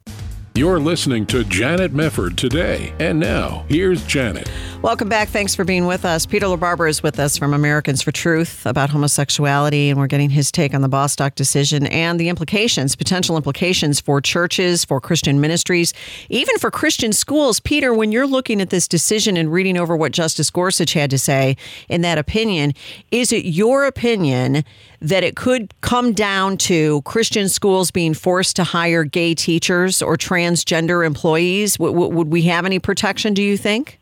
You're 0.57 0.81
listening 0.81 1.27
to 1.27 1.45
Janet 1.45 1.93
Mefford 1.93 2.37
today. 2.37 2.95
And 2.99 3.21
now, 3.21 3.67
here's 3.69 4.03
Janet. 4.07 4.51
Welcome 4.81 5.09
back. 5.09 5.29
Thanks 5.29 5.55
for 5.55 5.65
being 5.65 5.87
with 5.87 6.05
us. 6.05 6.25
Peter 6.27 6.47
LaBarbera 6.47 6.89
is 6.89 7.03
with 7.03 7.19
us 7.19 7.37
from 7.37 7.53
Americans 7.53 8.03
for 8.03 8.13
Truth 8.13 8.65
about 8.65 8.89
homosexuality, 8.89 9.91
and 9.91 9.99
we're 9.99 10.07
getting 10.07 10.31
his 10.31 10.53
take 10.53 10.75
on 10.75 10.81
the 10.81 10.89
Bostock 10.89 11.35
decision 11.35 11.87
and 11.89 12.21
the 12.21 12.29
implications, 12.29 12.95
potential 12.95 13.37
implications 13.37 14.01
for 14.01 14.21
churches, 14.21 14.85
for 14.85 15.01
Christian 15.01 15.41
ministries, 15.41 15.93
even 16.31 16.57
for 16.59 16.71
Christian 16.71 17.13
schools. 17.13 17.59
Peter, 17.59 17.93
when 17.93 18.13
you're 18.13 18.27
looking 18.27 18.61
at 18.61 18.71
this 18.71 18.87
decision 18.87 19.37
and 19.37 19.53
reading 19.53 19.77
over 19.77 19.97
what 19.97 20.13
Justice 20.13 20.51
Gorsuch 20.51 20.93
had 20.93 21.11
to 21.11 21.19
say 21.19 21.57
in 21.89 22.03
that 22.03 22.17
opinion, 22.17 22.73
is 23.11 23.33
it 23.33 23.45
your 23.45 23.87
opinion 23.87 24.65
that 25.01 25.25
it 25.25 25.37
could 25.37 25.75
come 25.81 26.13
down 26.13 26.57
to 26.57 27.03
Christian 27.03 27.49
schools 27.49 27.91
being 27.91 28.15
forced 28.15 28.57
to 28.57 28.65
hire 28.65 29.05
gay 29.05 29.35
teachers 29.35 30.01
or 30.01 30.17
transgender 30.47 31.07
employees? 31.07 31.77
W- 31.77 31.93
w- 31.93 32.15
would 32.15 32.29
we 32.29 32.43
have 32.43 32.67
any 32.67 32.79
protection, 32.79 33.35
do 33.35 33.43
you 33.43 33.57
think? 33.57 33.99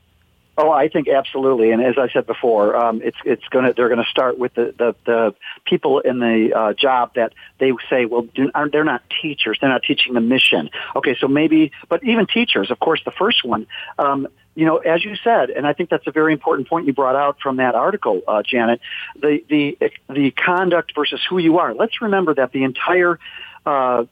Oh, 0.56 0.70
I 0.70 0.88
think 0.88 1.08
absolutely. 1.08 1.72
And 1.72 1.82
as 1.82 1.96
I 1.98 2.08
said 2.12 2.26
before, 2.26 2.76
um, 2.76 3.02
it's 3.02 3.16
it's 3.24 3.42
going 3.48 3.64
to 3.64 3.72
they're 3.72 3.88
going 3.88 4.02
to 4.02 4.08
start 4.08 4.38
with 4.38 4.54
the, 4.54 4.72
the 4.78 4.94
the 5.04 5.34
people 5.64 5.98
in 5.98 6.20
the 6.20 6.52
uh, 6.54 6.72
job 6.74 7.14
that 7.16 7.32
they 7.58 7.72
say, 7.90 8.04
well, 8.04 8.22
do, 8.22 8.52
aren't 8.54 8.70
they're 8.70 8.84
not 8.84 9.02
teachers? 9.20 9.58
They're 9.60 9.70
not 9.70 9.82
teaching 9.82 10.14
the 10.14 10.20
mission. 10.20 10.70
Okay, 10.94 11.16
so 11.18 11.26
maybe, 11.26 11.72
but 11.88 12.04
even 12.04 12.26
teachers, 12.26 12.70
of 12.70 12.78
course, 12.78 13.02
the 13.04 13.10
first 13.10 13.44
one. 13.44 13.66
Um, 13.98 14.28
you 14.54 14.64
know, 14.64 14.76
as 14.76 15.04
you 15.04 15.16
said, 15.16 15.50
and 15.50 15.66
I 15.66 15.72
think 15.72 15.90
that's 15.90 16.06
a 16.06 16.12
very 16.12 16.32
important 16.32 16.68
point 16.68 16.86
you 16.86 16.92
brought 16.92 17.16
out 17.16 17.38
from 17.42 17.56
that 17.56 17.74
article, 17.74 18.22
uh, 18.28 18.44
Janet. 18.44 18.80
The 19.20 19.42
the 19.48 19.76
the 20.08 20.30
conduct 20.30 20.92
versus 20.94 21.20
who 21.28 21.38
you 21.38 21.58
are. 21.58 21.74
Let's 21.74 22.00
remember 22.00 22.32
that 22.34 22.52
the 22.52 22.62
entire 22.62 23.18
uh, 23.66 24.04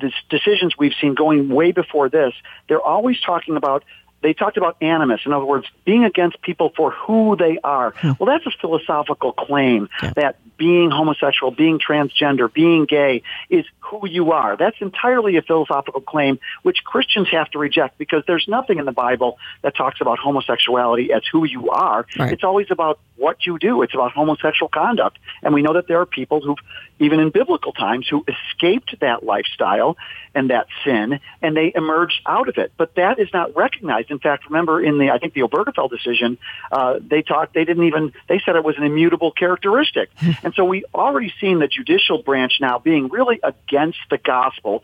the 0.00 0.12
decisions 0.28 0.76
we've 0.78 0.94
seen 1.00 1.14
going 1.14 1.48
way 1.48 1.72
before 1.72 2.08
this, 2.08 2.34
they're 2.68 2.80
always 2.80 3.20
talking 3.20 3.56
about 3.56 3.84
they 4.20 4.32
talked 4.34 4.56
about 4.56 4.76
animus. 4.80 5.20
In 5.26 5.32
other 5.32 5.44
words, 5.44 5.66
being 5.84 6.04
against 6.04 6.42
people 6.42 6.72
for 6.76 6.90
who 6.90 7.36
they 7.36 7.58
are. 7.62 7.94
Well, 8.02 8.26
that's 8.26 8.46
a 8.46 8.58
philosophical 8.60 9.32
claim 9.32 9.88
that 10.16 10.38
being 10.58 10.90
homosexual, 10.90 11.50
being 11.50 11.78
transgender, 11.78 12.52
being 12.52 12.84
gay 12.84 13.22
is 13.48 13.64
who 13.80 14.06
you 14.06 14.32
are. 14.32 14.56
That's 14.56 14.76
entirely 14.80 15.36
a 15.36 15.42
philosophical 15.42 16.00
claim 16.00 16.38
which 16.62 16.84
Christians 16.84 17.28
have 17.30 17.50
to 17.52 17.58
reject 17.58 17.96
because 17.96 18.22
there's 18.26 18.46
nothing 18.48 18.78
in 18.78 18.84
the 18.84 18.92
Bible 18.92 19.38
that 19.62 19.76
talks 19.76 20.00
about 20.00 20.18
homosexuality 20.18 21.12
as 21.12 21.22
who 21.30 21.44
you 21.44 21.70
are. 21.70 22.06
Right. 22.18 22.32
It's 22.32 22.44
always 22.44 22.66
about 22.70 22.98
what 23.16 23.46
you 23.46 23.58
do. 23.58 23.82
It's 23.82 23.94
about 23.94 24.12
homosexual 24.12 24.68
conduct. 24.68 25.18
And 25.42 25.54
we 25.54 25.62
know 25.62 25.74
that 25.74 25.88
there 25.88 26.00
are 26.00 26.06
people 26.06 26.40
who, 26.40 26.56
even 26.98 27.20
in 27.20 27.30
biblical 27.30 27.72
times, 27.72 28.06
who 28.08 28.24
escaped 28.28 28.94
that 29.00 29.24
lifestyle 29.24 29.96
and 30.34 30.50
that 30.50 30.66
sin 30.84 31.20
and 31.42 31.56
they 31.56 31.72
emerged 31.74 32.20
out 32.26 32.48
of 32.48 32.58
it. 32.58 32.72
But 32.76 32.94
that 32.96 33.18
is 33.18 33.28
not 33.32 33.56
recognized. 33.56 34.10
In 34.10 34.18
fact, 34.18 34.46
remember 34.46 34.82
in 34.82 34.98
the, 34.98 35.10
I 35.10 35.18
think 35.18 35.34
the 35.34 35.40
Obergefell 35.40 35.90
decision, 35.90 36.38
uh, 36.70 36.98
they 37.00 37.22
talked, 37.22 37.54
they 37.54 37.64
didn't 37.64 37.84
even, 37.84 38.12
they 38.28 38.40
said 38.44 38.56
it 38.56 38.64
was 38.64 38.76
an 38.76 38.84
immutable 38.84 39.32
characteristic. 39.32 40.10
And 40.48 40.54
so 40.54 40.64
we 40.64 40.82
already 40.94 41.30
seen 41.42 41.58
the 41.58 41.68
judicial 41.68 42.22
branch 42.22 42.54
now 42.58 42.78
being 42.78 43.08
really 43.08 43.38
against 43.42 43.98
the 44.08 44.16
gospel 44.16 44.82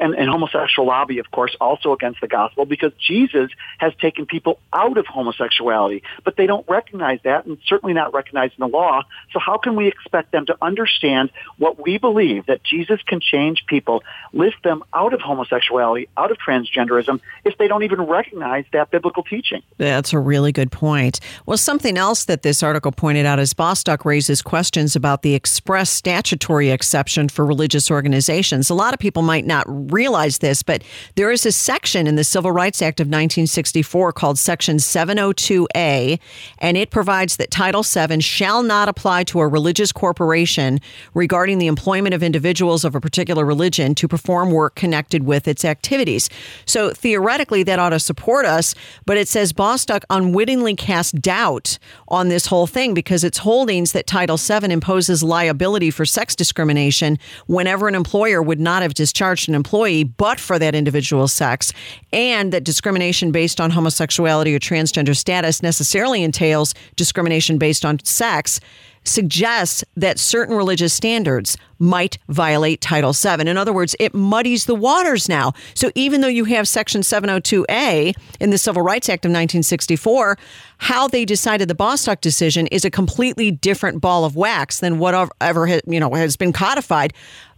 and, 0.00 0.12
and 0.12 0.28
homosexual 0.28 0.88
lobby, 0.88 1.20
of 1.20 1.30
course, 1.30 1.56
also 1.60 1.92
against 1.92 2.20
the 2.20 2.26
gospel 2.26 2.64
because 2.66 2.90
Jesus 2.98 3.48
has 3.78 3.92
taken 4.00 4.26
people 4.26 4.58
out 4.72 4.98
of 4.98 5.06
homosexuality, 5.06 6.02
but 6.24 6.36
they 6.36 6.48
don't 6.48 6.68
recognize 6.68 7.20
that 7.22 7.46
and 7.46 7.58
certainly 7.64 7.94
not 7.94 8.12
recognize 8.12 8.50
in 8.58 8.68
the 8.68 8.76
law. 8.76 9.02
So 9.32 9.38
how 9.38 9.56
can 9.56 9.76
we 9.76 9.86
expect 9.86 10.32
them 10.32 10.46
to 10.46 10.56
understand 10.60 11.30
what 11.58 11.80
we 11.80 11.96
believe 11.96 12.46
that 12.46 12.64
Jesus 12.64 13.00
can 13.06 13.20
change 13.20 13.66
people, 13.68 14.02
lift 14.32 14.64
them 14.64 14.82
out 14.92 15.14
of 15.14 15.20
homosexuality, 15.20 16.08
out 16.16 16.32
of 16.32 16.38
transgenderism, 16.38 17.20
if 17.44 17.56
they 17.56 17.68
don't 17.68 17.84
even 17.84 18.00
recognize 18.02 18.64
that 18.72 18.90
biblical 18.90 19.22
teaching? 19.22 19.62
That's 19.78 20.12
a 20.12 20.18
really 20.18 20.50
good 20.50 20.72
point. 20.72 21.20
Well, 21.46 21.56
something 21.56 21.96
else 21.96 22.24
that 22.24 22.42
this 22.42 22.64
article 22.64 22.90
pointed 22.90 23.26
out 23.26 23.38
is 23.38 23.54
Bostock 23.54 24.04
raises 24.04 24.42
questions 24.42 24.96
about 24.96 25.03
the 25.04 25.34
express 25.34 25.90
statutory 25.90 26.70
exception 26.70 27.28
for 27.28 27.44
religious 27.44 27.90
organizations. 27.90 28.70
A 28.70 28.74
lot 28.74 28.94
of 28.94 29.00
people 29.00 29.22
might 29.22 29.46
not 29.46 29.64
realize 29.68 30.38
this, 30.38 30.62
but 30.62 30.82
there 31.14 31.30
is 31.30 31.44
a 31.46 31.52
section 31.52 32.06
in 32.06 32.16
the 32.16 32.24
Civil 32.24 32.50
Rights 32.50 32.80
Act 32.82 33.00
of 33.00 33.06
1964 33.06 34.12
called 34.12 34.38
Section 34.38 34.78
702A, 34.78 36.18
and 36.58 36.76
it 36.76 36.90
provides 36.90 37.36
that 37.36 37.50
Title 37.50 37.82
VII 37.82 38.20
shall 38.20 38.62
not 38.62 38.88
apply 38.88 39.24
to 39.24 39.40
a 39.40 39.48
religious 39.48 39.92
corporation 39.92 40.80
regarding 41.12 41.58
the 41.58 41.66
employment 41.66 42.14
of 42.14 42.22
individuals 42.22 42.84
of 42.84 42.94
a 42.94 43.00
particular 43.00 43.44
religion 43.44 43.94
to 43.94 44.08
perform 44.08 44.50
work 44.50 44.74
connected 44.74 45.24
with 45.24 45.46
its 45.46 45.64
activities. 45.64 46.30
So 46.66 46.90
theoretically, 46.90 47.62
that 47.64 47.78
ought 47.78 47.90
to 47.90 48.00
support 48.00 48.46
us, 48.46 48.74
but 49.06 49.16
it 49.16 49.28
says 49.28 49.52
Bostock 49.52 50.04
unwittingly 50.10 50.76
cast 50.76 51.20
doubt 51.20 51.78
on 52.08 52.28
this 52.28 52.46
whole 52.46 52.66
thing 52.66 52.94
because 52.94 53.24
its 53.24 53.38
holdings 53.38 53.92
that 53.92 54.06
Title 54.06 54.36
VII 54.36 54.80
imposes 54.94 55.24
liability 55.24 55.90
for 55.90 56.04
sex 56.04 56.36
discrimination 56.36 57.18
whenever 57.48 57.88
an 57.88 57.96
employer 57.96 58.40
would 58.40 58.60
not 58.60 58.80
have 58.80 58.94
discharged 58.94 59.48
an 59.48 59.54
employee 59.54 60.04
but 60.04 60.38
for 60.38 60.56
that 60.56 60.72
individual's 60.72 61.32
sex, 61.32 61.72
and 62.12 62.52
that 62.52 62.62
discrimination 62.62 63.32
based 63.32 63.60
on 63.60 63.72
homosexuality 63.72 64.54
or 64.54 64.60
transgender 64.60 65.16
status 65.16 65.64
necessarily 65.64 66.22
entails 66.22 66.74
discrimination 66.94 67.58
based 67.58 67.84
on 67.84 67.98
sex 68.04 68.60
suggests 69.02 69.84
that 69.96 70.20
certain 70.20 70.56
religious 70.56 70.94
standards 70.94 71.56
might 71.78 72.18
violate 72.28 72.80
Title 72.80 73.12
VII. 73.12 73.48
In 73.48 73.56
other 73.56 73.72
words, 73.72 73.94
it 73.98 74.14
muddies 74.14 74.66
the 74.66 74.74
waters 74.74 75.28
now. 75.28 75.52
So 75.74 75.90
even 75.94 76.20
though 76.20 76.28
you 76.28 76.44
have 76.44 76.68
Section 76.68 77.02
702A 77.02 78.14
in 78.40 78.50
the 78.50 78.58
Civil 78.58 78.82
Rights 78.82 79.08
Act 79.08 79.24
of 79.24 79.30
1964, 79.30 80.36
how 80.78 81.08
they 81.08 81.24
decided 81.24 81.68
the 81.68 81.74
Bostock 81.74 82.20
decision 82.20 82.66
is 82.68 82.84
a 82.84 82.90
completely 82.90 83.50
different 83.50 84.00
ball 84.00 84.24
of 84.24 84.36
wax 84.36 84.80
than 84.80 84.98
whatever 84.98 85.66
you 85.86 86.00
know 86.00 86.10
has 86.14 86.36
been 86.36 86.52
codified. 86.52 87.12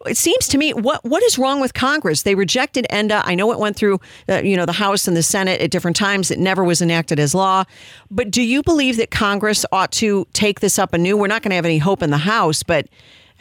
It 0.06 0.16
seems 0.16 0.46
to 0.48 0.58
me 0.58 0.72
what 0.72 1.04
what 1.04 1.22
is 1.24 1.38
wrong 1.38 1.60
with 1.60 1.74
Congress? 1.74 2.22
They 2.22 2.34
rejected 2.34 2.86
ENDA. 2.90 3.22
I 3.24 3.34
know 3.34 3.50
it 3.52 3.58
went 3.58 3.76
through 3.76 4.00
uh, 4.28 4.42
you 4.42 4.56
know 4.56 4.66
the 4.66 4.72
House 4.72 5.08
and 5.08 5.16
the 5.16 5.22
Senate 5.22 5.60
at 5.60 5.70
different 5.70 5.96
times. 5.96 6.30
It 6.30 6.38
never 6.38 6.62
was 6.62 6.82
enacted 6.82 7.18
as 7.18 7.34
law. 7.34 7.64
But 8.10 8.30
do 8.30 8.42
you 8.42 8.62
believe 8.62 8.96
that 8.98 9.10
Congress 9.10 9.64
ought 9.72 9.92
to 9.92 10.26
take 10.32 10.60
this 10.60 10.78
up 10.78 10.94
anew? 10.94 11.16
We're 11.16 11.26
not 11.26 11.42
going 11.42 11.50
to 11.50 11.56
have 11.56 11.64
any 11.64 11.78
hope 11.78 12.02
in 12.02 12.10
the 12.10 12.18
House, 12.18 12.62
but 12.62 12.86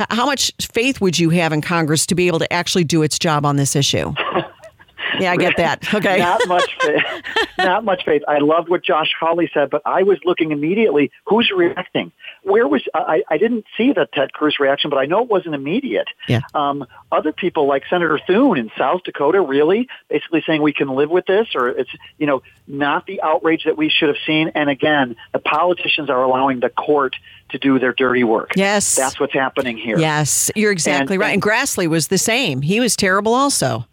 how 0.09 0.25
much 0.25 0.51
faith 0.59 1.01
would 1.01 1.17
you 1.17 1.29
have 1.31 1.53
in 1.53 1.61
Congress 1.61 2.05
to 2.07 2.15
be 2.15 2.27
able 2.27 2.39
to 2.39 2.51
actually 2.51 2.83
do 2.83 3.03
its 3.03 3.17
job 3.19 3.45
on 3.45 3.55
this 3.55 3.75
issue? 3.75 4.13
Yeah, 5.19 5.31
I 5.31 5.37
get 5.37 5.57
that. 5.57 5.93
Okay. 5.93 6.19
not 6.19 6.41
much 6.47 6.69
faith. 6.81 7.03
not 7.57 7.83
much 7.83 8.03
faith. 8.05 8.21
I 8.27 8.39
loved 8.39 8.69
what 8.69 8.83
Josh 8.83 9.13
Hawley 9.19 9.49
said, 9.53 9.69
but 9.69 9.81
I 9.85 10.03
was 10.03 10.17
looking 10.25 10.51
immediately, 10.51 11.11
who's 11.25 11.51
reacting? 11.55 12.11
Where 12.43 12.67
was, 12.67 12.83
I, 12.93 13.23
I 13.29 13.37
didn't 13.37 13.65
see 13.77 13.91
the 13.93 14.07
Ted 14.13 14.33
Cruz 14.33 14.57
reaction, 14.59 14.89
but 14.89 14.97
I 14.97 15.05
know 15.05 15.23
it 15.23 15.29
wasn't 15.29 15.55
immediate. 15.55 16.07
Yeah. 16.27 16.41
Um, 16.53 16.85
other 17.11 17.31
people 17.31 17.67
like 17.67 17.83
Senator 17.89 18.19
Thune 18.27 18.57
in 18.57 18.71
South 18.77 19.01
Dakota, 19.03 19.41
really, 19.41 19.87
basically 20.09 20.43
saying 20.45 20.61
we 20.61 20.73
can 20.73 20.89
live 20.89 21.09
with 21.09 21.25
this, 21.25 21.47
or 21.55 21.69
it's, 21.69 21.89
you 22.17 22.27
know, 22.27 22.43
not 22.67 23.05
the 23.07 23.21
outrage 23.21 23.63
that 23.65 23.77
we 23.77 23.89
should 23.89 24.09
have 24.09 24.17
seen. 24.25 24.51
And 24.53 24.69
again, 24.69 25.15
the 25.33 25.39
politicians 25.39 26.09
are 26.09 26.21
allowing 26.23 26.59
the 26.59 26.69
court 26.69 27.15
to 27.49 27.57
do 27.59 27.79
their 27.79 27.93
dirty 27.93 28.23
work. 28.23 28.51
Yes. 28.55 28.95
That's 28.95 29.19
what's 29.19 29.33
happening 29.33 29.77
here. 29.77 29.97
Yes, 29.97 30.51
you're 30.55 30.71
exactly 30.71 31.15
And- 31.15 31.21
right. 31.21 31.33
And 31.33 31.41
Grassley 31.41 31.87
was 31.87 32.07
the 32.07 32.17
same. 32.17 32.61
He 32.61 32.79
was 32.79 32.95
terrible 32.95 33.33
also. 33.33 33.85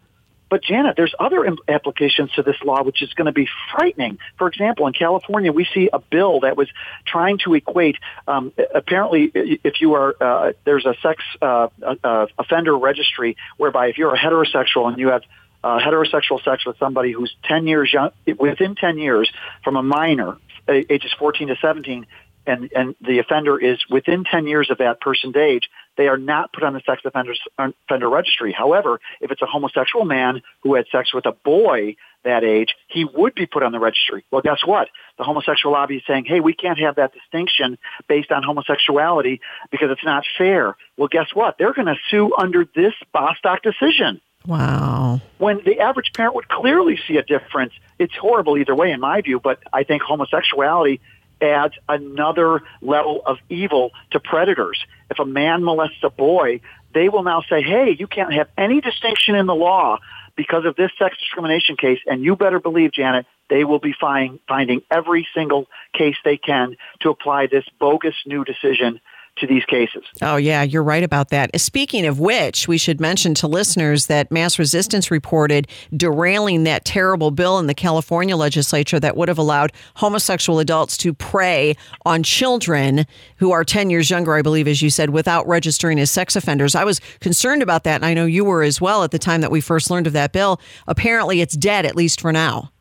But 0.53 0.61
Janet, 0.61 0.95
there's 0.95 1.15
other 1.19 1.47
applications 1.67 2.31
to 2.33 2.43
this 2.43 2.57
law 2.63 2.83
which 2.83 3.01
is 3.01 3.11
going 3.15 3.25
to 3.25 3.31
be 3.31 3.49
frightening. 3.71 4.19
For 4.37 4.47
example, 4.47 4.85
in 4.85 4.93
California, 4.93 5.51
we 5.51 5.65
see 5.73 5.89
a 5.91 5.97
bill 5.97 6.41
that 6.41 6.55
was 6.55 6.67
trying 7.07 7.39
to 7.39 7.55
equate. 7.55 7.95
Um, 8.27 8.53
apparently, 8.75 9.31
if 9.33 9.81
you 9.81 9.95
are 9.95 10.15
uh, 10.21 10.53
there's 10.63 10.85
a 10.85 10.93
sex 11.01 11.23
uh, 11.41 11.69
uh, 12.03 12.27
offender 12.37 12.77
registry 12.77 13.35
whereby 13.57 13.87
if 13.87 13.97
you're 13.97 14.13
a 14.13 14.19
heterosexual 14.19 14.89
and 14.89 14.99
you 14.99 15.07
have 15.07 15.23
uh, 15.63 15.79
heterosexual 15.79 16.43
sex 16.43 16.67
with 16.67 16.77
somebody 16.77 17.13
who's 17.13 17.35
10 17.45 17.65
years 17.65 17.91
young, 17.91 18.11
within 18.37 18.75
10 18.75 18.99
years 18.99 19.31
from 19.63 19.75
a 19.75 19.81
minor, 19.81 20.37
ages 20.69 21.11
14 21.17 21.47
to 21.47 21.55
17, 21.63 22.05
and, 22.45 22.69
and 22.75 22.95
the 23.01 23.19
offender 23.19 23.57
is 23.59 23.79
within 23.89 24.23
10 24.23 24.47
years 24.47 24.69
of 24.69 24.79
that 24.79 24.99
person's 25.01 25.35
age, 25.35 25.69
they 25.97 26.07
are 26.07 26.17
not 26.17 26.51
put 26.51 26.63
on 26.63 26.73
the 26.73 26.81
sex 26.85 27.01
offenders, 27.05 27.39
offender 27.57 28.09
registry. 28.09 28.51
However, 28.51 28.99
if 29.21 29.31
it's 29.31 29.41
a 29.41 29.45
homosexual 29.45 30.05
man 30.05 30.41
who 30.61 30.75
had 30.75 30.85
sex 30.91 31.13
with 31.13 31.25
a 31.25 31.31
boy 31.31 31.95
that 32.23 32.43
age, 32.43 32.75
he 32.87 33.05
would 33.05 33.35
be 33.35 33.45
put 33.45 33.63
on 33.63 33.71
the 33.71 33.79
registry. 33.79 34.25
Well, 34.31 34.41
guess 34.41 34.65
what? 34.65 34.89
The 35.17 35.23
homosexual 35.23 35.73
lobby 35.73 35.97
is 35.97 36.03
saying, 36.07 36.25
hey, 36.25 36.39
we 36.39 36.53
can't 36.53 36.79
have 36.79 36.95
that 36.95 37.13
distinction 37.13 37.77
based 38.07 38.31
on 38.31 38.43
homosexuality 38.43 39.39
because 39.71 39.89
it's 39.91 40.03
not 40.03 40.23
fair. 40.37 40.75
Well, 40.97 41.09
guess 41.09 41.27
what? 41.33 41.57
They're 41.57 41.73
going 41.73 41.87
to 41.87 41.97
sue 42.09 42.33
under 42.37 42.65
this 42.75 42.93
Bostock 43.13 43.61
decision 43.61 44.21
Wow. 44.45 45.21
when 45.37 45.61
the 45.63 45.79
average 45.79 46.11
parent 46.13 46.35
would 46.35 46.49
clearly 46.49 46.99
see 47.07 47.17
a 47.17 47.23
difference. 47.23 47.73
It's 47.99 48.15
horrible 48.15 48.57
either 48.57 48.75
way, 48.75 48.91
in 48.91 48.99
my 48.99 49.21
view, 49.21 49.39
but 49.39 49.59
I 49.71 49.83
think 49.83 50.01
homosexuality 50.01 50.99
adds 51.43 51.75
another 51.87 52.61
level 52.81 53.21
of 53.25 53.37
evil 53.49 53.91
to 54.11 54.19
predators. 54.19 54.83
If 55.09 55.19
a 55.19 55.25
man 55.25 55.63
molests 55.63 56.03
a 56.03 56.09
boy, 56.09 56.61
they 56.93 57.09
will 57.09 57.23
now 57.23 57.41
say, 57.49 57.61
hey, 57.61 57.95
you 57.97 58.07
can't 58.07 58.33
have 58.33 58.49
any 58.57 58.81
distinction 58.81 59.35
in 59.35 59.45
the 59.45 59.55
law 59.55 59.99
because 60.35 60.65
of 60.65 60.75
this 60.75 60.91
sex 60.97 61.17
discrimination 61.19 61.77
case, 61.77 61.99
and 62.07 62.23
you 62.23 62.35
better 62.35 62.59
believe, 62.59 62.91
Janet, 62.91 63.25
they 63.49 63.63
will 63.63 63.79
be 63.79 63.93
find, 63.93 64.39
finding 64.47 64.81
every 64.89 65.27
single 65.33 65.67
case 65.93 66.15
they 66.23 66.37
can 66.37 66.75
to 67.01 67.09
apply 67.09 67.47
this 67.47 67.65
bogus 67.79 68.15
new 68.25 68.43
decision 68.43 68.99
to 69.37 69.47
these 69.47 69.65
cases. 69.65 70.03
Oh, 70.21 70.35
yeah, 70.35 70.61
you're 70.61 70.83
right 70.83 71.03
about 71.03 71.29
that. 71.29 71.59
Speaking 71.59 72.05
of 72.05 72.19
which, 72.19 72.67
we 72.67 72.77
should 72.77 73.01
mention 73.01 73.33
to 73.35 73.47
listeners 73.47 74.05
that 74.07 74.31
Mass 74.31 74.59
Resistance 74.59 75.09
reported 75.09 75.67
derailing 75.95 76.65
that 76.65 76.85
terrible 76.85 77.31
bill 77.31 77.57
in 77.57 77.67
the 77.67 77.73
California 77.73 78.35
legislature 78.35 78.99
that 78.99 79.17
would 79.17 79.29
have 79.29 79.37
allowed 79.37 79.71
homosexual 79.95 80.59
adults 80.59 80.97
to 80.97 81.13
prey 81.13 81.75
on 82.05 82.21
children 82.21 83.05
who 83.37 83.51
are 83.51 83.63
10 83.63 83.89
years 83.89 84.09
younger, 84.09 84.35
I 84.35 84.41
believe, 84.41 84.67
as 84.67 84.81
you 84.81 84.89
said, 84.89 85.09
without 85.09 85.47
registering 85.47 85.99
as 85.99 86.11
sex 86.11 86.35
offenders. 86.35 86.75
I 86.75 86.83
was 86.83 86.99
concerned 87.19 87.63
about 87.63 87.85
that, 87.85 87.95
and 87.95 88.05
I 88.05 88.13
know 88.13 88.25
you 88.25 88.45
were 88.45 88.63
as 88.63 88.79
well 88.79 89.03
at 89.03 89.11
the 89.11 89.19
time 89.19 89.41
that 89.41 89.51
we 89.51 89.61
first 89.61 89.89
learned 89.89 90.07
of 90.07 90.13
that 90.13 90.31
bill. 90.31 90.59
Apparently, 90.87 91.41
it's 91.41 91.57
dead, 91.57 91.85
at 91.85 91.95
least 91.95 92.21
for 92.21 92.31
now. 92.31 92.72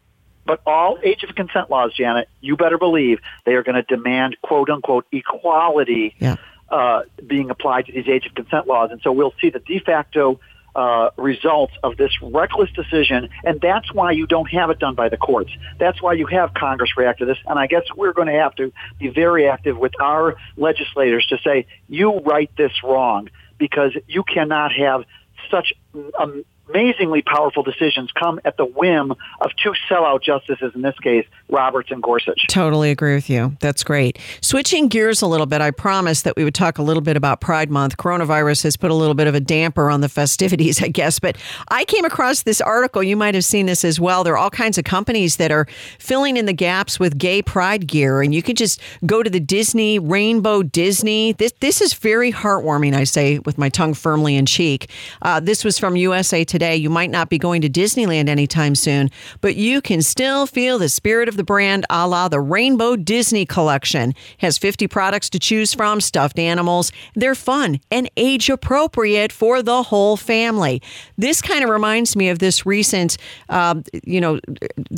But 0.45 0.61
all 0.67 0.99
age 1.03 1.23
of 1.23 1.35
consent 1.35 1.71
laws, 1.71 1.93
Janet, 1.95 2.29
you 2.41 2.57
better 2.57 2.79
believe 2.79 3.21
they 3.45 3.55
are 3.55 3.63
going 3.63 3.77
to 3.77 3.83
demand 3.83 4.37
quote 4.43 4.71
unquote 4.71 5.07
equality 5.13 6.15
Yeah. 6.19 6.37
uh, 6.69 7.03
being 7.27 7.51
applied 7.51 7.87
to 7.87 7.93
these 7.93 8.09
age 8.09 8.27
of 8.27 8.35
consent 8.35 8.67
laws. 8.67 8.91
And 8.91 9.01
so 9.03 9.13
we'll 9.13 9.35
see 9.41 9.51
the 9.51 9.61
de 9.61 9.79
facto 9.79 10.41
uh, 10.75 11.11
results 11.17 11.75
of 11.83 11.97
this 11.99 12.11
reckless 12.23 12.71
decision. 12.73 13.29
And 13.45 13.61
that's 13.61 13.93
why 13.93 14.13
you 14.13 14.27
don't 14.27 14.51
have 14.53 14.71
it 14.71 14.79
done 14.79 14.95
by 14.95 15.11
the 15.11 15.19
courts. 15.19 15.53
That's 15.79 16.01
why 16.01 16.15
you 16.15 16.27
have 16.27 16.55
Congress 16.55 16.91
react 16.97 17.19
to 17.19 17.27
this. 17.27 17.37
And 17.47 17.59
I 17.59 17.67
guess 17.67 17.83
we're 17.95 18.15
going 18.15 18.29
to 18.29 18.39
have 18.41 18.55
to 18.57 18.73
be 18.99 19.09
very 19.09 19.49
active 19.49 19.77
with 19.77 19.93
our 20.01 20.37
legislators 20.57 21.27
to 21.29 21.39
say, 21.45 21.67
you 21.89 22.21
write 22.21 22.51
this 22.57 22.73
wrong 22.83 23.29
because 23.59 23.93
you 24.09 24.23
cannot 24.23 24.73
have 24.73 25.05
such 25.51 25.75
um, 26.19 26.43
amazingly 26.69 27.23
powerful 27.23 27.63
decisions 27.63 28.11
come 28.13 28.41
at 28.45 28.57
the 28.57 28.65
whim 28.65 29.13
of 29.41 29.51
two 29.63 29.73
sellout 29.91 30.23
justices, 30.23 30.73
in 30.75 30.83
this 30.83 30.99
case, 30.99 31.27
Roberts 31.49 31.91
and 31.91 32.03
Gorsuch. 32.03 32.47
Totally 32.49 32.91
agree 32.91 33.15
with 33.15 33.29
you. 33.29 33.57
That's 33.61 33.85
great. 33.85 34.19
Switching 34.41 34.89
gears 34.89 35.23
a 35.23 35.27
little 35.27 35.47
bit, 35.47 35.61
I 35.61 35.71
promised 35.71 36.25
that 36.25 36.37
we 36.37 36.45
would 36.45 36.55
talk 36.55 36.79
a 36.79 36.83
little 36.83 37.03
bit 37.03 37.17
about 37.17 37.41
Pride 37.41 37.71
Month. 37.71 37.97
Coronavirus 37.97 38.63
has 38.65 38.77
put 38.77 38.91
a 38.91 38.95
little 38.95 39.15
bit 39.15 39.27
of 39.27 39.35
a 39.35 39.41
damper 39.41 39.91
on 39.91 40.01
the 40.01 40.09
festivities, 40.09 40.83
I 40.83 40.89
guess. 40.89 41.19
But 41.19 41.37
I 41.69 41.85
came 41.85 42.05
across 42.05 42.43
this 42.43 42.61
article. 42.61 43.03
You 43.03 43.17
might 43.17 43.35
have 43.35 43.45
seen 43.45 43.67
this 43.67 43.85
as 43.85 44.01
well. 44.01 44.25
There 44.25 44.35
are 44.35 44.39
all 44.39 44.51
kinds 44.51 44.79
of 44.79 44.85
companies 44.85 45.37
that 45.37 45.51
are 45.51 45.67
filling 45.99 46.37
in 46.37 46.47
the 46.47 46.53
gaps 46.53 46.99
with 46.99 47.19
gay 47.19 47.43
pride 47.43 47.87
gear, 47.87 48.23
and 48.23 48.35
you 48.35 48.43
can 48.43 48.57
just 48.57 48.81
go 49.05 49.23
to 49.23 49.31
the 49.31 49.41
Disney 49.41 49.99
Rainbow 49.99 50.63
Disney. 50.63 51.33
This 51.33 51.53
this 51.61 51.81
is 51.81 51.95
very 51.95 52.33
heartwarming. 52.33 52.95
I 52.95 53.05
say 53.05 53.39
with 53.41 53.59
my 53.59 53.69
tongue 53.69 53.95
firmly 53.95 54.37
in 54.37 54.47
cheek. 54.47 54.91
Uh, 55.23 55.41
this 55.41 55.65
was 55.65 55.79
from 55.79 55.97
USA 55.97 56.45
today. 56.53 56.77
You 56.77 56.91
might 56.91 57.11
not 57.11 57.31
be 57.31 57.39
going 57.39 57.63
to 57.63 57.71
Disneyland 57.71 58.29
anytime 58.29 58.75
soon, 58.75 59.11
but 59.41 59.57
you 59.57 59.81
can 59.81 60.03
still 60.03 60.47
feel 60.47 60.79
the 60.79 60.91
spirit 60.91 61.27
of 61.27 61.39
the 61.39 61.43
brand 61.43 61.87
a 61.89 62.07
la 62.07 62.29
the 62.29 62.41
Rainbow 62.41 62.95
Disney 62.95 63.47
Collection. 63.47 64.15
Has 64.39 64.59
50 64.59 64.87
products 64.87 65.31
to 65.31 65.39
choose 65.39 65.73
from, 65.73 66.03
stuffed 66.03 66.39
animals. 66.39 66.93
They're 67.15 67.35
fun 67.35 67.81
and 67.91 68.11
age 68.19 68.51
appropriate 68.51 69.33
for 69.33 69.63
the 69.63 69.83
whole 69.83 70.19
family. 70.19 70.83
This 71.17 71.41
kind 71.41 71.65
of 71.65 71.71
reminds 71.71 72.17
me 72.17 72.29
of 72.29 72.39
this 72.39 72.67
recent, 72.67 73.17
uh, 73.49 73.81
you 74.05 74.21
know, 74.21 74.39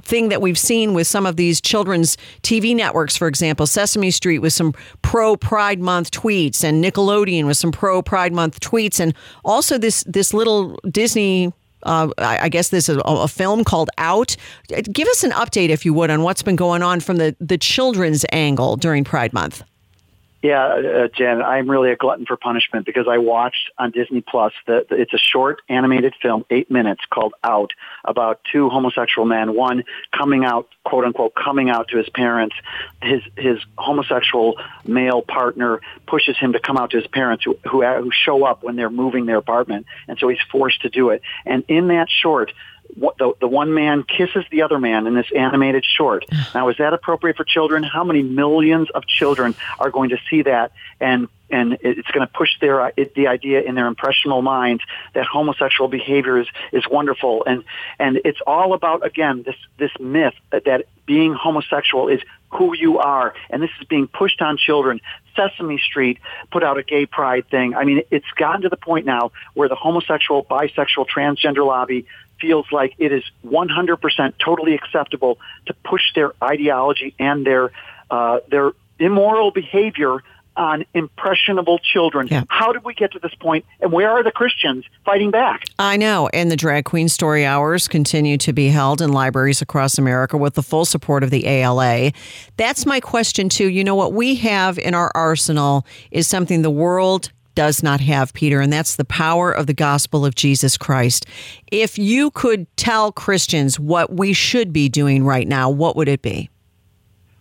thing 0.03 0.31
that 0.31 0.43
we've 0.43 0.59
seen 0.59 0.93
with 0.93 1.07
some 1.07 1.25
of 1.25 1.37
these 1.37 1.61
children's 1.61 2.17
TV 2.43 2.75
networks, 2.75 3.17
for 3.17 3.29
example, 3.29 3.67
Sesame 3.69 4.11
Street 4.11 4.41
with 4.41 4.53
some 4.53 4.75
pro 5.03 5.37
Pride 5.37 5.79
Month 5.79 6.11
tweets 6.11 6.65
and 6.65 6.83
Nickelodeon 6.83 7.47
with 7.47 7.57
some 7.57 7.71
pro 7.71 8.03
Pride 8.03 8.33
Month 8.33 8.59
tweets, 8.59 8.99
and 8.99 9.15
also 9.45 9.79
this 9.79 10.03
this 10.09 10.35
little 10.35 10.81
Disney. 10.91 11.44
Uh, 11.85 12.09
I 12.19 12.49
guess 12.49 12.69
this 12.69 12.89
is 12.89 12.97
a, 12.97 13.01
a, 13.01 13.29
film 13.29 13.65
called 13.65 13.91
Out. 13.99 14.37
Give 14.69 15.09
us 15.09 15.23
an 15.23 15.33
update, 15.33 15.69
if 15.69 15.85
you 15.85 15.93
would, 15.95 16.11
on 16.11 16.23
what's 16.23 16.43
been 16.43 16.57
going 16.57 16.83
on 16.83 17.01
from 17.01 17.19
the, 17.19 17.37
the 17.41 17.59
children's 17.59 18.25
angle 18.33 18.77
during 18.77 19.05
Pride 19.05 19.33
Month. 19.33 19.63
Yeah, 20.45 20.67
uh, 20.67 21.09
Jen, 21.09 21.41
I'm 21.41 21.71
really 21.71 21.91
a 21.91 21.97
glutton 21.97 22.27
for 22.27 22.37
punishment 22.37 22.85
because 22.85 23.07
I 23.09 23.17
watched 23.17 23.71
on 23.79 23.93
Disney 23.93 24.21
Plus 24.21 24.53
that 24.67 24.89
it's 24.91 25.15
a 25.15 25.19
short 25.19 25.63
animated 25.71 26.13
film, 26.21 26.45
eight 26.51 26.71
minutes, 26.71 27.01
called 27.09 27.33
Out, 27.43 27.71
about 28.05 28.43
two 28.53 28.69
homosexual 28.69 29.25
men. 29.25 29.55
One 29.55 29.85
coming 30.15 30.45
out, 30.45 30.69
quote 30.85 31.07
unquote, 31.07 31.35
coming 31.35 31.71
out 31.71 31.89
to 31.89 31.97
his 31.97 32.11
parents. 32.11 32.55
His 33.03 33.23
his 33.39 33.59
homosexual 33.79 34.57
male 34.85 35.23
partner 35.23 35.81
pushes 36.07 36.37
him 36.37 36.53
to 36.53 36.61
come 36.61 36.77
out 36.77 36.91
to 36.91 36.99
his 36.99 37.07
parents, 37.07 37.45
who 37.45 37.57
who, 37.65 37.83
who 37.83 38.11
show 38.13 38.45
up 38.45 38.63
when 38.63 38.77
they're 38.77 38.91
moving 38.91 39.25
their 39.25 39.39
apartment, 39.39 39.87
and 40.09 40.19
so 40.19 40.29
he's 40.29 40.43
forced 40.53 40.83
to 40.83 40.91
do 40.91 41.09
it. 41.09 41.23
And 41.47 41.65
in 41.69 41.89
that 41.89 42.11
short, 42.11 42.53
the, 42.97 43.33
the 43.41 43.49
one 43.49 43.75
man 43.75 44.03
kisses 44.05 44.45
the 44.51 44.63
other 44.63 44.79
man 44.79 45.07
in 45.07 45.15
this 45.15 45.27
animated 45.35 45.85
short. 45.85 46.25
Now, 46.55 46.69
is 46.69 46.77
that 46.77 46.93
appropriate 46.93 47.37
for 47.37 47.43
children? 47.43 47.83
How 47.83 48.05
many 48.05 48.23
millions 48.23 48.89
of 48.91 49.07
children 49.07 49.57
are 49.81 49.91
going 49.91 50.11
to 50.11 50.19
see 50.31 50.43
that 50.43 50.71
and 51.01 51.29
and 51.51 51.79
it's 51.81 52.11
going 52.11 52.27
to 52.27 52.33
push 52.33 52.51
their 52.61 52.81
uh, 52.81 52.91
it, 52.97 53.15
the 53.15 53.27
idea 53.27 53.63
in 53.63 53.75
their 53.75 53.87
impressionable 53.87 54.43
minds 54.43 54.83
that 55.15 55.27
homosexual 55.27 55.89
behavior 55.89 56.39
is, 56.39 56.47
is 56.73 56.85
wonderful 56.89 57.45
and 57.45 57.65
and 57.99 58.21
it's 58.25 58.41
all 58.47 58.73
about 58.73 59.05
again 59.05 59.43
this 59.45 59.57
this 59.79 59.91
myth 59.99 60.35
that, 60.51 60.65
that 60.65 60.87
being 61.07 61.35
homosexual 61.35 62.09
is 62.09 62.21
who 62.51 62.75
you 62.77 62.99
are 62.99 63.35
and 63.51 63.63
this 63.63 63.71
is 63.81 63.87
being 63.89 64.07
pushed 64.07 64.41
on 64.41 64.57
children 64.57 65.01
Sesame 65.37 65.79
Street 65.79 66.19
put 66.51 66.63
out 66.63 66.79
a 66.79 66.83
gay 66.83 67.07
pride 67.07 67.49
thing. 67.51 67.75
I 67.75 67.85
mean, 67.85 68.03
it's 68.11 68.31
gotten 68.37 68.63
to 68.63 68.69
the 68.69 68.77
point 68.77 69.07
now 69.07 69.33
where 69.55 69.69
the 69.69 69.75
homosexual, 69.75 70.45
bisexual, 70.45 71.07
transgender 71.09 71.67
lobby 71.67 72.07
feels 72.41 72.67
like 72.73 72.95
it 72.99 73.13
is 73.13 73.25
100% 73.47 74.33
totally 74.39 74.75
acceptable 74.75 75.39
to 75.67 75.75
push 75.85 76.03
their 76.15 76.33
ideology 76.43 77.15
and 77.19 77.47
their 77.47 77.71
uh, 78.11 78.39
their 78.49 78.73
immoral 78.99 79.51
behavior 79.51 80.23
on 80.57 80.85
impressionable 80.95 81.79
children. 81.79 82.29
Yeah. 82.31 82.45
How 82.49 82.73
did 82.73 82.85
we 82.85 82.95
get 82.95 83.13
to 83.13 83.19
this 83.19 83.35
point, 83.35 83.65
and 83.81 83.93
where 83.93 84.11
are 84.11 84.23
the 84.23 84.31
Christians 84.31 84.85
fighting 85.05 85.31
back? 85.31 85.65
I 85.79 85.97
know, 85.97 86.29
and 86.29 86.51
the 86.51 86.57
drag 86.57 86.85
queen 86.85 87.09
story 87.09 87.45
hours 87.45 87.89
continue 87.89 88.39
to 88.39 88.53
be 88.53 88.69
held 88.69 89.01
in 89.01 89.13
libraries 89.13 89.61
across 89.63 89.99
America 89.99 90.37
with 90.37 90.55
the 90.55 90.63
full 90.63 90.85
support 90.85 91.23
of 91.23 91.31
the 91.31 91.47
ALA. 91.47 92.13
That's 92.57 92.87
my 92.87 93.01
question 93.01 93.49
too. 93.49 93.69
You 93.69 93.85
know 93.85 93.97
what 93.97 94.13
we 94.13 94.37
have 94.37 94.79
in 94.79 94.95
our 94.95 95.11
arsenal 95.15 95.87
is 96.11 96.29
something 96.29 96.63
the 96.63 96.71
world 96.71 97.33
does 97.55 97.83
not 97.83 98.01
have, 98.01 98.33
Peter, 98.33 98.61
and 98.61 98.73
that's 98.73 98.97
the 98.97 99.05
power 99.05 99.53
of 99.53 99.67
the 99.67 99.75
gospel 99.75 100.25
of 100.25 100.35
Jesus 100.35 100.77
Christ. 100.77 101.27
If 101.71 101.99
you 101.99 102.31
could 102.31 102.67
tell 102.77 103.13
Christians 103.13 103.79
what 103.79 104.13
we 104.13 104.33
should 104.33 104.73
be 104.73 104.89
doing 104.89 105.25
right 105.25 105.47
now, 105.47 105.71
what 105.71 105.97
would 105.97 106.09
it 106.09 106.23
be? 106.23 106.51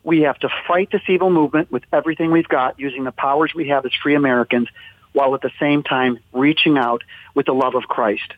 We 0.03 0.21
have 0.21 0.37
to 0.39 0.49
fight 0.67 0.89
this 0.91 1.01
evil 1.07 1.29
movement 1.29 1.71
with 1.71 1.83
everything 1.93 2.31
we've 2.31 2.47
got, 2.47 2.79
using 2.79 3.05
the 3.05 3.11
powers 3.11 3.53
we 3.55 3.69
have 3.69 3.85
as 3.85 3.93
free 4.01 4.15
Americans, 4.15 4.67
while 5.13 5.33
at 5.35 5.41
the 5.41 5.51
same 5.59 5.83
time 5.83 6.19
reaching 6.33 6.77
out 6.77 7.03
with 7.35 7.45
the 7.45 7.53
love 7.53 7.75
of 7.75 7.83
Christ. 7.83 8.33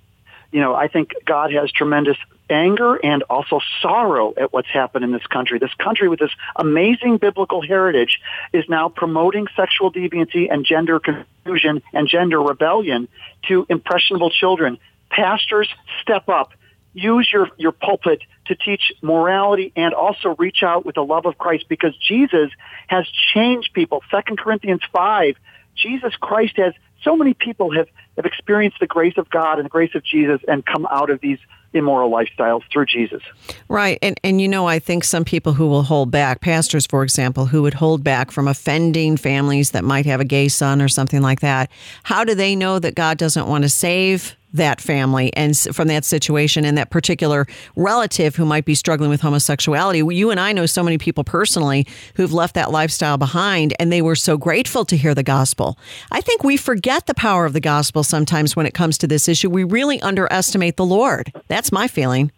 You 0.52 0.62
know, 0.62 0.76
I 0.76 0.88
think 0.88 1.12
God 1.26 1.52
has 1.54 1.72
tremendous 1.72 2.18
anger 2.50 2.96
and 2.96 3.24
also 3.24 3.60
sorrow 3.82 4.34
at 4.38 4.54
what's 4.54 4.70
happened 4.70 5.04
in 5.04 5.12
this 5.12 5.26
country. 5.28 5.60
This 5.60 5.74
country 5.76 6.08
with 6.08 6.20
this 6.20 6.32
amazing 6.56 7.18
biblical 7.18 7.62
heritage 7.62 8.20
is 8.54 8.66
now 8.70 8.90
promoting 8.90 9.48
sexual 9.56 9.92
deviancy 9.92 10.52
and 10.52 10.66
gender 10.66 11.00
confusion 11.00 11.82
and 11.94 12.08
gender 12.08 12.40
rebellion 12.40 13.08
to 13.48 13.66
impressionable 13.70 14.30
children. 14.30 14.78
Pastors, 15.10 15.70
step 16.02 16.30
up. 16.30 16.54
Use 16.94 17.30
your, 17.32 17.50
your 17.58 17.74
pulpit 17.74 18.22
to 18.46 18.56
teach 18.56 18.94
morality 19.02 19.74
and 19.76 19.94
also 19.94 20.36
reach 20.38 20.64
out 20.64 20.86
with 20.86 20.96
the 20.96 21.04
love 21.04 21.26
of 21.26 21.38
Christ 21.38 21.66
because 21.68 21.96
Jesus 21.98 22.50
has 22.88 23.06
changed 23.34 23.74
people. 23.74 24.02
Second 24.10 24.38
Corinthians 24.38 24.82
5, 24.94 25.36
Jesus 25.76 26.16
Christ 26.16 26.56
has, 26.58 26.74
so 27.04 27.18
many 27.18 27.34
people 27.34 27.72
have, 27.72 27.88
have 28.16 28.26
experienced 28.26 28.80
the 28.80 28.88
grace 28.88 29.18
of 29.18 29.30
God 29.30 29.58
and 29.58 29.66
the 29.66 29.70
grace 29.70 29.94
of 29.94 30.04
Jesus 30.04 30.40
and 30.48 30.66
come 30.66 30.88
out 30.90 31.10
of 31.10 31.20
these 31.20 31.40
immoral 31.76 32.10
lifestyles 32.10 32.62
through 32.72 32.86
Jesus. 32.86 33.22
Right. 33.68 34.00
And 34.02 34.20
and 34.24 34.42
you 34.42 34.48
know, 34.48 34.68
I 34.68 34.80
think 34.80 35.04
some 35.04 35.26
people 35.26 35.54
who 35.54 35.68
will 35.68 35.84
hold 35.84 36.12
back, 36.12 36.42
pastors 36.42 36.86
for 36.86 37.04
example, 37.04 37.46
who 37.46 37.62
would 37.62 37.74
hold 37.74 38.04
back 38.04 38.32
from 38.32 38.48
offending 38.48 39.18
families 39.18 39.72
that 39.72 39.84
might 39.84 40.06
have 40.06 40.20
a 40.20 40.26
gay 40.26 40.48
son 40.48 40.82
or 40.82 40.88
something 40.88 41.22
like 41.22 41.42
that, 41.42 41.70
how 42.04 42.24
do 42.24 42.34
they 42.34 42.56
know 42.56 42.80
that 42.80 42.96
God 42.96 43.18
doesn't 43.18 43.48
want 43.48 43.64
to 43.64 43.70
save 43.70 44.36
that 44.56 44.82
family 44.82 45.32
and 45.36 45.58
from 45.58 45.88
that 45.90 46.06
situation 46.06 46.66
and 46.66 46.78
that 46.78 46.90
particular 46.90 47.46
relative 47.76 48.36
who 48.36 48.46
might 48.46 48.66
be 48.66 48.76
struggling 48.76 49.10
with 49.10 49.22
homosexuality. 49.22 50.00
You 50.00 50.32
and 50.32 50.40
I 50.40 50.54
know 50.54 50.66
so 50.66 50.84
many 50.84 50.98
people 50.98 51.24
personally 51.24 51.86
who've 52.16 52.34
left 52.34 52.56
that 52.56 52.72
lifestyle 52.72 53.18
behind 53.18 53.74
and 53.80 53.92
they 53.92 54.02
were 54.02 54.16
so 54.16 54.38
grateful 54.38 54.86
to 54.86 54.98
hear 54.98 55.14
the 55.14 55.24
gospel. 55.24 55.78
I 56.12 56.22
think 56.22 56.44
we 56.44 56.58
forget 56.58 57.06
the 57.06 57.14
power 57.14 57.46
of 57.46 57.54
the 57.54 57.60
gospel 57.60 58.04
sometimes 58.04 58.56
when 58.56 58.66
it 58.66 58.74
comes 58.74 58.98
to 59.00 59.08
this 59.08 59.28
issue. 59.28 59.50
We 59.50 59.64
really 59.64 60.02
underestimate 60.02 60.78
the 60.78 60.86
Lord. 60.86 61.34
That's 61.48 61.65
my 61.72 61.88
feeling. 61.88 62.32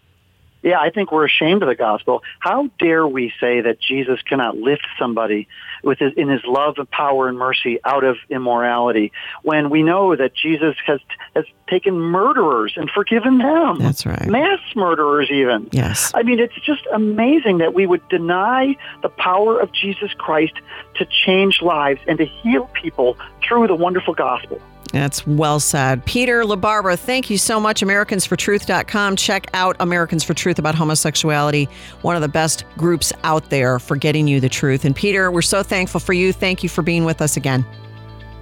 Yeah, 0.63 0.80
I 0.80 0.89
think 0.89 1.11
we're 1.11 1.25
ashamed 1.25 1.61
of 1.61 1.69
the 1.69 1.75
gospel. 1.75 2.23
How 2.39 2.69
dare 2.80 3.07
we 3.07 3.32
say 3.39 3.61
that 3.61 3.80
Jesus 3.80 4.19
cannot 4.23 4.57
lift 4.57 4.86
somebody 4.99 5.47
with 5.84 5.99
his, 5.99 6.13
in 6.17 6.30
his 6.30 6.41
love 6.45 6.75
and 6.78 6.89
power 6.89 7.28
and 7.28 7.38
mercy 7.38 7.80
out 7.86 8.03
of 8.03 8.17
immorality 8.30 9.11
when 9.43 9.69
we 9.69 9.84
know 9.84 10.15
that 10.15 10.34
Jesus 10.36 10.75
has 10.86 10.99
has 11.36 11.45
taken 11.69 11.99
murderers 11.99 12.73
and 12.75 12.89
forgiven 12.89 13.38
them. 13.38 13.78
That's 13.78 14.05
right. 14.05 14.28
Mass 14.28 14.59
murderers 14.75 15.30
even. 15.32 15.69
Yes. 15.71 16.11
I 16.15 16.23
mean, 16.23 16.39
it's 16.39 16.59
just 16.65 16.86
amazing 16.93 17.59
that 17.59 17.73
we 17.73 17.86
would 17.86 18.07
deny 18.09 18.75
the 19.01 19.09
power 19.09 19.59
of 19.59 19.71
Jesus 19.71 20.11
Christ 20.17 20.53
to 20.95 21.05
change 21.05 21.61
lives 21.61 22.01
and 22.07 22.17
to 22.17 22.25
heal 22.25 22.69
people 22.73 23.17
through 23.47 23.67
the 23.67 23.75
wonderful 23.75 24.13
gospel. 24.13 24.61
That's 24.91 25.25
well 25.27 25.59
said. 25.59 26.05
Peter 26.05 26.43
LaBarbera, 26.43 26.97
thank 26.97 27.29
you 27.29 27.38
so 27.38 27.59
much. 27.59 27.81
AmericansForTruth.com. 27.81 29.15
Check 29.15 29.47
out 29.53 29.75
Americans 29.79 30.23
for 30.23 30.33
Truth 30.33 30.59
about 30.59 30.75
homosexuality, 30.75 31.67
one 32.01 32.15
of 32.15 32.21
the 32.21 32.27
best 32.27 32.63
groups 32.77 33.11
out 33.23 33.49
there 33.49 33.79
for 33.79 33.95
getting 33.95 34.27
you 34.27 34.39
the 34.39 34.49
truth. 34.49 34.85
And 34.85 34.95
Peter, 34.95 35.31
we're 35.31 35.41
so 35.41 35.63
thankful 35.63 35.99
for 35.99 36.13
you. 36.13 36.31
Thank 36.31 36.63
you 36.63 36.69
for 36.69 36.81
being 36.81 37.05
with 37.05 37.21
us 37.21 37.38
again. 37.38 37.65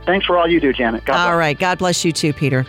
Thanks 0.05 0.25
for 0.25 0.37
all 0.37 0.47
you 0.47 0.59
do, 0.59 0.71
Janet. 0.71 1.05
God 1.05 1.29
all 1.29 1.37
right. 1.37 1.57
God 1.57 1.79
bless 1.79 2.05
you 2.05 2.11
too, 2.11 2.33
Peter. 2.33 2.65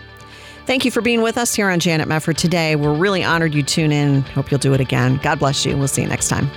Thank 0.65 0.85
you 0.85 0.91
for 0.91 1.01
being 1.01 1.23
with 1.23 1.39
us 1.39 1.55
here 1.55 1.71
on 1.71 1.79
Janet 1.79 2.09
Mefford 2.09 2.37
today. 2.37 2.75
We're 2.75 2.95
really 2.95 3.23
honored 3.23 3.55
you 3.55 3.63
tune 3.63 3.93
in. 3.93 4.23
Hope 4.23 4.51
you'll 4.51 4.59
do 4.59 4.75
it 4.75 4.81
again. 4.81 5.21
God 5.23 5.39
bless 5.39 5.65
you. 5.65 5.77
We'll 5.77 5.87
see 5.87 6.03
you 6.03 6.09
next 6.09 6.29
time. 6.29 6.51